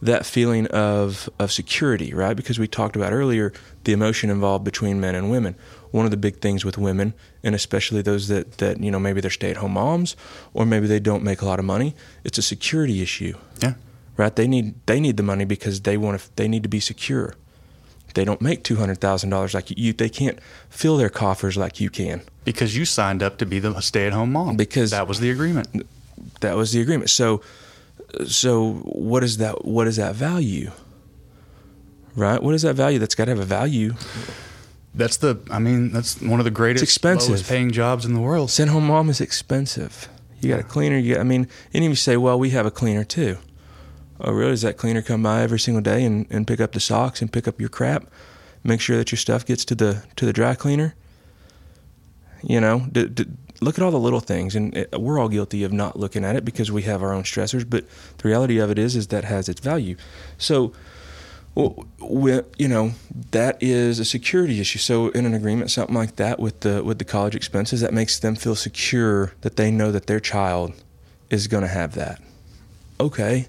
[0.02, 2.36] that feeling of of security, right?
[2.36, 3.52] Because we talked about earlier
[3.84, 5.56] the emotion involved between men and women.
[5.90, 7.12] One of the big things with women,
[7.42, 10.16] and especially those that that you know maybe they're stay at home moms
[10.54, 13.36] or maybe they don't make a lot of money, it's a security issue.
[13.60, 13.74] Yeah.
[14.16, 14.34] Right?
[14.34, 17.34] They need they need the money because they want to they need to be secure.
[18.14, 19.92] They don't make two hundred thousand dollars like you.
[19.92, 20.38] They can't
[20.68, 24.56] fill their coffers like you can because you signed up to be the stay-at-home mom.
[24.56, 25.86] Because that was the agreement
[26.40, 27.10] that was the agreement.
[27.10, 27.42] So,
[28.26, 29.64] so what is that?
[29.64, 30.70] What is that value?
[32.14, 32.42] Right?
[32.42, 32.98] What is that value?
[32.98, 33.94] That's got to have a value.
[34.94, 35.38] That's the.
[35.50, 37.46] I mean, that's one of the greatest, it's expensive.
[37.46, 38.50] paying jobs in the world.
[38.50, 40.08] Send home mom is expensive.
[40.40, 40.98] You got a cleaner.
[40.98, 43.38] You got, I mean, any of you say, well, we have a cleaner too.
[44.22, 44.50] Oh, really?
[44.50, 47.32] Does that cleaner come by every single day and, and pick up the socks and
[47.32, 48.06] pick up your crap?
[48.62, 50.94] Make sure that your stuff gets to the to the dry cleaner.
[52.42, 53.26] You know, d- d-
[53.60, 56.36] look at all the little things, and it, we're all guilty of not looking at
[56.36, 57.68] it because we have our own stressors.
[57.68, 57.84] But
[58.18, 59.96] the reality of it is, is that has its value.
[60.36, 60.72] So,
[61.54, 62.92] well, we, you know,
[63.30, 64.78] that is a security issue.
[64.78, 68.18] So, in an agreement, something like that with the with the college expenses, that makes
[68.18, 70.74] them feel secure that they know that their child
[71.30, 72.20] is going to have that.
[72.98, 73.48] Okay,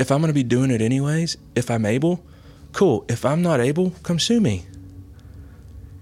[0.00, 2.24] if I'm going to be doing it anyways, if I'm able,
[2.72, 3.04] cool.
[3.08, 4.64] If I'm not able, come sue me.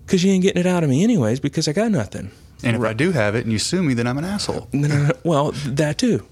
[0.06, 2.30] Because you ain't getting it out of me anyways because I got nothing.
[2.62, 4.68] And if I do have it and you sue me, then I'm an asshole.
[4.72, 6.26] Uh, well, that too.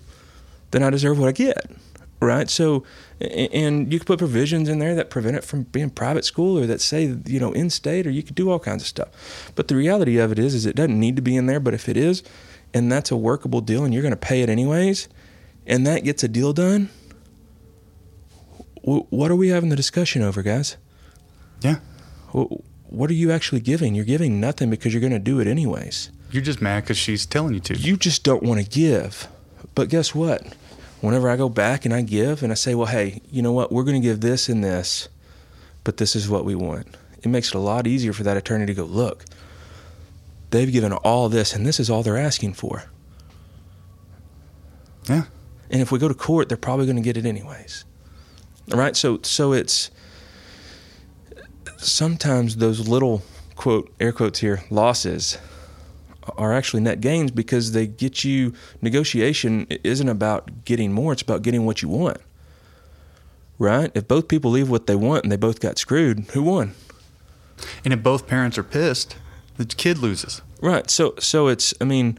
[0.71, 1.71] Then I deserve what I get,
[2.21, 2.49] right?
[2.49, 2.85] So,
[3.21, 6.67] and you could put provisions in there that prevent it from being private school or
[6.67, 9.53] that say, you know, in state, or you could do all kinds of stuff.
[9.57, 11.61] But the reality of it is, is it doesn't need to be in there.
[11.61, 12.23] But if it is,
[12.73, 15.09] and that's a workable deal, and you're going to pay it anyways,
[15.67, 16.91] and that gets a deal done,
[18.87, 20.77] what are we having the discussion over, guys?
[21.61, 21.77] Yeah
[22.89, 23.95] what are you actually giving?
[23.95, 26.11] You're giving nothing because you're going to do it anyways.
[26.31, 27.75] You're just mad because she's telling you to.
[27.75, 29.29] You just don't want to give.
[29.75, 30.55] But guess what?
[31.01, 33.71] Whenever I go back and I give and I say, well, hey, you know what?
[33.71, 35.09] We're going to give this and this,
[35.85, 36.97] but this is what we want.
[37.23, 39.25] It makes it a lot easier for that attorney to go, look,
[40.51, 42.85] they've given all this and this is all they're asking for.
[45.09, 45.25] Yeah.
[45.71, 47.85] And if we go to court, they're probably going to get it anyways.
[48.69, 48.97] Right?
[48.97, 49.91] So so it's
[51.77, 53.23] sometimes those little
[53.55, 55.39] quote air quotes here losses
[56.37, 58.53] are actually net gains because they get you
[58.83, 62.19] negotiation isn't about getting more it's about getting what you want.
[63.59, 63.91] Right?
[63.95, 66.75] If both people leave what they want and they both got screwed who won?
[67.85, 69.17] And if both parents are pissed
[69.57, 70.43] the kid loses.
[70.61, 70.91] Right.
[70.91, 72.19] So so it's i mean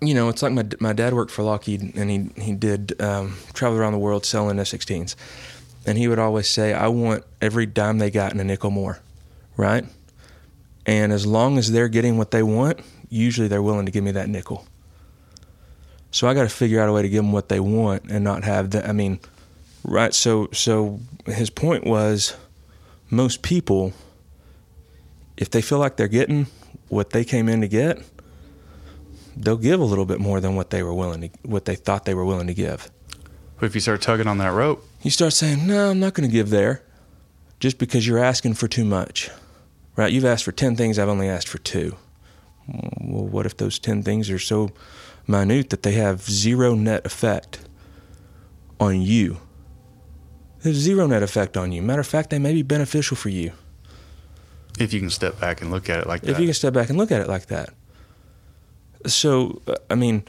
[0.00, 3.36] you know it's like my my dad worked for Lockheed and he he did um,
[3.52, 5.14] travel around the world selling F-16s
[5.86, 9.00] and he would always say, I want every dime they got and a nickel more,
[9.56, 9.84] right?
[10.86, 14.12] And as long as they're getting what they want, usually they're willing to give me
[14.12, 14.66] that nickel.
[16.10, 18.24] So I got to figure out a way to give them what they want and
[18.24, 18.88] not have that.
[18.88, 19.20] I mean,
[19.84, 20.12] right?
[20.12, 22.36] So, so his point was,
[23.10, 23.92] most people,
[25.36, 26.46] if they feel like they're getting
[26.88, 28.02] what they came in to get,
[29.36, 32.04] they'll give a little bit more than what they were willing to, what they thought
[32.04, 32.90] they were willing to give.
[33.58, 36.28] But if you start tugging on that rope, you start saying, No, I'm not going
[36.28, 36.82] to give there
[37.58, 39.30] just because you're asking for too much.
[39.96, 40.12] Right?
[40.12, 41.96] You've asked for 10 things, I've only asked for two.
[42.66, 44.70] Well, what if those 10 things are so
[45.26, 47.60] minute that they have zero net effect
[48.78, 49.38] on you?
[50.62, 51.82] There's zero net effect on you.
[51.82, 53.52] Matter of fact, they may be beneficial for you.
[54.78, 56.30] If you can step back and look at it like that.
[56.30, 57.70] If you can step back and look at it like that.
[59.06, 60.24] So, uh, I mean,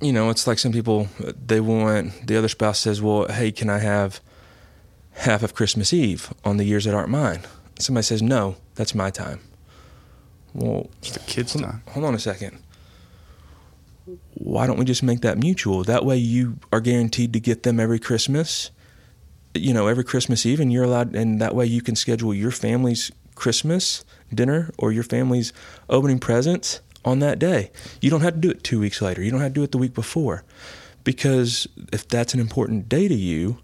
[0.00, 3.68] you know, it's like some people they want the other spouse says, "Well, hey, can
[3.68, 4.20] I have
[5.12, 7.40] half of Christmas Eve on the years that aren't mine?"
[7.78, 9.40] Somebody says, "No, that's my time."
[10.54, 11.82] Well, it's the kids' hold, time.
[11.90, 12.58] Hold on a second.
[14.34, 15.84] Why don't we just make that mutual?
[15.84, 18.70] That way, you are guaranteed to get them every Christmas.
[19.54, 22.50] You know, every Christmas Eve, and you're allowed, and that way you can schedule your
[22.50, 25.52] family's Christmas dinner or your family's
[25.88, 27.70] opening presents on that day.
[28.00, 29.22] You don't have to do it two weeks later.
[29.22, 30.44] You don't have to do it the week before.
[31.04, 33.58] Because if that's an important day to you,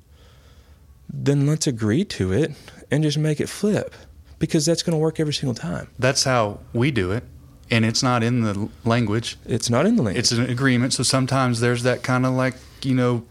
[1.12, 2.52] then let's agree to it
[2.90, 3.94] and just make it flip
[4.39, 5.89] because that's going to work every single time.
[5.98, 7.24] That's how we do it.
[7.70, 9.36] And it's not in the language.
[9.47, 10.20] It's not in the language.
[10.20, 10.93] It's an agreement.
[10.93, 13.24] So sometimes there's that kind of like, you know,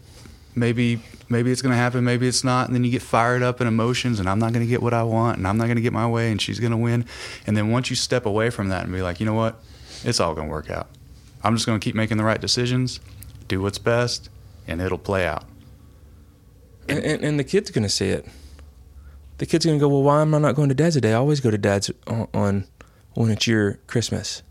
[0.54, 3.60] maybe maybe it's going to happen, maybe it's not, and then you get fired up
[3.60, 5.76] in emotions and I'm not going to get what I want and I'm not going
[5.76, 7.06] to get my way and she's going to win.
[7.46, 9.60] And then once you step away from that and be like, "You know what?
[10.04, 10.88] It's all going to work out.
[11.42, 13.00] I'm just going to keep making the right decisions,
[13.48, 14.30] do what's best,
[14.66, 15.44] and it'll play out.
[16.88, 18.26] And, and, and the kid's going to see it.
[19.38, 21.12] The kid's going to go, well, why am I not going to dad's today?
[21.12, 22.66] I always go to dad's on, on
[23.14, 24.42] when it's your Christmas.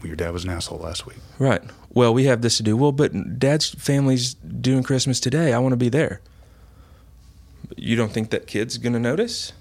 [0.00, 1.18] Well, your dad was an asshole last week.
[1.38, 1.62] Right.
[1.90, 2.76] Well, we have this to do.
[2.76, 5.52] Well, but dad's family's doing Christmas today.
[5.52, 6.20] I want to be there.
[7.76, 9.52] You don't think that kid's going to notice?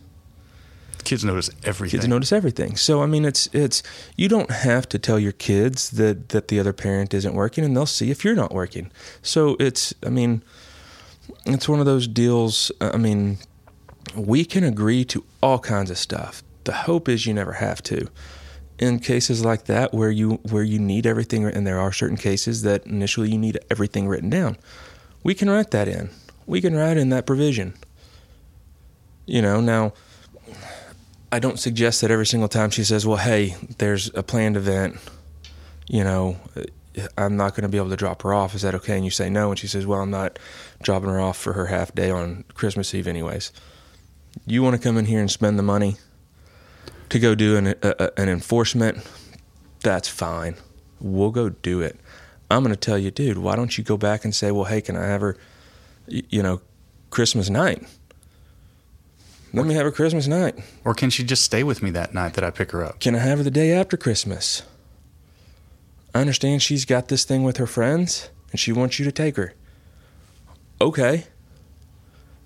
[1.05, 1.99] Kids notice everything.
[1.99, 2.75] Kids notice everything.
[2.75, 3.81] So I mean, it's it's
[4.17, 7.75] you don't have to tell your kids that that the other parent isn't working, and
[7.75, 8.91] they'll see if you're not working.
[9.21, 10.43] So it's I mean,
[11.45, 12.71] it's one of those deals.
[12.81, 13.37] Uh, I mean,
[14.15, 16.43] we can agree to all kinds of stuff.
[16.65, 18.07] The hope is you never have to.
[18.77, 22.63] In cases like that, where you where you need everything, and there are certain cases
[22.63, 24.57] that initially you need everything written down,
[25.23, 26.09] we can write that in.
[26.45, 27.73] We can write in that provision.
[29.25, 29.93] You know, now
[31.35, 34.95] I don't suggest that every single time she says, "Well, hey, there's a planned event,"
[35.85, 36.37] you know,
[37.17, 38.55] I'm not going to be able to drop her off.
[38.55, 38.95] Is that okay?
[38.95, 40.39] And you say no, and she says, "Well, I'm not
[40.81, 43.51] dropping her off for her half day on Christmas Eve, anyways."
[44.47, 45.97] You want to come in here and spend the money
[47.09, 49.05] to go do an a, an enforcement
[49.81, 50.55] that's fine.
[51.01, 51.99] We'll go do it.
[52.49, 54.79] I'm going to tell you, dude, why don't you go back and say, well, hey,
[54.79, 55.35] can I have her,
[56.07, 56.61] you know,
[57.09, 57.83] Christmas night?
[59.55, 60.55] Let me have her Christmas night.
[60.83, 62.99] Or can she just stay with me that night that I pick her up?
[62.99, 64.63] Can I have her the day after Christmas?
[66.13, 69.37] I understand she's got this thing with her friends and she wants you to take
[69.37, 69.53] her.
[70.81, 71.23] Okay.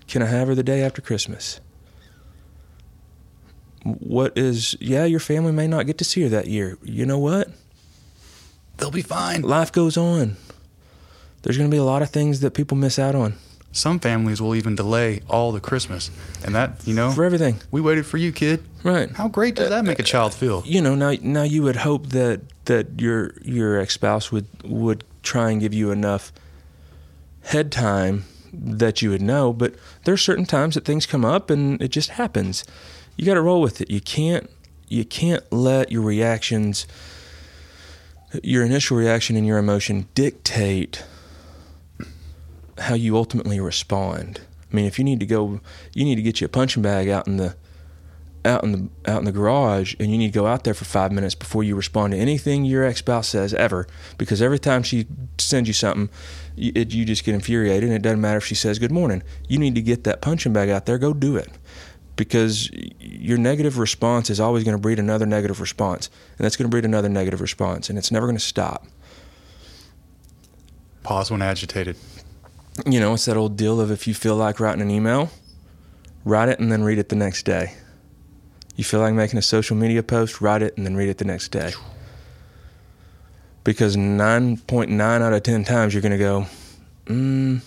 [0.08, 1.60] Can I have her the day after Christmas?
[3.84, 6.78] What is, yeah, your family may not get to see her that year.
[6.84, 7.50] You know what?
[8.78, 9.42] They'll be fine.
[9.42, 10.38] Life goes on.
[11.42, 13.36] There's going to be a lot of things that people miss out on
[13.72, 16.10] Some families will even delay all the Christmas.
[16.44, 17.58] And that, you know, for everything.
[17.70, 18.64] we waited for you, kid.
[18.84, 19.12] Right.
[19.12, 20.64] How great does that make a child feel?
[20.66, 25.04] you know now now you would hope that that your your ex spouse would would
[25.22, 26.32] try and give you enough
[27.44, 29.76] head time that you would know, but
[30.06, 32.64] there's certain times that things come up and it just happens.
[33.16, 33.92] You got to roll with it.
[33.92, 34.50] You can't
[34.88, 36.88] you can't let your reactions
[38.44, 41.04] your initial reaction and your emotion dictate
[42.80, 44.42] how you ultimately respond.
[44.72, 45.62] I mean, if you need to go,
[45.94, 47.56] you need to get you a punching bag out in the
[48.46, 50.86] out in the out in the garage, and you need to go out there for
[50.86, 53.88] five minutes before you respond to anything your ex spouse says ever.
[54.18, 55.08] Because every time she
[55.38, 56.10] sends you something,
[56.56, 59.24] you, it, you just get infuriated, and it doesn't matter if she says good morning.
[59.48, 60.98] You need to get that punching bag out there.
[60.98, 61.50] Go do it.
[62.16, 62.70] Because
[63.00, 66.70] your negative response is always going to breed another negative response, and that's going to
[66.70, 68.86] breed another negative response, and it's never going to stop.
[71.04, 71.96] Pause when agitated.
[72.86, 75.30] You know, it's that old deal of if you feel like writing an email,
[76.26, 77.74] write it and then read it the next day.
[78.76, 81.26] You feel like making a social media post, write it and then read it the
[81.26, 81.74] next day.
[83.64, 86.46] Because 9.9 out of 10 times you're going to go,
[87.06, 87.62] mm,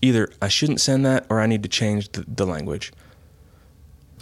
[0.00, 2.92] either I shouldn't send that or I need to change the, the language.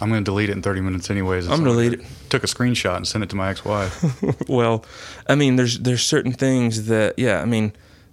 [0.01, 1.47] I'm going to delete it in 30 minutes anyways.
[1.47, 2.05] I'm gonna delete it.
[2.29, 4.03] Took a screenshot and sent it to my ex-wife.
[4.49, 4.83] well,
[5.27, 7.71] I mean, there's there's certain things that yeah, I mean,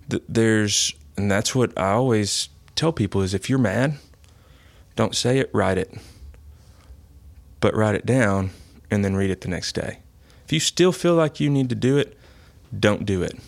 [0.09, 3.99] th- there's and that's what I always tell people is if you're mad,
[4.97, 5.93] don't say it, write it.
[7.61, 8.51] But write it down
[8.91, 9.99] and then read it the next day.
[10.45, 12.17] If you still feel like you need to do it,
[12.79, 13.39] don't do it.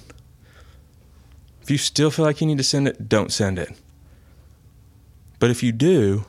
[1.63, 3.71] If you still feel like you need to send it, don't send it.
[5.39, 6.27] But if you do,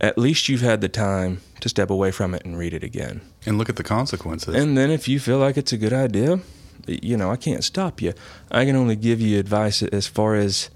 [0.00, 3.20] at least you've had the time to step away from it and read it again.
[3.46, 4.54] and look at the consequences.
[4.54, 6.40] And then if you feel like it's a good idea,
[6.88, 8.14] you know, I can't stop you.
[8.50, 10.70] I can only give you advice as far as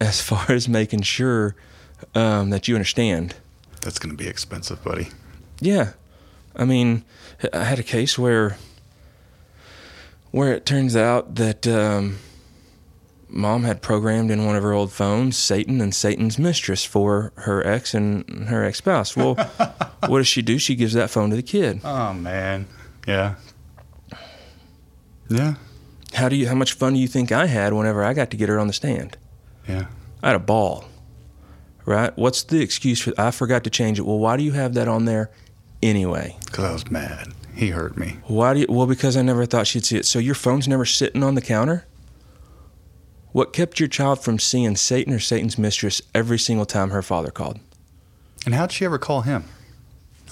[0.00, 1.54] as far as making sure
[2.14, 3.34] um, that you understand.
[3.82, 5.08] That's going to be expensive, buddy.
[5.60, 5.92] Yeah,
[6.56, 7.04] I mean,
[7.52, 8.56] I had a case where
[10.30, 12.18] where it turns out that um,
[13.28, 17.66] mom had programmed in one of her old phones Satan and Satan's mistress for her
[17.66, 19.16] ex and her ex spouse.
[19.16, 19.34] Well,
[20.06, 20.58] what does she do?
[20.58, 21.80] She gives that phone to the kid.
[21.84, 22.66] Oh, man.
[23.06, 23.36] Yeah.
[25.30, 25.54] Yeah.
[26.12, 26.48] How do you?
[26.48, 28.66] How much fun do you think I had whenever I got to get her on
[28.66, 29.16] the stand?
[29.68, 29.86] Yeah.
[30.22, 30.84] I had a ball.
[31.86, 32.16] Right?
[32.18, 33.12] What's the excuse for?
[33.16, 34.02] I forgot to change it.
[34.02, 35.30] Well, why do you have that on there
[35.82, 36.36] anyway?
[36.44, 37.32] Because I was mad.
[37.54, 38.16] He hurt me.
[38.26, 38.66] Why do you?
[38.68, 40.06] Well, because I never thought she'd see it.
[40.06, 41.86] So your phone's never sitting on the counter.
[43.32, 47.30] What kept your child from seeing Satan or Satan's mistress every single time her father
[47.30, 47.60] called?
[48.44, 49.44] And how'd she ever call him?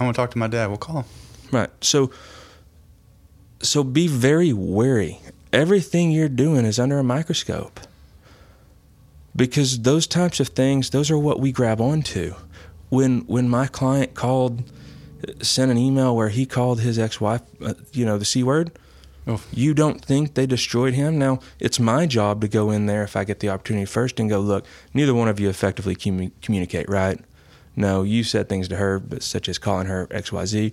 [0.00, 0.66] I want to talk to my dad.
[0.66, 1.04] We'll call him.
[1.52, 1.70] Right.
[1.80, 2.10] So.
[3.60, 5.20] So be very wary.
[5.52, 7.80] Everything you're doing is under a microscope.
[9.34, 12.34] Because those types of things, those are what we grab onto.
[12.88, 14.62] When when my client called,
[15.42, 18.72] sent an email where he called his ex-wife, uh, you know, the c word.
[19.26, 19.42] Oh.
[19.52, 21.18] You don't think they destroyed him?
[21.18, 24.30] Now it's my job to go in there if I get the opportunity first and
[24.30, 24.64] go, look,
[24.94, 27.20] neither one of you effectively commu- communicate, right?
[27.76, 30.72] No, you said things to her, but such as calling her X Y Z.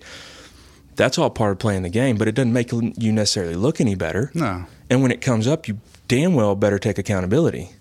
[0.95, 3.95] That's all part of playing the game, but it doesn't make you necessarily look any
[3.95, 4.31] better.
[4.33, 4.65] No.
[4.89, 7.71] And when it comes up, you damn well better take accountability.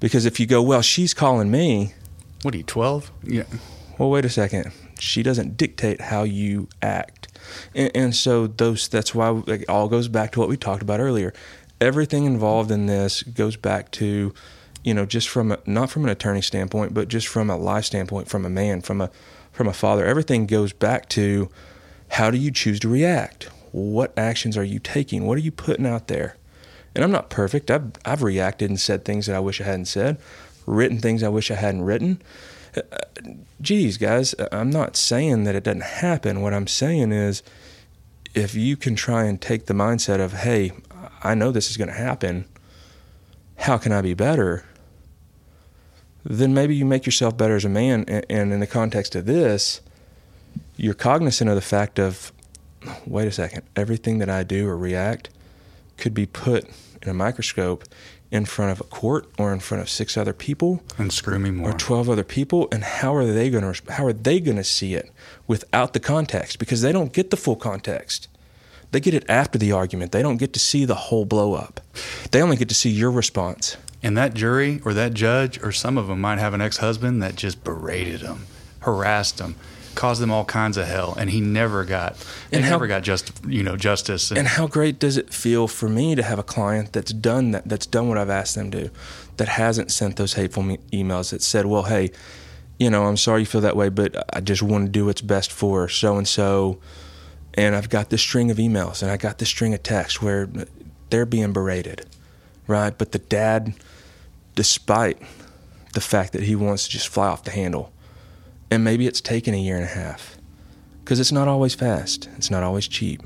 [0.00, 1.94] Because if you go, well, she's calling me,
[2.42, 3.10] What are you, 12?
[3.22, 3.44] Yeah.
[3.98, 4.72] well, wait a second.
[4.98, 7.28] She doesn't dictate how you act.
[7.74, 11.00] And, and so those that's why it all goes back to what we talked about
[11.00, 11.32] earlier.
[11.80, 14.32] Everything involved in this goes back to,
[14.82, 17.84] you know, just from a, not from an attorney standpoint, but just from a life
[17.84, 19.10] standpoint, from a man, from a
[19.52, 20.04] from a father.
[20.04, 21.48] Everything goes back to
[22.10, 23.44] how do you choose to react?
[23.72, 25.26] What actions are you taking?
[25.26, 26.36] What are you putting out there?
[26.94, 27.70] And I'm not perfect.
[27.70, 30.18] I've I've reacted and said things that I wish I hadn't said,
[30.66, 32.22] written things I wish I hadn't written.
[32.76, 32.82] Uh,
[33.60, 36.42] Geez, guys, I'm not saying that it doesn't happen.
[36.42, 37.42] What I'm saying is,
[38.34, 40.72] if you can try and take the mindset of, hey,
[41.22, 42.44] I know this is going to happen.
[43.56, 44.64] How can I be better?
[46.24, 48.04] Then maybe you make yourself better as a man.
[48.04, 49.80] And in the context of this,
[50.76, 52.32] you're cognizant of the fact of,
[53.06, 55.30] wait a second, everything that I do or react
[55.96, 56.64] could be put
[57.02, 57.84] in a microscope
[58.30, 61.50] in front of a court or in front of six other people And screw me
[61.52, 61.70] more.
[61.70, 64.64] or 12 other people and how are they going to how are they going to
[64.64, 65.12] see it
[65.46, 66.58] without the context?
[66.58, 68.26] Because they don't get the full context.
[68.90, 70.10] They get it after the argument.
[70.12, 71.80] They don't get to see the whole blow up.
[72.32, 73.76] They only get to see your response.
[74.02, 77.36] And that jury or that judge or some of them might have an ex-husband that
[77.36, 78.46] just berated them,
[78.80, 79.54] harassed them,
[79.94, 82.16] caused them all kinds of hell, and he never got,
[82.52, 84.30] And how- never got just, you know, justice.
[84.30, 87.68] and how great does it feel for me to have a client that's done that
[87.68, 88.90] that's done what I've asked them to
[89.36, 92.10] that hasn't sent those hateful me- emails that said well hey
[92.78, 95.20] you know I'm sorry you feel that way but I just want to do what's
[95.20, 96.78] best for so and so
[97.54, 100.48] and I've got this string of emails and I got this string of texts where
[101.10, 102.06] they're being berated
[102.68, 103.74] right but the dad
[104.54, 105.18] despite
[105.94, 107.92] the fact that he wants to just fly off the handle
[108.70, 110.38] and maybe it's taken a year and a half.
[111.02, 112.28] Because it's not always fast.
[112.36, 113.22] It's not always cheap.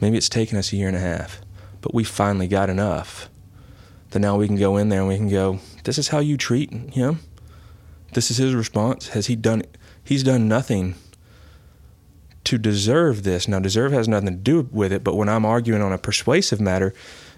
[0.00, 1.40] Maybe it's taken us a year and a half
[1.80, 3.28] but we finally got enough
[4.10, 6.36] that now we can go in there and we can go this is how you
[6.36, 7.20] treat him.
[8.12, 9.08] This is his response.
[9.08, 9.62] Has he done
[10.04, 10.94] he's done nothing
[12.44, 13.46] to deserve this.
[13.46, 16.60] Now deserve has nothing to do with it but when i'm arguing on a persuasive
[16.60, 16.92] matter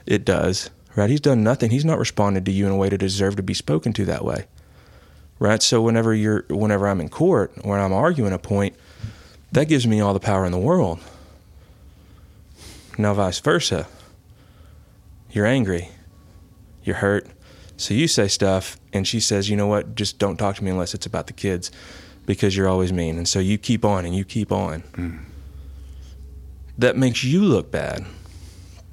[0.06, 1.09] it does right?
[1.09, 1.70] He's done nothing.
[1.70, 4.24] He's not responded to you in a way to deserve to be spoken to that
[4.24, 4.47] way
[5.43, 5.62] right?
[5.62, 8.74] So whenever you're whenever i'm in court when i'm arguing a point
[9.52, 10.98] that gives me all the power in the world.
[12.97, 13.86] Now vice versa.
[15.31, 15.89] You're angry.
[16.85, 17.27] You're hurt.
[17.77, 19.94] So you say stuff and she says you know what?
[19.94, 21.70] Just don't talk to me unless it's about the kids
[22.27, 23.16] because you're always mean.
[23.19, 24.82] And so you keep on and you keep on.
[26.78, 28.05] That makes you look bad.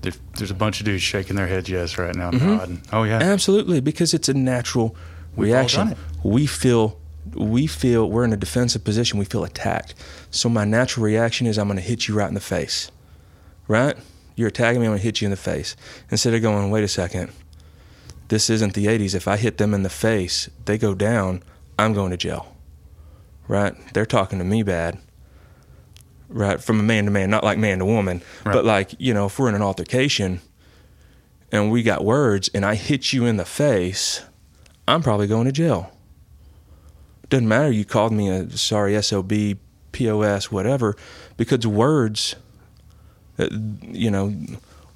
[0.02, 2.48] There's a bunch of dudes shaking their heads yes right now, Mm-hmm.
[2.58, 2.82] nodding.
[2.94, 4.96] Oh yeah, Absolutely, because it's a natural
[5.36, 5.96] We've reaction.
[6.24, 6.98] We feel
[7.36, 9.20] we feel we're in a defensive position.
[9.20, 9.94] We feel attacked.
[10.32, 12.90] So my natural reaction is I'm going to hit you right in the face.
[13.68, 13.96] Right?
[14.36, 14.88] You're attacking me.
[14.88, 15.76] I'm going to hit you in the face.
[16.10, 17.32] Instead of going, wait a second.
[18.30, 19.14] This isn't the 80s.
[19.14, 21.44] If I hit them in the face, they go down.
[21.78, 22.56] I'm going to jail.
[23.48, 23.74] Right?
[23.94, 24.98] They're talking to me bad.
[26.30, 26.62] Right?
[26.62, 28.54] From a man to man, not like man to woman, Right.
[28.54, 30.42] but like you know, if we're in an altercation
[31.52, 34.24] and we got words and I hit you in the face,
[34.88, 35.92] I'm probably going to jail.
[37.30, 39.32] Doesn't matter you called me a sorry SOB,
[39.92, 40.96] POS, whatever,
[41.38, 42.36] because words,
[43.38, 43.48] uh,
[43.82, 44.36] you know,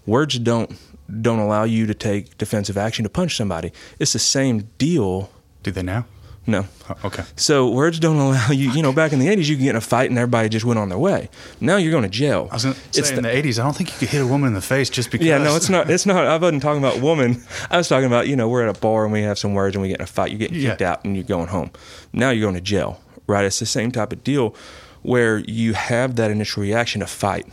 [0.06, 0.78] words don't
[1.22, 3.72] don't allow you to take defensive action to punch somebody.
[4.00, 5.30] It's the same deal.
[5.62, 6.06] do they now?
[6.46, 6.66] No.
[6.90, 8.70] Oh, okay, So words don't allow you.
[8.72, 10.66] You know, back in the '80s, you could get in a fight and everybody just
[10.66, 11.30] went on their way.
[11.62, 12.50] Now you're going to jail.
[12.52, 14.22] I was gonna It's say the- in the '80s, I don't think you could hit
[14.22, 15.26] a woman in the face just because.
[15.26, 15.90] Yeah, no, it's not.
[15.90, 16.26] It's not.
[16.26, 17.42] I wasn't talking about woman.
[17.72, 19.76] I was talking about you know we're at a bar and we have some words
[19.78, 20.32] and we get in a fight.
[20.32, 20.92] You get kicked Yeah.
[20.92, 21.72] out and you're going home.
[22.12, 23.46] Now you're going to jail, right?
[23.46, 24.54] It's the same type of deal
[25.02, 27.48] where you have that initial reaction to fight,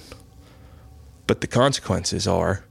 [1.28, 2.64] but the consequences are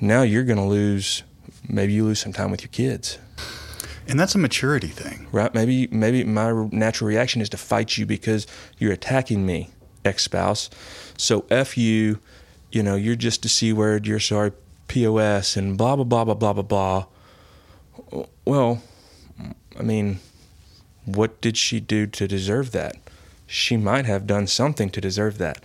[0.00, 1.24] now you're going to lose.
[1.68, 3.18] Maybe you lose some time with your kids,
[4.12, 5.26] and that's a maturity thing.
[5.32, 5.54] right?
[5.54, 9.70] Maybe maybe my natural reaction is to fight you because you're attacking me,
[10.04, 10.68] ex-spouse.
[11.16, 12.18] So f you,
[12.70, 14.06] you know, you're just a c word.
[14.06, 14.52] You're sorry,
[14.86, 18.26] pos, and blah blah blah blah blah blah blah.
[18.44, 18.82] Well,
[19.80, 20.20] I mean,
[21.06, 22.96] what did she do to deserve that?
[23.46, 25.64] She might have done something to deserve that,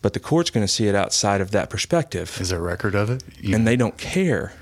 [0.00, 2.94] but the court's going to see it outside of that perspective Is there a record
[2.94, 3.22] of it?
[3.38, 4.54] You- and they don't care.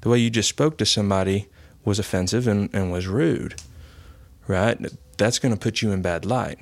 [0.00, 1.48] The way you just spoke to somebody
[1.84, 3.60] was offensive and, and was rude,
[4.46, 4.78] right?
[5.16, 6.58] That's going to put you in bad light,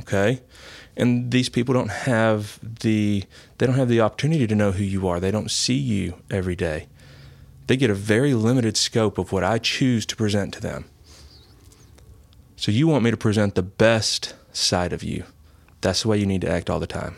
[0.00, 0.40] okay?
[0.96, 3.24] And these people don't have the
[3.58, 5.20] they don't have the opportunity to know who you are.
[5.20, 6.86] They don't see you every day.
[7.66, 10.84] They get a very limited scope of what I choose to present to them.
[12.56, 15.24] So you want me to present the best side of you.
[15.80, 17.16] That's the way you need to act all the time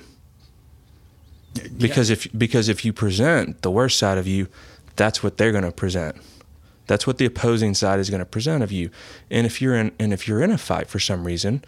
[1.77, 4.49] because if because if you present the worst side of you,
[4.97, 6.17] that's what they're going to present.
[6.87, 8.91] That's what the opposing side is going to present of you.
[9.31, 11.65] And if you're in and if you're in a fight for some reason,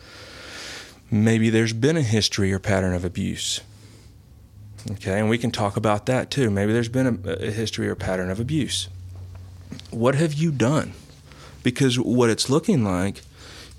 [1.11, 3.61] maybe there's been a history or pattern of abuse.
[4.93, 6.51] Okay, and we can talk about that too.
[6.51, 8.89] Maybe there's been a, a history or pattern of abuse.
[9.91, 10.93] What have you done?
[11.63, 13.23] Because what it's looking like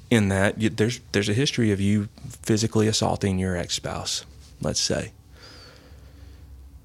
[0.09, 2.09] in that you, there's there's a history of you
[2.41, 4.25] physically assaulting your ex-spouse,
[4.59, 5.11] let's say.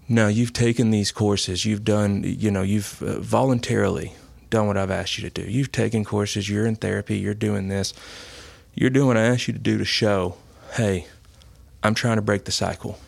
[0.08, 1.64] Now you've taken these courses.
[1.64, 4.12] You've done, you know, you've uh, voluntarily
[4.52, 5.50] done what I've asked you to do.
[5.50, 6.48] You've taken courses.
[6.48, 7.18] You're in therapy.
[7.18, 7.92] You're doing this.
[8.74, 10.36] You're doing what I asked you to do to show,
[10.74, 11.06] hey,
[11.82, 13.00] I'm trying to break the cycle.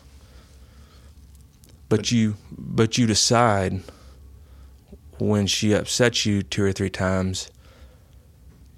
[1.87, 3.81] But you, but you decide
[5.19, 7.49] when she upsets you two or three times,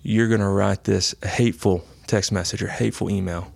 [0.04, 3.52] you're going to write this hateful text message or hateful email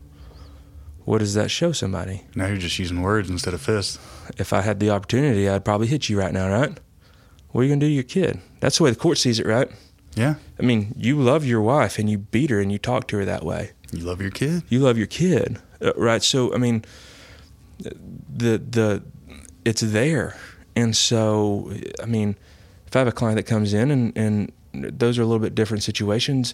[1.06, 2.24] What does that show somebody?
[2.36, 3.98] Now you're just using words instead of fists.
[4.38, 6.78] If I had the opportunity, I'd probably hit you right now, right?
[7.52, 8.40] What are you going to do to your kid?
[8.60, 9.70] That's the way the court sees it, right?
[10.16, 10.36] Yeah.
[10.60, 13.26] I mean, you love your wife and you beat her and you talk to her
[13.26, 13.72] that way.
[13.92, 14.64] You love your kid.
[14.70, 16.24] You love your kid, uh, right?
[16.24, 16.84] So, I mean,
[17.80, 19.04] the the
[19.66, 20.38] it's there,
[20.76, 21.72] and so
[22.02, 22.38] I mean,
[22.88, 25.56] if I have a client that comes in and and those are a little bit
[25.56, 26.54] different situations.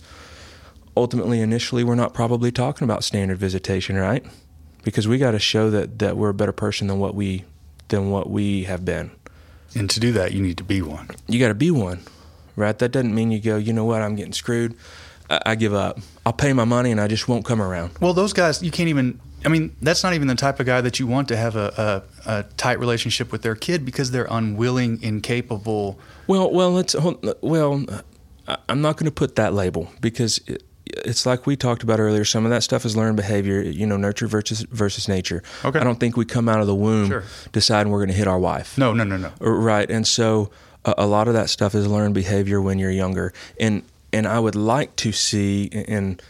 [0.96, 4.26] Ultimately, initially, we're not probably talking about standard visitation, right?
[4.84, 7.46] Because we got to show that that we're a better person than what we
[7.90, 9.12] than what we have been.
[9.80, 11.10] And to do that, you need to be one.
[11.28, 12.00] You got to be one,
[12.56, 12.78] right?
[12.78, 14.76] That doesn't mean you go, you know what, I'm getting screwed.
[15.30, 16.00] I, I give up.
[16.26, 17.92] I'll pay my money and I just won't come around.
[18.02, 19.20] Well, those guys, you can't even.
[19.46, 22.04] I mean, that's not even the type of guy that you want to have a,
[22.26, 26.00] a, a tight relationship with their kid because they're unwilling, incapable.
[26.26, 26.94] Well, well, let's.
[26.94, 27.86] hold- Well,
[28.68, 30.64] I'm not going to put that label because it,
[31.06, 32.24] it's like we talked about earlier.
[32.26, 33.62] Some of that stuff is learned behavior.
[33.62, 35.44] You know, nurture versus versus nature.
[35.66, 35.80] Okay.
[35.80, 37.24] I don't think we come out of the womb Sure.
[37.52, 38.78] deciding we're going to hit our wife.
[38.78, 39.32] No, no, no, no.
[39.42, 40.50] Uh, right, and so
[40.86, 43.84] a, a lot of that stuff is learned behavior when you're younger, and
[44.14, 46.22] and I would like to see, and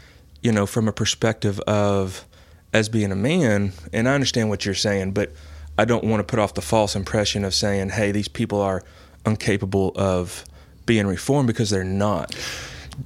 [0.41, 2.25] you know, from a perspective of
[2.73, 5.31] as being a man, and I understand what you're saying, but
[5.77, 8.83] I don't want to put off the false impression of saying, hey, these people are
[9.25, 10.43] incapable of
[10.85, 12.35] being reformed because they're not.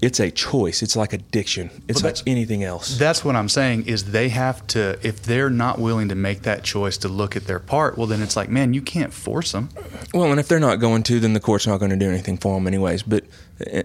[0.02, 0.82] It's a choice.
[0.82, 1.70] It's like addiction.
[1.88, 2.98] It's like anything else.
[2.98, 6.64] That's what I'm saying is they have to if they're not willing to make that
[6.64, 9.70] choice to look at their part, well then it's like, man, you can't force them.
[10.14, 12.38] Well, and if they're not going to, then the court's not going to do anything
[12.38, 13.04] for them, anyways.
[13.04, 13.26] But,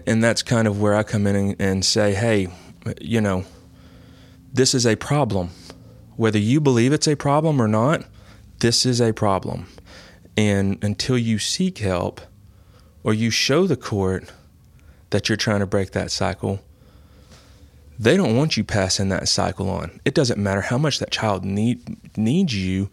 [0.05, 2.47] and that's kind of where I come in and, and say, hey,
[3.01, 3.43] you know,
[4.53, 5.49] this is a problem.
[6.15, 8.05] Whether you believe it's a problem or not,
[8.59, 9.67] this is a problem.
[10.35, 12.21] And until you seek help
[13.03, 14.31] or you show the court
[15.11, 16.59] that you're trying to break that cycle,
[17.99, 19.99] they don't want you passing that cycle on.
[20.05, 22.89] It doesn't matter how much that child need, needs you,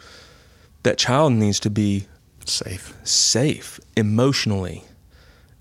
[0.82, 2.06] that child needs to be
[2.46, 2.94] Safe.
[3.04, 4.84] safe emotionally.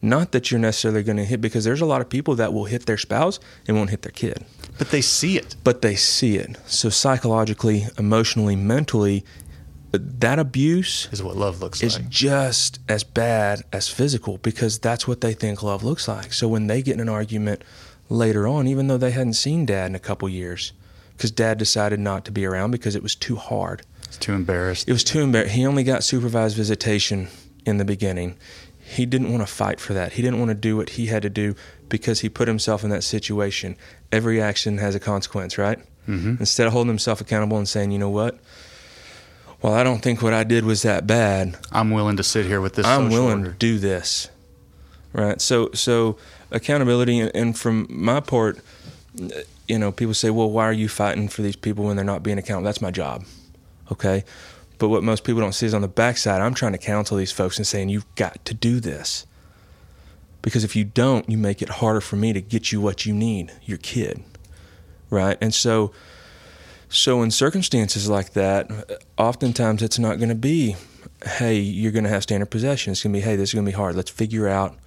[0.01, 2.65] Not that you're necessarily going to hit, because there's a lot of people that will
[2.65, 4.43] hit their spouse and won't hit their kid,
[4.77, 5.55] But they see it.
[5.63, 6.57] but they see it.
[6.65, 9.23] So psychologically, emotionally, mentally,
[9.93, 12.09] that abuse Is what love looks is like.
[12.09, 16.33] just as bad as physical because that's what they think love looks like.
[16.33, 17.63] So when they get in an argument
[18.09, 20.73] later on, even though they hadn't seen dad in a couple years,
[21.15, 23.83] because dad decided not to be around because it was too hard.
[24.05, 24.89] It's too embarrassed.
[24.89, 25.55] It was too embarrassing.
[25.57, 27.27] He only got supervised visitation
[27.65, 28.35] in the beginning.
[28.79, 30.13] He didn't want to fight for that.
[30.13, 31.55] He didn't want to do what he had to do
[31.87, 33.77] because he put himself in that situation.
[34.11, 35.79] Every action has a consequence, right?
[36.07, 36.39] Mhm.
[36.39, 38.39] Instead of holding himself accountable and saying, you know what?
[39.63, 41.55] Well, I don't think what I did was that bad.
[41.71, 42.85] I'm willing to sit here with this.
[42.85, 43.51] I'm willing order.
[43.51, 44.29] to do this.
[45.13, 45.39] Right.
[45.39, 46.17] So so
[46.51, 48.59] accountability and- and from my part,
[49.67, 52.23] you know, people say, "Well, why are you fighting for these people when they're not
[52.23, 53.23] being accountable?" That's my job.
[53.91, 54.25] Okay?
[54.79, 57.31] But what most people don't see is on the backside, I'm trying to counsel these
[57.31, 59.25] folks and saying, "You've got to do this."
[60.41, 63.13] Because if you don't, you make it harder for me to get you what you
[63.13, 64.23] need, your kid.
[65.09, 65.37] Right?
[65.39, 65.93] And so
[66.93, 68.69] so in circumstances like that,
[69.17, 70.75] oftentimes it's not going to be,
[71.25, 72.91] hey, you're going to have standard possession.
[72.91, 73.95] It's going to be, hey, this is going to be hard.
[73.95, 74.77] Let's figure out,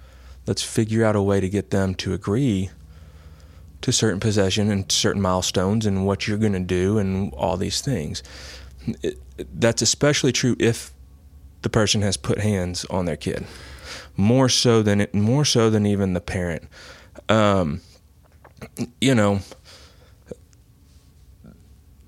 [0.45, 2.69] let's figure out a way to get them to agree
[3.81, 7.81] to certain possession and certain milestones and what you're going to do and all these
[7.81, 8.23] things.
[9.03, 9.19] It,
[9.59, 10.91] that's especially true if
[11.61, 13.45] the person has put hands on their kid,
[14.15, 16.63] more so than it, more so than even the parent.
[17.27, 17.81] Um,
[19.01, 19.41] you know,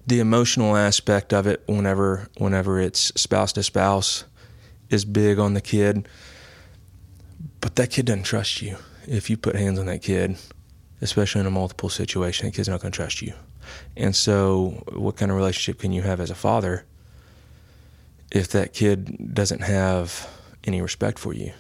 [0.10, 4.26] the emotional aspect of it whenever whenever it's spouse to spouse
[4.90, 6.08] is big on the kid.
[7.62, 8.78] But that kid doesn't trust you
[9.08, 10.38] if you put hands on that kid
[11.02, 12.48] especially in a multiple situation.
[12.48, 13.34] That kid's not going to trust you.
[13.96, 16.86] And so what kind of relationship can you have as a father
[18.32, 20.30] if that kid doesn't have
[20.64, 21.54] any respect for you?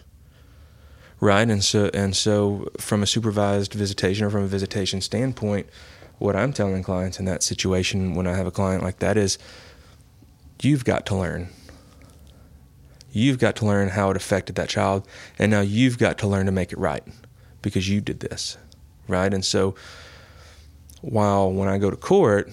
[1.20, 1.50] Right?
[1.50, 5.68] And so and so from a supervised visitation or from a visitation standpoint
[6.20, 9.38] what I'm telling clients in that situation when I have a client like that is
[10.62, 11.50] you've got to learn.
[13.12, 15.08] You've got to learn how it affected that child,
[15.40, 17.04] and now you've got to learn to make it right
[17.62, 18.58] because you did this,
[19.08, 19.34] right?
[19.34, 19.74] And so
[21.02, 22.52] while when I go to court,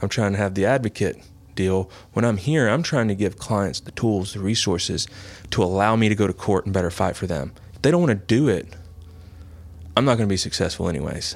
[0.00, 1.20] I'm trying to have the advocate
[1.54, 5.08] deal, when I'm here, I'm trying to give clients the tools, the resources
[5.50, 7.52] to allow me to go to court and better fight for them.
[7.74, 8.76] If they don't want to do it,
[9.96, 11.34] I'm not going to be successful anyways.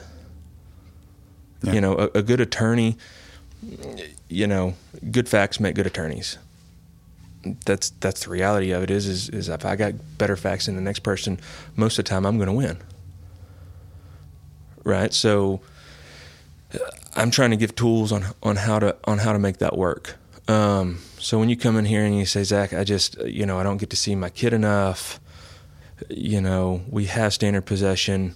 [1.62, 1.72] Yeah.
[1.72, 2.96] You know, a, a good attorney,
[4.28, 4.74] you know,
[5.10, 6.38] good facts make good attorneys.
[7.64, 8.90] That's that's the reality of it.
[8.90, 11.40] Is is, is if I got better facts than the next person,
[11.76, 12.78] most of the time I'm going to win.
[14.84, 15.12] Right.
[15.12, 15.60] So,
[17.14, 20.16] I'm trying to give tools on on how to on how to make that work.
[20.48, 23.58] Um, so when you come in here and you say, Zach, I just you know
[23.58, 25.20] I don't get to see my kid enough.
[26.08, 28.34] You know, we have standard possession,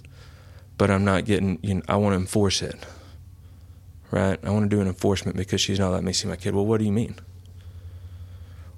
[0.77, 1.59] but I'm not getting.
[1.61, 2.75] You know, I want to enforce it.
[4.11, 4.39] Right?
[4.43, 6.55] I want to do an enforcement because she's not letting me see my kid.
[6.55, 7.15] Well, what do you mean?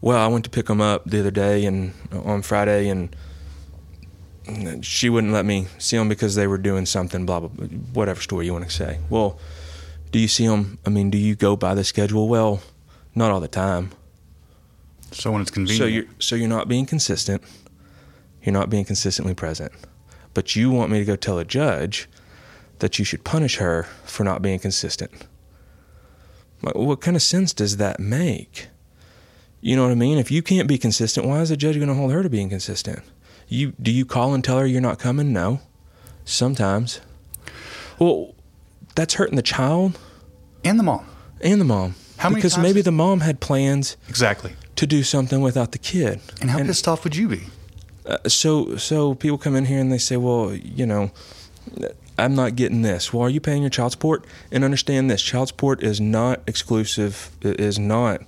[0.01, 3.15] Well, I went to pick them up the other day and uh, on Friday and
[4.81, 8.21] she wouldn't let me see them because they were doing something, blah, blah, blah, whatever
[8.21, 8.99] story you want to say.
[9.09, 9.37] Well,
[10.11, 10.77] do you see them?
[10.85, 12.27] I mean, do you go by the schedule?
[12.29, 12.61] Well,
[13.13, 13.91] not all the time.
[15.11, 15.79] So when it's convenient.
[15.79, 17.43] So you're, so you're not being consistent.
[18.41, 19.73] You're not being consistently present.
[20.33, 22.07] But you want me to go tell a judge
[22.79, 25.11] that you should punish her for not being consistent.
[26.61, 28.67] What kind of sense does that make?
[29.61, 30.17] You know what I mean?
[30.17, 32.49] If you can't be consistent, why is the judge going to hold her to being
[32.49, 33.03] consistent?
[33.47, 35.31] You do you call and tell her you're not coming?
[35.31, 35.61] No.
[36.25, 36.99] Sometimes.
[37.99, 38.35] Well,
[38.95, 39.97] that's hurting the child
[40.63, 41.07] and the mom
[41.41, 41.95] and the mom.
[42.17, 44.53] How many because times maybe the mom had plans exactly.
[44.75, 46.19] to do something without the kid.
[46.41, 47.43] And how pissed off would you be?
[48.05, 51.11] Uh, so so people come in here and they say, well, you know,
[52.17, 53.13] I'm not getting this.
[53.13, 54.25] Well, are you paying your child support?
[54.51, 57.29] And understand this: child support is not exclusive.
[57.41, 58.21] Is not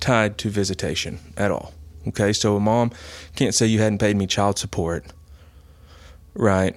[0.00, 1.72] tied to visitation at all.
[2.08, 2.92] Okay, so a mom
[3.34, 5.04] can't say you hadn't paid me child support,
[6.34, 6.76] right?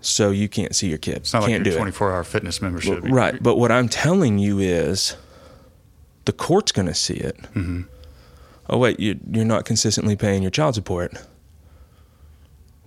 [0.00, 1.16] So you can't see your kid.
[1.18, 1.76] It's not can't your do it.
[1.78, 3.00] 24 hour fitness membership.
[3.02, 5.16] Right, but what I'm telling you is,
[6.26, 7.36] the court's going to see it.
[7.52, 7.82] hmm
[8.68, 11.12] Oh wait, you, you're not consistently paying your child support.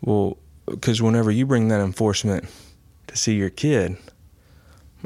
[0.01, 2.45] Well, because whenever you bring that enforcement
[3.09, 3.97] to see your kid,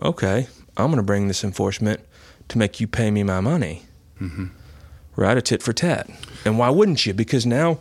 [0.02, 0.48] okay,
[0.78, 2.00] I'm going to bring this enforcement
[2.50, 3.84] to make you pay me my money.
[4.18, 4.46] hmm
[5.16, 6.10] Right, a tit for tat.
[6.44, 7.14] And why wouldn't you?
[7.14, 7.78] Because now,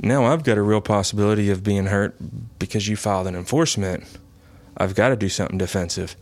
[0.00, 2.14] now I've got a real possibility of being hurt
[2.58, 4.04] because you filed an enforcement.
[4.76, 6.14] I've got to do something defensive.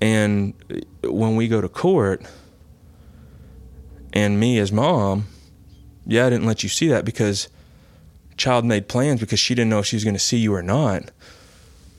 [0.00, 0.54] And
[1.04, 2.22] when we go to court,
[4.14, 5.26] and me as mom,
[6.06, 7.48] yeah, I didn't let you see that because
[8.36, 10.62] child made plans because she didn't know if she was going to see you or
[10.62, 11.10] not.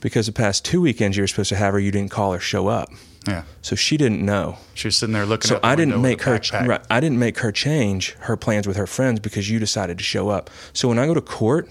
[0.00, 2.40] Because the past two weekends you were supposed to have her, you didn't call her
[2.40, 2.88] show up,
[3.28, 3.42] Yeah.
[3.60, 4.56] so she didn't know.
[4.74, 7.52] She was sitting there looking So I didn't make her right, I didn't make her
[7.52, 10.48] change her plans with her friends because you decided to show up.
[10.72, 11.68] So when I go to court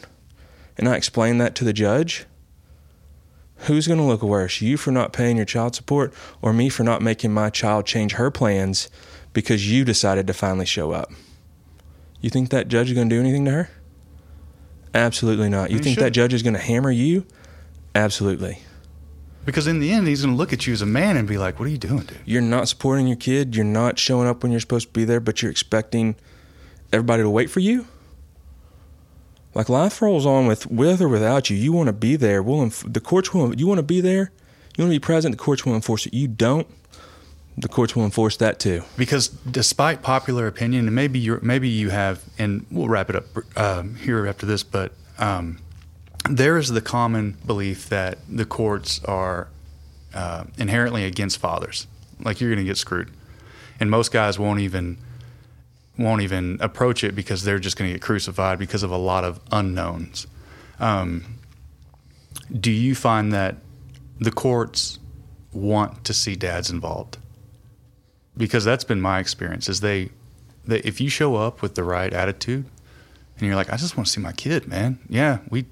[0.77, 2.25] and I explain that to the judge,
[3.63, 6.83] who's going to look worse, you for not paying your child support or me for
[6.83, 8.89] not making my child change her plans
[9.33, 11.11] because you decided to finally show up?
[12.21, 13.69] You think that judge is going to do anything to her?
[14.93, 15.71] Absolutely not.
[15.71, 16.15] You He think that shouldn't.
[16.15, 17.25] judge is going to hammer you?
[17.95, 18.59] Absolutely.
[19.45, 21.37] Because in the end, he's going to look at you as a man and be
[21.37, 22.19] like, what are you doing, dude?
[22.25, 25.19] you're not supporting your kid, you're not showing up when you're supposed to be there,
[25.19, 26.15] but you're expecting
[26.93, 27.87] everybody to wait for you.
[29.55, 31.57] Like life rolls on with with or without you.
[31.57, 32.43] You want to be there.
[32.43, 33.55] We'll enf- the courts will.
[33.55, 34.31] You want to be there.
[34.77, 35.35] You want to be present.
[35.35, 36.13] The courts will enforce it.
[36.13, 36.67] You don't.
[37.57, 38.83] The courts will enforce that too.
[38.95, 43.25] Because despite popular opinion, and maybe you maybe you have, and we'll wrap it up
[43.57, 45.59] um, here after this, but um,
[46.29, 49.47] there is the common belief that the courts are
[50.13, 51.87] uh, inherently against fathers.
[52.19, 53.09] Like you're going to get screwed,
[53.79, 54.97] and most guys won't even
[55.97, 59.23] won't even approach it because they're just going to get crucified because of a lot
[59.23, 60.27] of unknowns.
[60.79, 61.39] Um,
[62.57, 63.57] do you find that
[64.17, 64.97] the courts
[65.51, 67.17] want to see dads involved?
[68.39, 70.09] because that's been my experience is they,
[70.65, 72.65] they if you show up with the right attitude
[73.37, 75.65] and you're like i just want to see my kid man yeah we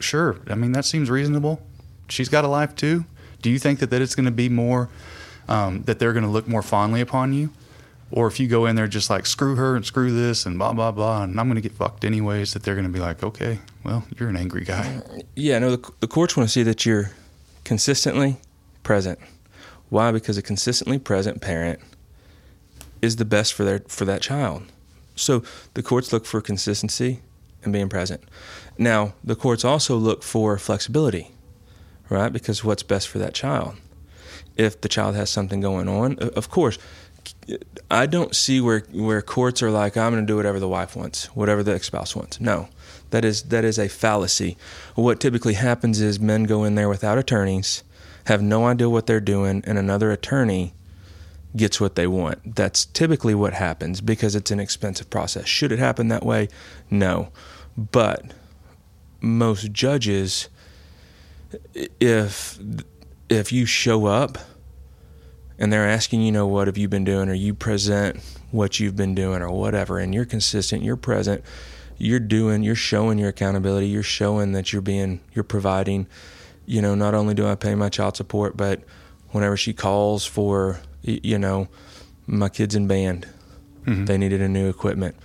[0.00, 1.60] sure i mean that seems reasonable
[2.08, 3.04] she's got a life too
[3.42, 4.88] do you think that, that it's going to be more
[5.48, 7.50] um, that they're going to look more fondly upon you
[8.10, 10.72] or if you go in there just like screw her and screw this and blah
[10.72, 13.22] blah blah and i'm going to get fucked anyways that they're going to be like
[13.22, 15.00] okay well you're an angry guy
[15.34, 17.10] Yeah, no, the, the courts want to see that you're
[17.64, 18.36] consistently
[18.82, 19.18] present.
[19.88, 20.10] Why?
[20.10, 21.78] Because a consistently present parent
[23.00, 24.62] is the best for their for that child.
[25.14, 25.42] So
[25.74, 27.20] the courts look for consistency
[27.62, 28.22] and being present.
[28.78, 31.32] Now, the courts also look for flexibility,
[32.08, 32.32] right?
[32.32, 33.74] Because what's best for that child.
[34.56, 36.78] If the child has something going on, of course,
[37.90, 40.96] I don't see where where courts are like I'm going to do whatever the wife
[40.96, 42.40] wants, whatever the ex-spouse wants.
[42.40, 42.68] No.
[43.10, 44.56] That is that is a fallacy.
[44.94, 47.82] What typically happens is men go in there without attorneys,
[48.24, 50.74] have no idea what they're doing, and another attorney
[51.56, 52.56] gets what they want.
[52.56, 55.46] That's typically what happens because it's an expensive process.
[55.46, 56.48] Should it happen that way?
[56.90, 57.30] No.
[57.76, 58.32] But
[59.20, 60.48] most judges
[62.00, 62.58] if
[63.28, 64.38] if you show up
[65.58, 68.18] and they're asking you know what have you been doing or you present
[68.50, 71.42] what you've been doing or whatever and you're consistent you're present
[71.96, 76.06] you're doing you're showing your accountability you're showing that you're being you're providing
[76.64, 78.82] you know not only do i pay my child support but
[79.30, 81.68] whenever she calls for, you know,
[82.26, 83.28] my kids in band,
[83.84, 84.04] mm-hmm.
[84.04, 85.16] they needed a new equipment.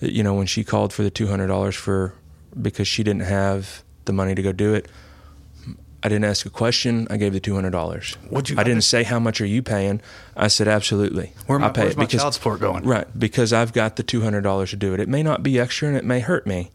[0.00, 2.14] You know, when she called for the two hundred dollars for
[2.60, 4.88] because she didn't have the money to go do it,
[6.02, 7.06] I didn't ask a question.
[7.10, 8.16] I gave the two hundred dollars.
[8.30, 10.00] What'd you- I didn't say how much are you paying.
[10.36, 11.32] I said absolutely.
[11.46, 12.84] Where my, I'll pay where's it my because child support going?
[12.84, 15.00] Right, because I've got the two hundred dollars to do it.
[15.00, 16.70] It may not be extra and it may hurt me,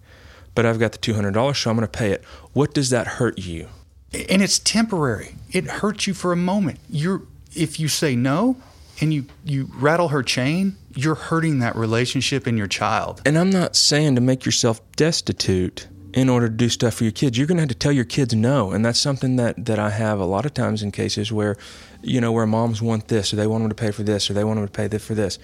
[0.56, 2.24] but I've got the two hundred dollars, so I'm going to pay it.
[2.54, 3.68] What does that hurt you?
[4.14, 5.36] and it's temporary.
[5.54, 6.80] It hurts you for a moment.
[6.90, 7.22] You're
[7.56, 8.58] if you say no
[9.00, 13.22] and you you rattle her chain, you're hurting that relationship in your child.
[13.26, 17.12] And I'm not saying to make yourself destitute in order to do stuff for your
[17.12, 17.38] kids.
[17.38, 19.92] You're going to have to tell your kids no, and that's something that that I
[19.92, 21.58] have a lot of times in cases where,
[22.02, 24.34] you know, where moms want this or they want them to pay for this or
[24.34, 25.40] they want them to pay this for this.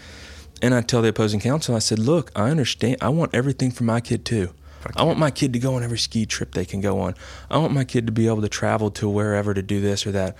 [0.61, 2.97] And I tell the opposing counsel, I said, look, I understand.
[3.01, 4.53] I want everything for my kid too.
[4.95, 7.15] I want my kid to go on every ski trip they can go on.
[7.49, 10.11] I want my kid to be able to travel to wherever to do this or
[10.13, 10.35] that.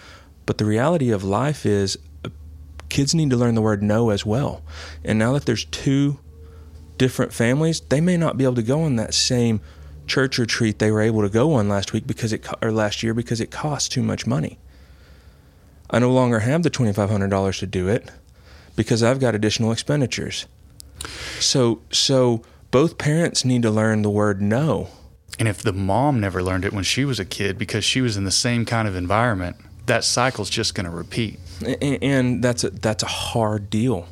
[0.45, 1.97] But the reality of life is
[2.89, 4.61] kids need to learn the word no as well.
[5.03, 6.19] And now that there's two
[6.97, 9.61] different families, they may not be able to go on that same
[10.07, 13.13] church retreat they were able to go on last week because it or last year
[13.13, 14.57] because it costs too much money.
[15.89, 18.09] I no longer have the $2500 to do it
[18.75, 20.47] because I've got additional expenditures.
[21.39, 22.41] So so
[22.71, 24.89] both parents need to learn the word no.
[25.39, 28.17] And if the mom never learned it when she was a kid because she was
[28.17, 31.39] in the same kind of environment, that cycle's just going to repeat.
[31.65, 34.07] A- and that's a, that's a hard deal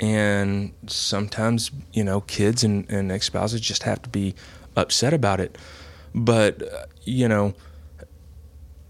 [0.00, 4.34] and sometimes you know kids and, and ex-spouses just have to be
[4.76, 5.56] upset about it
[6.14, 7.54] but uh, you know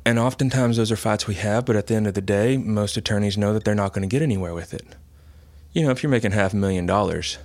[0.05, 2.97] and oftentimes those are fights we have but at the end of the day most
[2.97, 4.85] attorneys know that they're not going to get anywhere with it
[5.73, 7.39] you know if you're making half a million dollars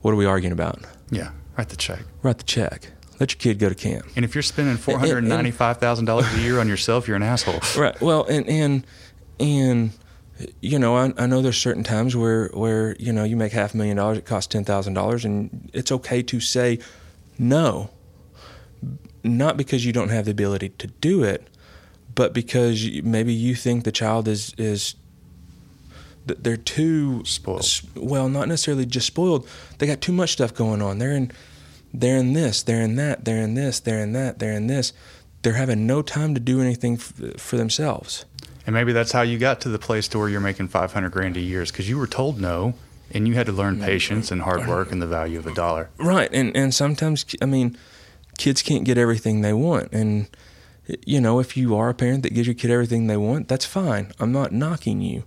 [0.00, 0.78] what are we arguing about
[1.10, 2.00] Yeah, write the check.
[2.22, 5.24] write the check let your kid go to camp And if you're spending four hundred
[5.24, 7.58] ninety-five thousand dollars a year on yourself, you're an asshole.
[7.76, 8.00] Right.
[8.00, 8.86] Well, and and
[9.40, 9.92] and
[10.60, 13.74] you know, I, I know there's certain times where where you know you make half
[13.74, 16.78] a million dollars, it costs ten thousand dollars, and it's okay to say
[17.38, 17.90] no.
[19.24, 21.48] Not because you don't have the ability to do it,
[22.14, 24.94] but because you, maybe you think the child is is
[26.26, 27.66] th- they're too Spoiled.
[27.96, 29.46] Well, not necessarily just spoiled.
[29.78, 30.98] They got too much stuff going on.
[30.98, 31.32] They're in
[31.92, 34.92] they're in this, they're in that, they're in this, they're in that, they're in this.
[35.42, 38.24] They're having no time to do anything f- for themselves.
[38.68, 41.38] And maybe that's how you got to the place to where you're making 500 grand
[41.38, 42.74] a year is because you were told no
[43.10, 45.88] and you had to learn patience and hard work and the value of a dollar.
[45.96, 47.78] Right, and and sometimes I mean,
[48.36, 50.28] kids can't get everything they want, and
[51.06, 53.64] you know if you are a parent that gives your kid everything they want, that's
[53.64, 54.12] fine.
[54.20, 55.22] I'm not knocking you.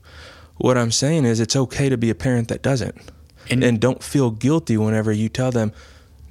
[0.57, 2.95] What I'm saying is it's okay to be a parent that doesn't,
[3.49, 5.71] And- and, don't feel guilty whenever you tell them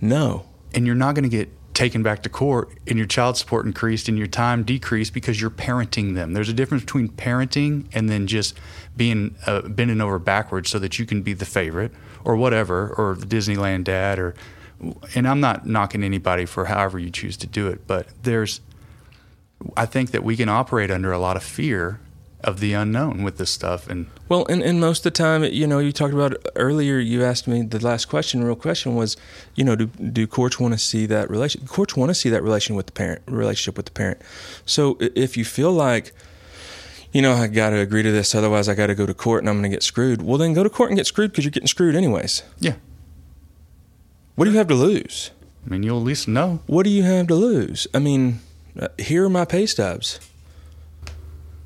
[0.00, 0.44] no.
[0.72, 1.48] And you're not going to get
[1.81, 5.48] taken back to court and your child support increased and your time decreased because you're
[5.48, 6.35] parenting them.
[6.35, 8.55] There's a difference between parenting and then just
[8.98, 11.90] being uh, bending over backwards so that you can be the favorite
[12.23, 14.35] or whatever or the Disneyland dad or
[15.15, 18.61] and I'm not knocking anybody for however you choose to do it, but there's
[19.74, 21.98] I think that we can operate under a lot of fear
[22.42, 25.66] of the unknown with this stuff and Well, and, and most of the time, you
[25.66, 26.98] know, you talked about earlier.
[26.98, 28.42] You asked me the last question.
[28.42, 29.16] Real question was,
[29.54, 31.66] you know, do do courts want to see that relation?
[31.66, 34.20] Courts want to see that relation with the parent, relationship with the parent.
[34.64, 36.12] So if you feel like,
[37.12, 39.42] you know, I got to agree to this, otherwise I got to go to court
[39.42, 40.22] and I'm going to get screwed.
[40.22, 42.42] Well, then go to court and get screwed because you're getting screwed anyways.
[42.60, 42.74] yeah,
[44.36, 45.30] What do you have to lose?
[45.66, 46.60] I mean you'll at least know.
[46.66, 47.86] What do you have to lose?
[47.92, 48.40] I mean,
[48.78, 50.18] uh, here are my pay stubs.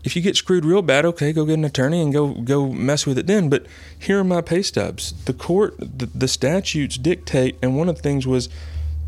[0.05, 3.06] If you get screwed real bad, okay, go get an attorney and go go mess
[3.06, 3.48] with it then.
[3.48, 3.66] But
[3.98, 5.12] here are my pay stubs.
[5.24, 8.51] The court, the, the statutes dictate, and one of the things was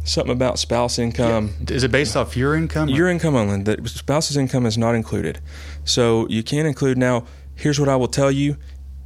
[0.05, 1.51] something about spouse income.
[1.69, 2.89] Is it based off your income?
[2.89, 3.63] Your income only.
[3.63, 5.39] The spouse's income is not included.
[5.85, 6.97] So you can't include.
[6.97, 8.57] Now, here's what I will tell you: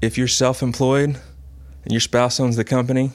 [0.01, 1.19] if you're self-employed
[1.85, 3.11] and your spouse owns the company,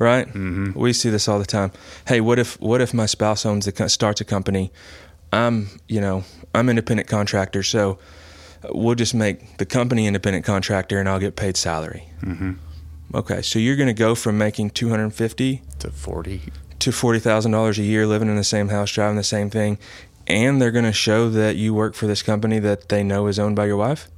[0.00, 0.26] right?
[0.26, 0.76] Mm-hmm.
[0.76, 1.70] We see this all the time.
[2.08, 4.72] Hey, what if what if my spouse owns the starts a company?
[5.32, 6.24] I'm you know
[6.54, 7.98] I'm independent contractor, so
[8.70, 12.08] we'll just make the company independent contractor, and I'll get paid salary.
[12.22, 12.56] Mhm.
[13.14, 16.42] Okay, so you're going to go from making 250 to 40.
[16.78, 19.78] to forty thousand dollars a year, living in the same house, driving the same thing,
[20.26, 23.38] and they're going to show that you work for this company that they know is
[23.38, 24.08] owned by your wife.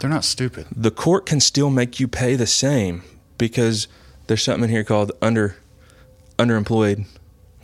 [0.00, 0.66] They're not stupid.
[0.74, 3.02] The court can still make you pay the same
[3.38, 3.86] because
[4.26, 5.56] there's something in here called under
[6.38, 7.06] underemployed.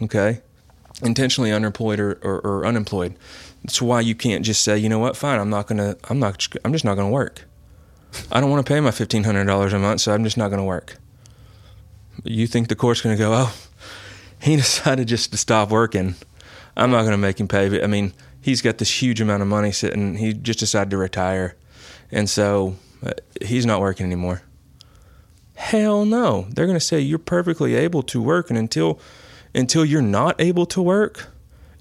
[0.03, 0.41] Okay,
[1.03, 3.15] intentionally underemployed or, or, or unemployed.
[3.63, 6.47] That's why you can't just say, you know what, fine, I'm not gonna, I'm not,
[6.65, 7.45] I'm just not gonna work.
[8.33, 10.51] I don't want to pay my fifteen hundred dollars a month, so I'm just not
[10.51, 10.97] gonna work.
[12.25, 13.55] You think the court's gonna go, oh,
[14.41, 16.17] he decided just to stop working.
[16.77, 17.83] I'm not gonna make him pay.
[17.83, 20.17] I mean, he's got this huge amount of money sitting.
[20.17, 21.57] He just decided to retire,
[22.11, 24.43] and so uh, he's not working anymore.
[25.61, 26.47] Hell no.
[26.51, 28.99] They're going to say you're perfectly able to work, and until
[29.55, 31.29] until you're not able to work,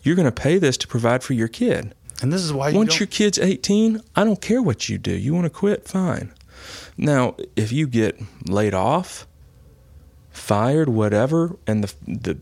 [0.03, 1.93] you're going to pay this to provide for your kid.
[2.21, 5.11] And this is why you Once your kid's 18, I don't care what you do.
[5.11, 6.33] You want to quit, fine.
[6.97, 9.25] Now, if you get laid off,
[10.31, 12.37] fired, whatever, and the the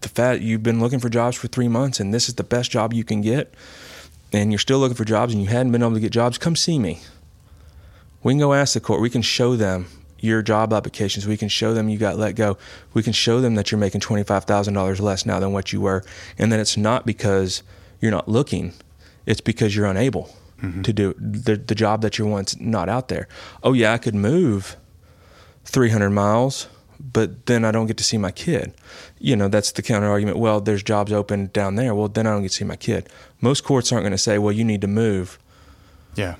[0.00, 2.70] the fact you've been looking for jobs for three months and this is the best
[2.70, 3.52] job you can get,
[4.32, 6.56] and you're still looking for jobs and you hadn't been able to get jobs, come
[6.56, 7.00] see me.
[8.22, 9.00] We can go ask the court.
[9.00, 9.86] We can show them
[10.20, 11.26] your job applications.
[11.26, 12.58] We can show them you got let go.
[12.94, 15.72] We can show them that you're making twenty five thousand dollars less now than what
[15.72, 16.04] you were,
[16.38, 17.62] and that it's not because
[18.00, 18.72] you're not looking.
[19.26, 20.30] It's because you're unable
[20.62, 20.82] mm-hmm.
[20.82, 23.28] to do the the job that you're once not out there.
[23.62, 24.76] Oh yeah, I could move
[25.64, 26.68] three hundred miles,
[26.98, 28.74] but then I don't get to see my kid.
[29.18, 30.38] You know, that's the counter argument.
[30.38, 31.94] Well, there's jobs open down there.
[31.94, 33.08] Well, then I don't get to see my kid.
[33.40, 35.38] Most courts aren't going to say, well, you need to move
[36.14, 36.36] yeah.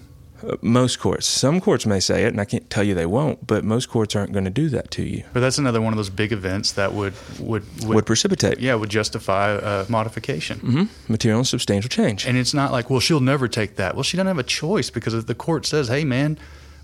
[0.63, 1.27] Most courts.
[1.27, 4.15] Some courts may say it, and I can't tell you they won't, but most courts
[4.17, 5.25] aren't going to do that to you.
[5.33, 8.75] But that's another one of those big events that would would would, Would precipitate yeah
[8.75, 10.59] would justify a modification.
[10.61, 12.27] hmm material and substantial change.
[12.27, 13.95] And it's not like, well, she'll never take that.
[13.95, 16.39] Well, she doesn't have a choice because if the court says, hey, man,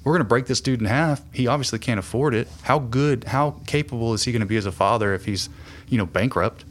[0.04, 2.48] we're going to break this dude in half, he obviously can't afford it.
[2.62, 5.48] How good, how capable is he going to be as a father if he's,
[5.88, 6.64] you know, bankrupt?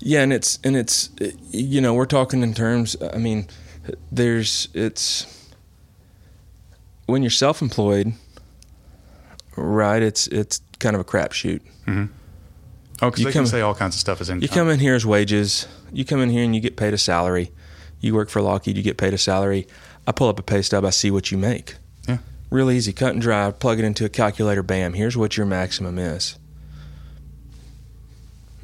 [0.00, 1.10] Yeah, and it's and it's
[1.50, 2.96] you know we're talking in terms.
[3.14, 3.46] I mean,
[4.12, 5.37] there's it's
[7.08, 8.12] when you're self-employed,
[9.56, 10.02] right?
[10.02, 11.60] It's it's kind of a crapshoot.
[11.86, 12.04] Mm-hmm.
[13.00, 14.42] Oh, because You they come- can say all kinds of stuff as income.
[14.42, 15.66] You come in here as wages.
[15.92, 17.50] You come in here and you get paid a salary.
[18.00, 19.66] You work for Lockheed, you get paid a salary.
[20.06, 21.76] I pull up a pay stub, I see what you make.
[22.08, 22.18] Yeah.
[22.50, 25.98] Real easy, cut and dry, plug it into a calculator, bam, here's what your maximum
[25.98, 26.36] is.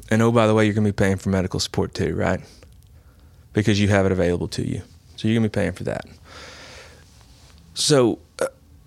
[0.09, 2.39] And oh, by the way, you're going to be paying for medical support too, right?
[3.53, 4.81] Because you have it available to you.
[5.17, 6.05] So you're going to be paying for that.
[7.73, 8.19] So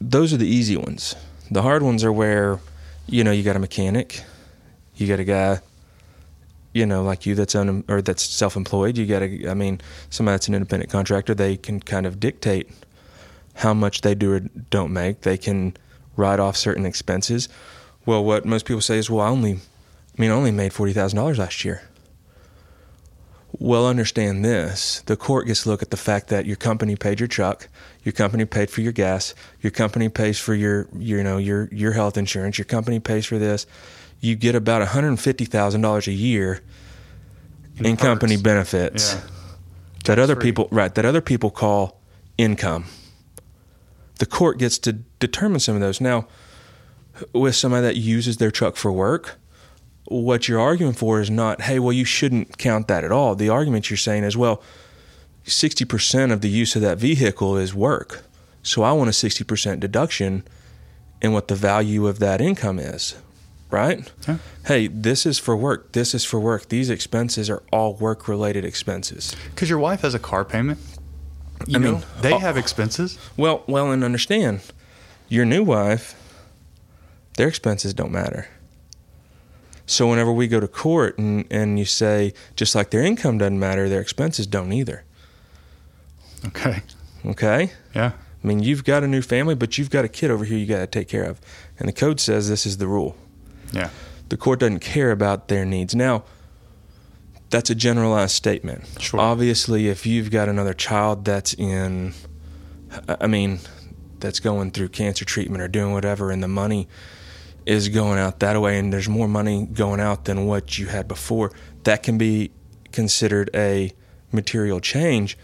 [0.00, 1.14] those are the easy ones.
[1.50, 2.60] The hard ones are where,
[3.06, 4.22] you know, you got a mechanic,
[4.96, 5.60] you got a guy
[6.72, 8.96] you know, like you that's un or that's self-employed.
[8.96, 9.80] You got a, I mean,
[10.10, 12.70] somebody that's an independent contractor, they can kind of dictate
[13.54, 15.22] how much they do or don't make.
[15.22, 15.76] They can
[16.16, 17.48] write off certain expenses.
[18.06, 20.92] Well, what most people say is, well, I only, I mean, I only made forty
[20.92, 21.82] thousand dollars last year.
[23.52, 27.18] Well, understand this: the court gets to look at the fact that your company paid
[27.18, 27.68] your truck,
[28.04, 31.92] your company paid for your gas, your company pays for your, you know, your your
[31.92, 33.66] health insurance, your company pays for this.
[34.20, 36.60] You get about one hundred fifty thousand dollars a year
[37.78, 39.20] in, In company benefits Yeah.
[40.04, 42.00] that other people right that other people call
[42.36, 42.84] income.
[44.18, 46.00] The court gets to determine some of those.
[46.00, 46.26] Now,
[47.32, 49.38] with somebody that uses their truck for work,
[50.10, 53.34] what you're arguing for is not, hey, well, you shouldn't count that at all.
[53.34, 54.62] The argument you're saying is, well,
[55.44, 58.24] 60% of the use of that vehicle is work.
[58.62, 60.44] So I want a 60% deduction
[61.20, 63.16] in what the value of that income is,
[63.70, 64.10] right?
[64.26, 64.38] Yeah.
[64.66, 65.92] Hey, this is for work.
[65.92, 66.68] This is for work.
[66.68, 69.34] These expenses are all work related expenses.
[69.50, 70.78] Because your wife has a car payment.
[71.66, 72.38] You I know, mean, they oh.
[72.38, 73.18] have expenses.
[73.36, 74.60] Well, well, and understand,
[75.28, 76.14] your new wife,
[77.36, 78.48] their expenses don't matter.
[79.88, 83.58] So whenever we go to court and, and you say, just like their income doesn't
[83.58, 85.02] matter, their expenses don't either.
[86.44, 86.82] Okay.
[87.24, 87.72] Okay?
[87.94, 88.12] Yeah.
[88.12, 90.66] I mean, you've got a new family, but you've got a kid over here you
[90.66, 91.40] got to take care of.
[91.78, 93.16] And the code says this is the rule.
[93.72, 93.88] Yeah.
[94.28, 95.94] The court doesn't care about their needs.
[95.94, 96.24] Now,
[97.48, 98.84] that's a generalized statement.
[99.00, 99.18] Sure.
[99.18, 102.12] Obviously, if you've got another child that's in,
[103.08, 103.60] I mean,
[104.20, 106.88] that's going through cancer treatment or doing whatever, and the money
[107.68, 111.06] is going out that way, and there's more money going out than what you had
[111.06, 111.52] before,
[111.84, 112.50] that can be
[112.92, 113.92] considered a
[114.32, 115.36] material change.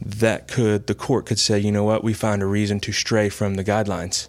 [0.00, 3.30] That could, the court could say, you know what, we find a reason to stray
[3.30, 4.28] from the guidelines.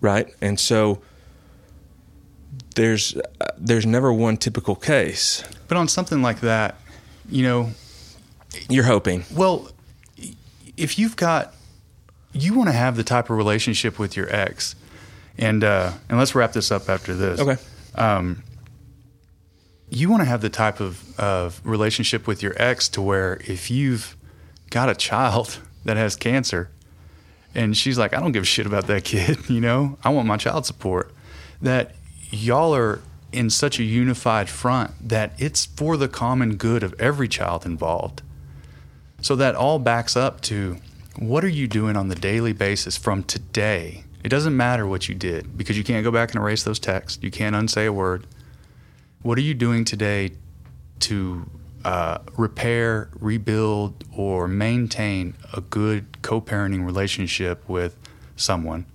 [0.00, 0.32] Right?
[0.40, 1.02] And so
[2.76, 5.42] there's uh, there's never one typical case.
[5.66, 6.76] But on something like that,
[7.28, 7.70] you know,
[8.68, 9.24] You're hoping.
[9.34, 9.70] well,
[10.76, 11.54] if you've got,
[12.32, 14.76] you want to have the type of relationship with your ex,
[15.38, 17.40] and uh, and let's wrap this up after this.
[17.40, 17.56] Okay.
[17.94, 18.42] Um,
[19.90, 23.70] you want to have the type of, of relationship with your ex to where if
[23.70, 24.16] you've
[24.70, 26.70] got a child that has cancer
[27.54, 30.26] and she's like, I don't give a shit about that kid, you know, I want
[30.26, 31.14] my child support,
[31.62, 31.94] that
[32.30, 33.00] y'all are
[33.32, 38.22] in such a unified front that it's for the common good of every child involved.
[39.20, 40.76] So that all backs up to
[41.16, 44.04] what are you doing on the daily basis from today?
[44.24, 47.18] It doesn't matter what you did because you can't go back and erase those texts.
[47.22, 48.26] You can't unsay a word.
[49.22, 50.32] What are you doing today
[51.00, 51.48] to
[51.84, 57.96] uh, repair, rebuild, or maintain a good co parenting relationship with
[58.36, 58.86] someone.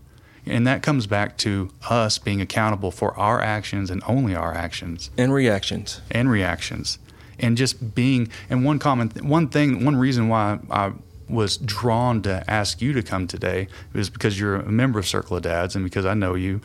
[0.45, 5.09] And that comes back to us being accountable for our actions and only our actions
[5.17, 6.01] And reactions.
[6.11, 6.99] and reactions.
[7.39, 10.91] And just being, and one common, one thing, one reason why I
[11.29, 15.37] was drawn to ask you to come today was because you're a member of Circle
[15.37, 16.61] of Dads and because I know you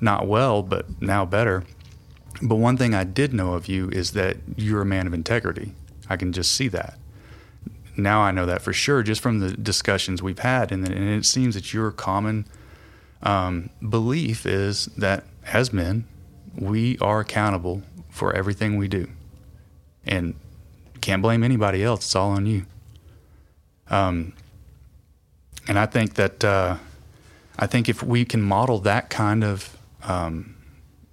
[0.00, 1.64] not well, but now better.
[2.42, 5.74] But one thing I did know of you is that you're a man of integrity.
[6.08, 6.98] I can just see that.
[7.96, 10.72] Now I know that for sure just from the discussions we've had.
[10.72, 12.46] And, and it seems that your common
[13.22, 16.06] um, belief is that as men,
[16.56, 19.08] we are accountable for everything we do.
[20.06, 20.34] And
[21.00, 22.00] can't blame anybody else.
[22.00, 22.66] It's all on you.
[23.90, 24.32] Um,
[25.68, 26.76] and I think that uh,
[27.58, 30.56] I think if we can model that kind of um,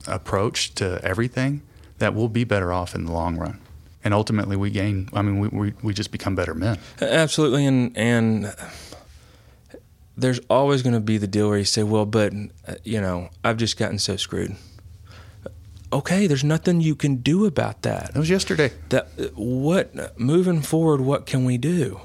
[0.08, 1.62] approach to everything,
[1.98, 3.60] that we'll be better off in the long run.
[4.04, 5.10] And ultimately, we gain.
[5.14, 6.78] I mean, we we, we just become better men.
[7.02, 8.56] Absolutely, and and
[10.16, 12.34] there's always going to be the deal where you say, "Well, but
[12.68, 14.56] uh, you know, I've just gotten so screwed."
[15.92, 18.14] Okay, there's nothing you can do about that.
[18.14, 18.72] That was yesterday.
[18.90, 21.02] That what moving forward?
[21.02, 22.00] What can we do?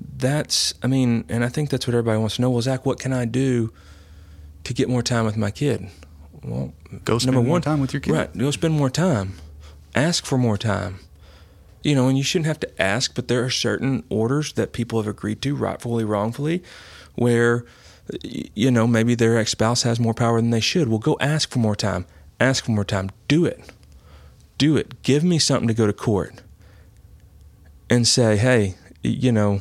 [0.00, 2.50] That's, I mean, and I think that's what everybody wants to know.
[2.50, 3.72] Well, Zach, what can I do
[4.64, 5.88] to get more time with my kid?
[6.42, 6.72] Well,
[7.04, 8.12] Go spend number more one, time with your kid.
[8.12, 9.34] Right, go spend more time.
[9.94, 11.00] Ask for more time.
[11.82, 15.00] You know, and you shouldn't have to ask, but there are certain orders that people
[15.00, 16.62] have agreed to, rightfully, wrongfully,
[17.14, 17.64] where
[18.22, 20.88] you know maybe their ex spouse has more power than they should.
[20.88, 22.06] Well, go ask for more time.
[22.40, 23.10] Ask for more time.
[23.28, 23.60] Do it.
[24.58, 25.02] Do it.
[25.02, 26.42] Give me something to go to court
[27.90, 29.60] and say, hey, you know,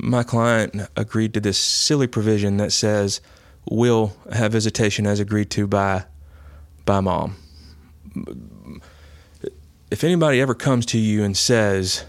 [0.00, 3.20] my client agreed to this silly provision that says
[3.68, 6.04] we'll have visitation as agreed to by
[6.84, 7.36] by mom.
[9.90, 12.04] If anybody ever comes to you and says,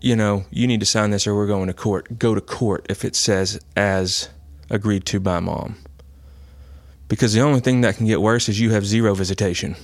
[0.00, 2.86] you know, you need to sign this or we're going to court, go to court
[2.90, 4.28] if it says as
[4.68, 5.76] agreed to by mom.
[7.08, 9.76] Because the only thing that can get worse is you have zero visitation.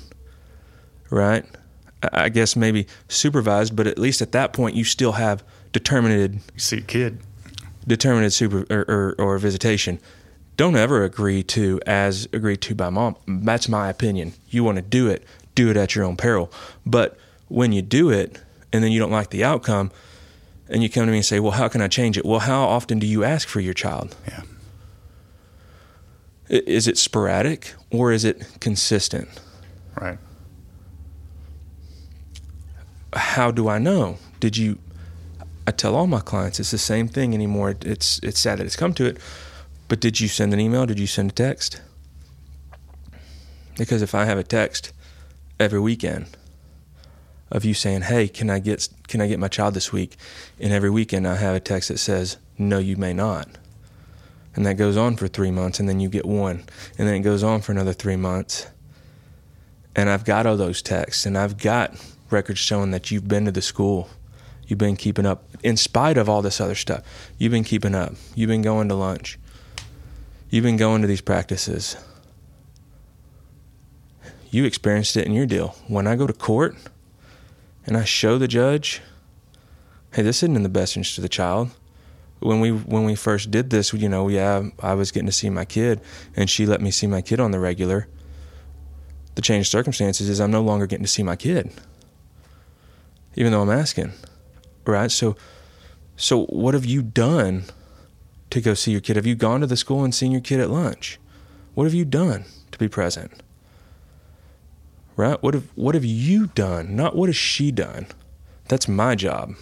[1.10, 1.44] Right?
[2.02, 6.40] I I guess maybe supervised, but at least at that point you still have determined
[6.56, 7.20] see kid.
[7.86, 9.98] determined super or, or, or visitation.
[10.56, 13.16] Don't ever agree to as agreed to by mom.
[13.26, 14.32] That's my opinion.
[14.48, 15.24] You want to do it,
[15.54, 16.50] do it at your own peril.
[16.84, 17.16] But
[17.46, 18.40] when you do it
[18.72, 19.90] and then you don't like the outcome,
[20.68, 22.64] and you come to me and say, "Well, how can I change it?" Well, how
[22.64, 24.14] often do you ask for your child?
[24.26, 24.42] Yeah.
[26.50, 29.28] Is it sporadic or is it consistent?
[29.98, 30.18] Right.
[33.14, 34.18] how do I know?
[34.40, 34.78] Did you?
[35.68, 37.76] I tell all my clients it's the same thing anymore.
[37.82, 39.18] It's it's sad that it's come to it,
[39.88, 40.86] but did you send an email?
[40.86, 41.82] Did you send a text?
[43.76, 44.92] Because if I have a text
[45.60, 46.24] every weekend
[47.52, 50.16] of you saying, "Hey, can I get can I get my child this week?"
[50.58, 53.46] and every weekend I have a text that says, "No, you may not,"
[54.56, 56.64] and that goes on for three months, and then you get one,
[56.96, 58.68] and then it goes on for another three months,
[59.94, 61.94] and I've got all those texts, and I've got
[62.30, 64.08] records showing that you've been to the school.
[64.68, 67.02] You've been keeping up in spite of all this other stuff.
[67.38, 68.14] You've been keeping up.
[68.34, 69.38] You've been going to lunch.
[70.50, 71.96] You've been going to these practices.
[74.50, 75.76] You experienced it in your deal.
[75.88, 76.76] When I go to court
[77.86, 79.02] and I show the judge,
[80.14, 81.70] hey, this isn't in the best interest of the child.
[82.40, 85.50] When we when we first did this, you know, yeah, I was getting to see
[85.50, 86.00] my kid,
[86.36, 88.06] and she let me see my kid on the regular.
[89.34, 91.72] The changed circumstances is I'm no longer getting to see my kid
[93.38, 94.12] even though I'm asking.
[94.88, 95.10] Right?
[95.12, 95.36] So
[96.16, 97.64] so what have you done
[98.50, 99.16] to go see your kid?
[99.16, 101.20] Have you gone to the school and seen your kid at lunch?
[101.74, 103.30] What have you done to be present?
[105.14, 105.40] Right?
[105.42, 106.96] What have what have you done?
[106.96, 108.06] Not what has she done?
[108.68, 109.54] That's my job.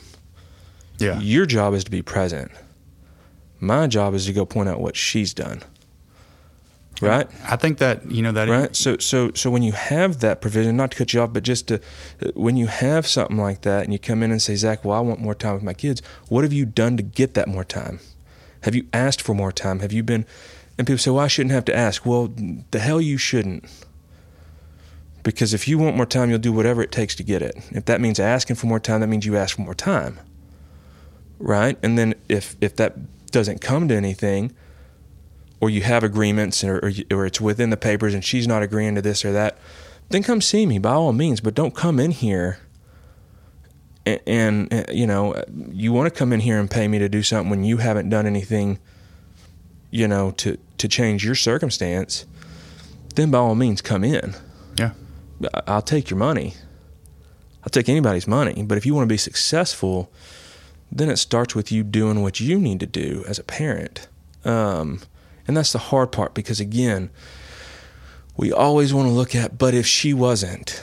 [0.99, 1.19] Yeah.
[1.19, 2.53] Your job is to be present.
[3.59, 5.63] My job is to go point out what she's done.
[7.01, 7.29] Right?
[7.45, 8.75] I think that you know that right?
[8.75, 11.69] So so so when you have that provision not to cut you off but just
[11.69, 11.77] to
[12.23, 14.97] uh, when you have something like that and you come in and say zach well
[14.97, 17.65] i want more time with my kids what have you done to get that more
[17.65, 18.01] time?
[18.63, 19.81] Have you asked for more time?
[19.81, 20.25] Have you been
[20.79, 22.07] and people say well i shouldn't have to ask.
[22.07, 22.33] Well
[22.71, 23.65] the hell you shouldn't.
[25.23, 27.57] Because if you want more time you'll do whatever it takes to get it.
[27.73, 30.19] If that means asking for more time that means you ask for more time.
[31.39, 31.77] Right?
[31.83, 34.55] And then if if that doesn't come to anything
[35.61, 38.95] or you have agreements or, or, or it's within the papers and she's not agreeing
[38.95, 39.59] to this or that,
[40.11, 41.41] then come see me by all means.
[41.41, 42.59] But don't come in here
[44.07, 47.09] and, and uh, you know, you want to come in here and pay me to
[47.09, 48.79] do something when you haven't done anything,
[49.91, 52.25] you know, to, to change your circumstance,
[53.17, 54.35] then by all means come in.
[54.79, 54.93] Yeah.
[55.67, 56.55] I'll take your money.
[57.63, 58.63] I'll take anybody's money.
[58.63, 60.13] But if you want to be successful,
[60.93, 64.07] then it starts with you doing what you need to do as a parent.
[64.45, 65.01] Um,
[65.47, 67.11] and that's the hard part because, again,
[68.37, 70.83] we always want to look at, but if she wasn't,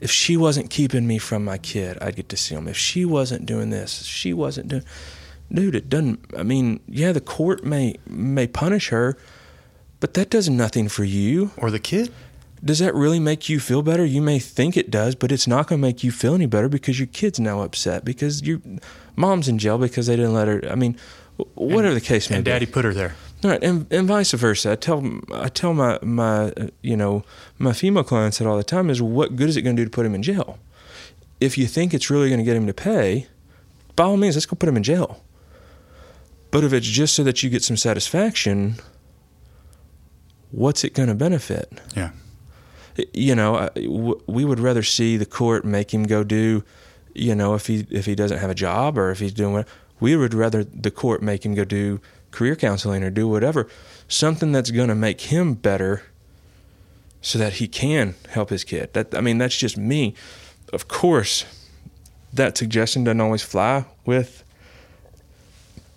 [0.00, 2.66] if she wasn't keeping me from my kid, I'd get to see him.
[2.66, 4.82] If she wasn't doing this, she wasn't doing,
[5.52, 6.24] dude, it doesn't.
[6.36, 9.16] I mean, yeah, the court may may punish her,
[10.00, 11.50] but that does nothing for you.
[11.56, 12.12] Or the kid?
[12.62, 14.04] Does that really make you feel better?
[14.04, 16.68] You may think it does, but it's not going to make you feel any better
[16.68, 18.60] because your kid's now upset because your
[19.16, 20.62] mom's in jail because they didn't let her.
[20.70, 20.96] I mean,
[21.54, 22.50] whatever and, the case may and be.
[22.50, 23.14] And daddy put her there.
[23.42, 24.72] All right, and, and vice versa.
[24.72, 25.02] I tell
[25.32, 27.24] I tell my my uh, you know
[27.58, 29.86] my female clients that all the time is what good is it going to do
[29.86, 30.58] to put him in jail?
[31.40, 33.28] If you think it's really going to get him to pay,
[33.96, 35.22] by all means, let's go put him in jail.
[36.50, 38.76] But if it's just so that you get some satisfaction,
[40.50, 41.80] what's it going to benefit?
[41.96, 42.10] Yeah.
[43.14, 43.70] You know,
[44.26, 46.62] we would rather see the court make him go do,
[47.14, 49.68] you know, if he if he doesn't have a job or if he's doing what
[50.00, 52.00] we would rather the court make him go do
[52.30, 53.68] career counseling or do whatever,
[54.08, 56.02] something that's going to make him better
[57.22, 58.92] so that he can help his kid.
[58.92, 60.14] That I mean, that's just me.
[60.72, 61.44] Of course,
[62.32, 64.44] that suggestion doesn't always fly with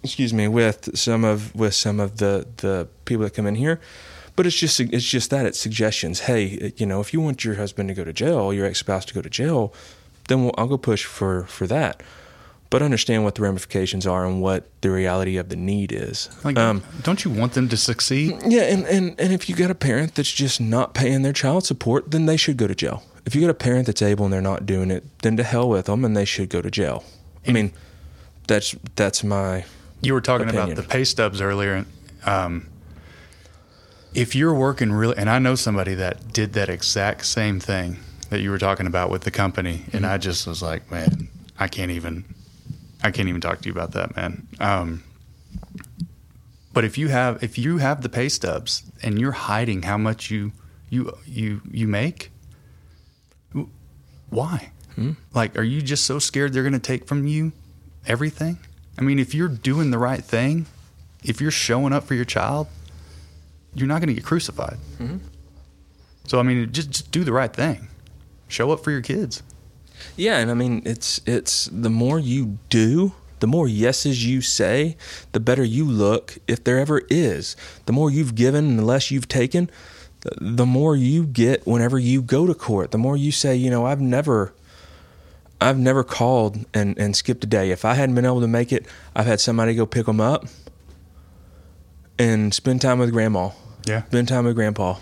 [0.03, 3.79] excuse me, with some of with some of the the people that come in here.
[4.35, 6.21] But it's just it's just that it's suggestions.
[6.21, 9.05] Hey, you know, if you want your husband to go to jail, your ex spouse
[9.05, 9.73] to go to jail,
[10.27, 12.01] then we'll, I'll go push for for that
[12.73, 16.27] but understand what the ramifications are and what the reality of the need is.
[16.43, 18.35] Like, um, don't you want them to succeed?
[18.47, 21.67] Yeah, and, and, and if you got a parent that's just not paying their child
[21.67, 23.03] support, then they should go to jail.
[23.27, 25.69] If you got a parent that's able and they're not doing it, then to hell
[25.69, 27.03] with them, and they should go to jail.
[27.47, 27.73] I mean,
[28.47, 29.65] that's that's my.
[30.01, 30.71] You were talking opinion.
[30.71, 31.85] about the pay stubs earlier.
[32.25, 32.69] Um,
[34.15, 37.99] if you're working really, and I know somebody that did that exact same thing
[38.31, 39.97] that you were talking about with the company, mm-hmm.
[39.97, 41.27] and I just was like, man,
[41.59, 42.25] I can't even
[43.03, 44.47] I can't even talk to you about that, man.
[44.59, 45.03] Um,
[46.73, 50.31] but if you have if you have the pay stubs and you're hiding how much
[50.31, 50.53] you
[50.89, 52.31] you you you make,
[54.29, 54.71] why?
[54.95, 55.11] Hmm?
[55.33, 57.51] Like, are you just so scared they're going to take from you
[58.05, 58.57] everything?
[58.97, 60.67] I mean, if you're doing the right thing,
[61.23, 62.67] if you're showing up for your child,
[63.73, 64.77] you're not going to get crucified.
[64.99, 65.17] Mm-hmm.
[66.25, 67.87] So, I mean, just, just do the right thing.
[68.47, 69.41] Show up for your kids.
[70.15, 74.95] Yeah, and I mean it's it's the more you do, the more yeses you say,
[75.31, 77.55] the better you look if there ever is.
[77.85, 79.69] The more you've given and the less you've taken,
[80.39, 82.91] the more you get whenever you go to court.
[82.91, 84.53] The more you say, you know, I've never
[85.59, 87.71] I've never called and, and skipped a day.
[87.71, 88.85] If I hadn't been able to make it,
[89.15, 90.45] I've had somebody go pick them up
[92.19, 93.51] and spend time with grandma.
[93.85, 94.03] Yeah.
[94.05, 94.97] Spend time with grandpa.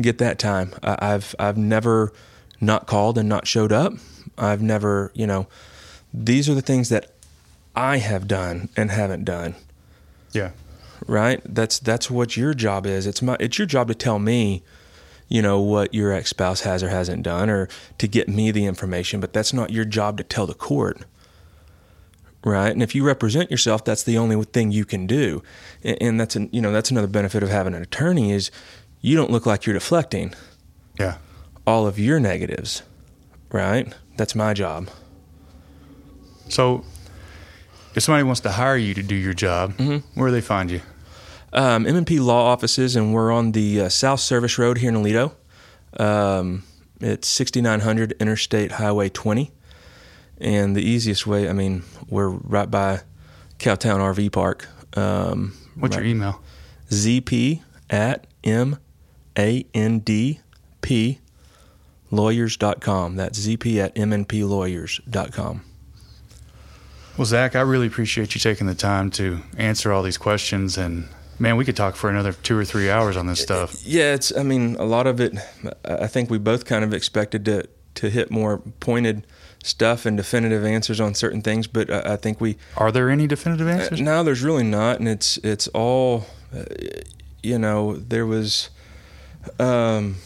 [0.00, 0.72] Get that time.
[0.82, 2.12] I, I've I've never
[2.60, 3.92] not called and not showed up.
[4.38, 5.46] I've never, you know,
[6.12, 7.12] these are the things that
[7.74, 9.54] I have done and haven't done.
[10.32, 10.50] Yeah.
[11.06, 11.40] Right?
[11.44, 13.06] That's that's what your job is.
[13.06, 14.62] It's my it's your job to tell me,
[15.28, 17.68] you know, what your ex-spouse has or hasn't done or
[17.98, 21.00] to get me the information, but that's not your job to tell the court.
[22.44, 22.70] Right?
[22.70, 25.42] And if you represent yourself, that's the only thing you can do.
[25.84, 28.50] And that's an, you know, that's another benefit of having an attorney is
[29.00, 30.34] you don't look like you're deflecting.
[30.98, 31.18] Yeah.
[31.66, 32.82] All of your negatives.
[33.52, 33.94] Right?
[34.16, 34.88] That's my job.
[36.48, 36.84] So,
[37.94, 40.18] if somebody wants to hire you to do your job, mm-hmm.
[40.18, 40.80] where do they find you?
[41.52, 45.32] Um, M&P Law Offices, and we're on the uh, South Service Road here in Aledo.
[45.98, 46.62] Um,
[47.00, 49.50] it's 6900 Interstate Highway 20.
[50.38, 53.00] And the easiest way, I mean, we're right by
[53.58, 54.66] Cowtown RV Park.
[54.94, 56.42] Um, What's right, your email?
[56.88, 58.78] ZP at M
[59.38, 60.40] A N D
[60.80, 61.20] P
[62.12, 63.16] lawyers.com.
[63.16, 65.64] That's zp at mnplawyers.com.
[67.18, 70.78] Well, Zach, I really appreciate you taking the time to answer all these questions.
[70.78, 71.08] And
[71.38, 73.84] man, we could talk for another two or three hours on this stuff.
[73.84, 74.34] Yeah, it's.
[74.34, 75.34] I mean, a lot of it.
[75.84, 79.26] I think we both kind of expected to to hit more pointed
[79.62, 83.68] stuff and definitive answers on certain things, but I, think we are there any definitive
[83.68, 84.00] answers?
[84.00, 86.26] Uh, no, there's really not, and it's it's all.
[86.54, 86.64] Uh,
[87.42, 88.70] you know, there was.
[89.58, 90.16] Um,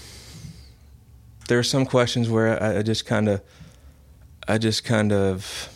[1.46, 3.40] there are some questions where I, I just kind of,
[4.48, 5.68] I just kind of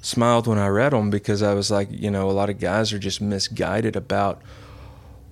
[0.00, 2.92] smiled when I read them because I was like, you know, a lot of guys
[2.92, 4.42] are just misguided about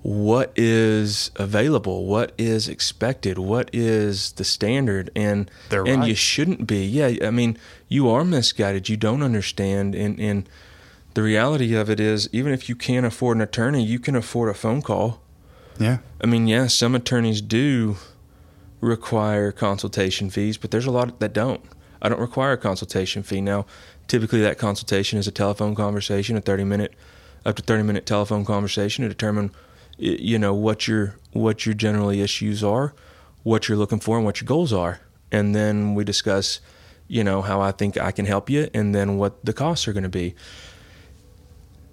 [0.03, 6.09] what is available, what is expected, what is the standard, and They're and right.
[6.09, 6.85] you shouldn't be.
[6.85, 7.57] Yeah, I mean,
[7.89, 8.89] you are misguided.
[8.89, 10.47] You don't understand, and and
[11.13, 14.49] the reality of it is, even if you can't afford an attorney, you can afford
[14.49, 15.19] a phone call.
[15.79, 15.97] Yeah.
[16.21, 17.97] I mean, yeah, some attorneys do
[18.81, 21.61] require consultation fees, but there's a lot that don't.
[22.01, 23.41] I don't require a consultation fee.
[23.41, 23.65] Now,
[24.07, 26.93] typically that consultation is a telephone conversation, a 30 minute,
[27.45, 29.51] up to 30 minute telephone conversation to determine,
[29.97, 32.93] you know, what your what your generally issues are,
[33.43, 34.99] what you're looking for, and what your goals are,
[35.31, 36.59] and then we discuss,
[37.07, 39.93] you know, how I think I can help you, and then what the costs are
[39.93, 40.35] going to be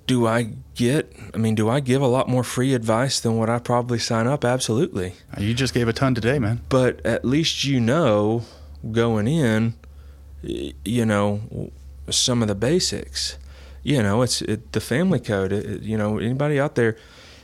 [0.07, 1.15] do I get?
[1.33, 4.27] I mean, do I give a lot more free advice than what I probably sign
[4.27, 4.45] up?
[4.45, 5.15] Absolutely.
[5.39, 6.61] You just gave a ton today, man.
[6.69, 8.43] But at least you know
[8.93, 9.75] going in,
[10.43, 11.71] you know,
[12.11, 13.39] some of the basics.
[13.83, 15.53] You know, it's it, the family code.
[15.53, 16.97] It, you know, anybody out there,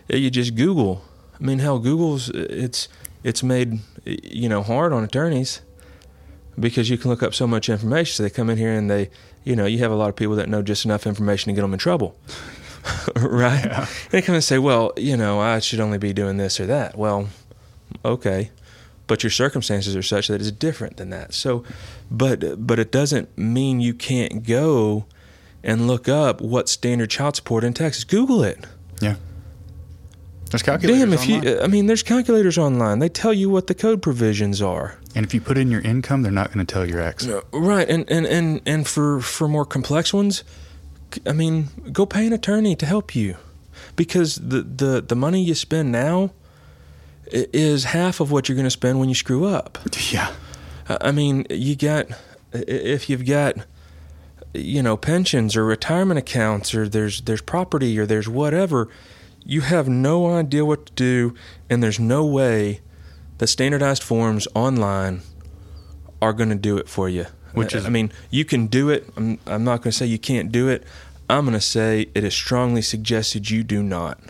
[0.09, 1.05] you just Google.
[1.39, 2.89] I mean, hell, Google's it's
[3.23, 5.61] it's made you know hard on attorneys
[6.59, 8.15] because you can look up so much information.
[8.15, 9.11] So they come in here and they,
[9.51, 11.63] you know, you have a lot of people that know just enough information to get
[11.63, 12.17] them in trouble,
[13.17, 13.65] right?
[13.65, 13.87] Yeah.
[14.11, 16.97] They come and say, well, you know, I should only be doing this or that.
[16.97, 17.29] Well,
[18.05, 18.53] okay,
[19.09, 21.35] but your circumstances are such that it's different than that.
[21.35, 21.65] So,
[22.13, 25.07] but but it doesn't mean you can't go
[25.65, 28.05] and look up what standard child support in Texas.
[28.05, 28.65] Google it.
[29.01, 29.17] Yeah.
[30.51, 31.01] There's calculators.
[31.01, 31.43] Damn, if online.
[31.43, 32.99] you, I mean, there's calculators online.
[32.99, 34.99] They tell you what the code provisions are.
[35.15, 37.29] And if you put in your income, they're not going to tell your ex.
[37.53, 40.43] Right, and and and and for for more complex ones,
[41.25, 43.37] I mean, go pay an attorney to help you,
[43.95, 46.33] because the the the money you spend now
[47.33, 49.79] is half of what you're going to spend when you screw up.
[50.11, 50.33] Yeah.
[51.01, 52.07] I mean, you got
[52.53, 53.55] if you've got
[54.53, 58.89] you know pensions or retirement accounts or there's there's property or there's whatever
[59.51, 61.35] you have no idea what to do,
[61.69, 62.81] and there's no way
[63.39, 65.23] that standardized forms online
[66.23, 67.27] are going to do it for you.
[67.53, 69.11] Which is, I mean, you can do it.
[69.17, 70.85] I'm, I'm not going to say you can't do it.
[71.29, 74.21] I'm going to say it is strongly suggested you do not.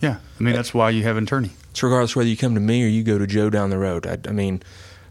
[0.00, 1.50] Yeah, I mean that's why you have an attorney.
[1.70, 4.06] It's regardless whether you come to me or you go to Joe down the road.
[4.06, 4.62] I, I mean,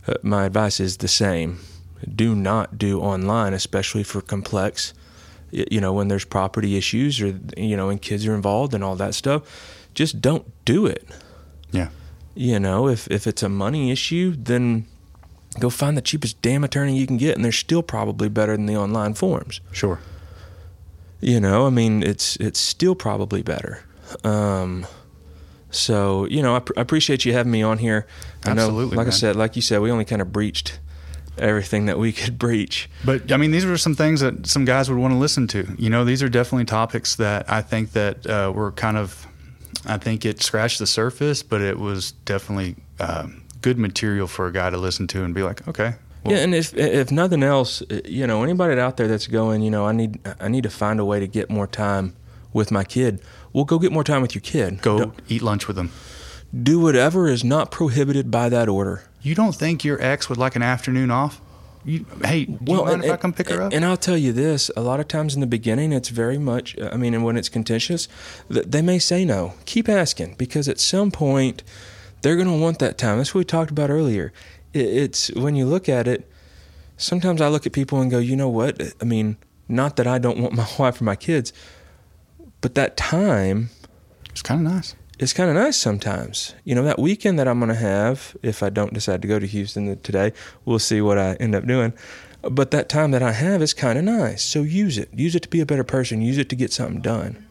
[0.07, 1.59] uh, my advice is the same.
[2.15, 4.95] Do not do online, especially for complex
[5.51, 8.95] you know, when there's property issues or, you know, and kids are involved and all
[8.95, 11.07] that stuff, just don't do it.
[11.71, 11.89] Yeah.
[12.35, 14.85] You know, if, if it's a money issue, then
[15.59, 18.65] go find the cheapest damn attorney you can get, and they're still probably better than
[18.65, 19.59] the online forms.
[19.71, 19.99] Sure.
[21.19, 23.83] You know, I mean, it's it's still probably better.
[24.23, 24.87] Um,
[25.69, 28.07] so you know, I, pr- I, appreciate you having me on here.
[28.43, 29.13] I Absolutely, know, like man.
[29.13, 30.79] I said, like you said, we only kind of breached
[31.37, 32.89] everything that we could breach.
[33.05, 35.67] But I mean, these were some things that some guys would want to listen to.
[35.77, 39.25] You know, these are definitely topics that I think that uh, were kind of,
[39.85, 43.27] I think it scratched the surface, but it was definitely uh,
[43.61, 45.95] good material for a guy to listen to and be like, okay.
[46.23, 49.71] Well, yeah, and if if nothing else, you know, anybody out there that's going, you
[49.71, 52.15] know, I need I need to find a way to get more time
[52.53, 53.21] with my kid.
[53.53, 54.81] Well, go get more time with your kid.
[54.81, 55.91] Go Don't, eat lunch with them.
[56.53, 59.03] Do whatever is not prohibited by that order.
[59.21, 61.41] You don't think your ex would like an afternoon off?
[61.83, 63.73] You, hey, well, and, if I come pick her up?
[63.73, 66.79] And I'll tell you this: a lot of times in the beginning, it's very much.
[66.79, 68.07] I mean, and when it's contentious,
[68.49, 69.53] they may say no.
[69.65, 71.63] Keep asking because at some point,
[72.21, 73.17] they're going to want that time.
[73.17, 74.31] That's what we talked about earlier.
[74.73, 76.29] It's when you look at it.
[76.97, 78.79] Sometimes I look at people and go, you know what?
[79.01, 79.37] I mean,
[79.67, 81.51] not that I don't want my wife or my kids,
[82.61, 83.69] but that time.
[84.29, 86.55] It's kind of nice it's kind of nice sometimes.
[86.63, 89.37] You know, that weekend that I'm going to have, if I don't decide to go
[89.37, 90.33] to Houston today,
[90.65, 91.93] we'll see what I end up doing.
[92.41, 94.43] But that time that I have is kind of nice.
[94.43, 95.09] So use it.
[95.13, 96.23] Use it to be a better person.
[96.23, 97.45] Use it to get something done.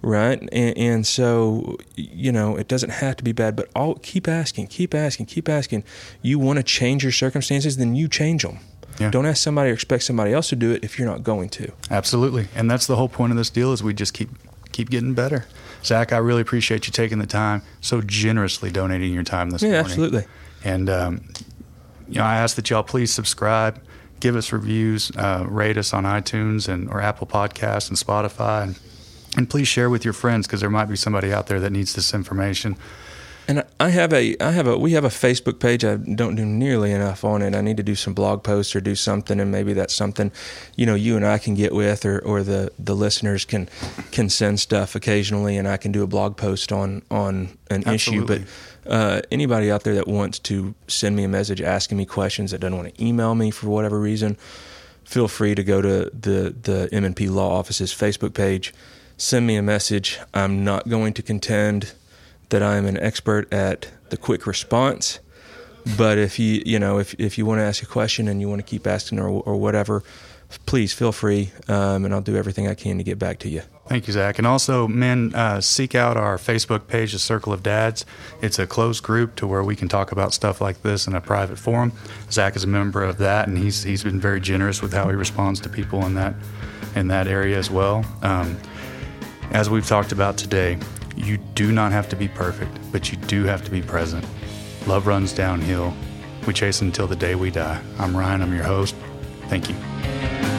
[0.00, 0.40] Right?
[0.52, 4.68] And, and so, you know, it doesn't have to be bad, but all, keep asking,
[4.68, 5.84] keep asking, keep asking.
[6.22, 8.60] You want to change your circumstances, then you change them.
[8.98, 9.10] Yeah.
[9.10, 11.72] Don't ask somebody or expect somebody else to do it if you're not going to.
[11.90, 12.48] Absolutely.
[12.54, 14.30] And that's the whole point of this deal is we just keep
[14.72, 15.44] keep getting better.
[15.86, 19.68] Zach, I really appreciate you taking the time, so generously donating your time this yeah,
[19.68, 19.84] morning.
[19.84, 20.24] Yeah, absolutely.
[20.64, 21.28] And um,
[22.08, 23.80] you know, I ask that y'all please subscribe,
[24.20, 28.78] give us reviews, uh, rate us on iTunes and or Apple Podcasts and Spotify, and,
[29.36, 31.94] and please share with your friends because there might be somebody out there that needs
[31.94, 32.76] this information.
[33.48, 35.84] And I have a, I have a, we have a Facebook page.
[35.84, 37.54] I don't do nearly enough on it.
[37.54, 40.32] I need to do some blog posts or do something, and maybe that's something,
[40.74, 43.68] you know, you and I can get with, or, or the, the listeners can,
[44.10, 48.36] can send stuff occasionally, and I can do a blog post on, on an Absolutely.
[48.36, 48.46] issue.
[48.84, 52.50] But uh, anybody out there that wants to send me a message asking me questions
[52.50, 54.36] that doesn't want to email me for whatever reason,
[55.04, 58.74] feel free to go to the the M&P Law Office's Facebook page,
[59.16, 60.18] send me a message.
[60.34, 61.92] I'm not going to contend
[62.48, 65.18] that I'm an expert at the quick response.
[65.96, 68.48] But if you you know if if you want to ask a question and you
[68.48, 70.02] want to keep asking or or whatever,
[70.66, 73.62] please feel free, um, and I'll do everything I can to get back to you.
[73.86, 74.38] Thank you, Zach.
[74.38, 78.04] And also, men, uh, seek out our Facebook page, The Circle of Dads.
[78.42, 81.20] It's a closed group to where we can talk about stuff like this in a
[81.20, 81.92] private forum.
[82.32, 85.14] Zach is a member of that, and he's he's been very generous with how he
[85.14, 86.34] responds to people in that
[86.96, 88.04] in that area as well.
[88.22, 88.56] Um,
[89.52, 90.78] as we've talked about today,
[91.16, 94.24] you do not have to be perfect, but you do have to be present.
[94.86, 95.94] Love runs downhill.
[96.46, 97.82] We chase until the day we die.
[97.98, 98.42] I'm Ryan.
[98.42, 98.94] I'm your host.
[99.48, 100.55] Thank you.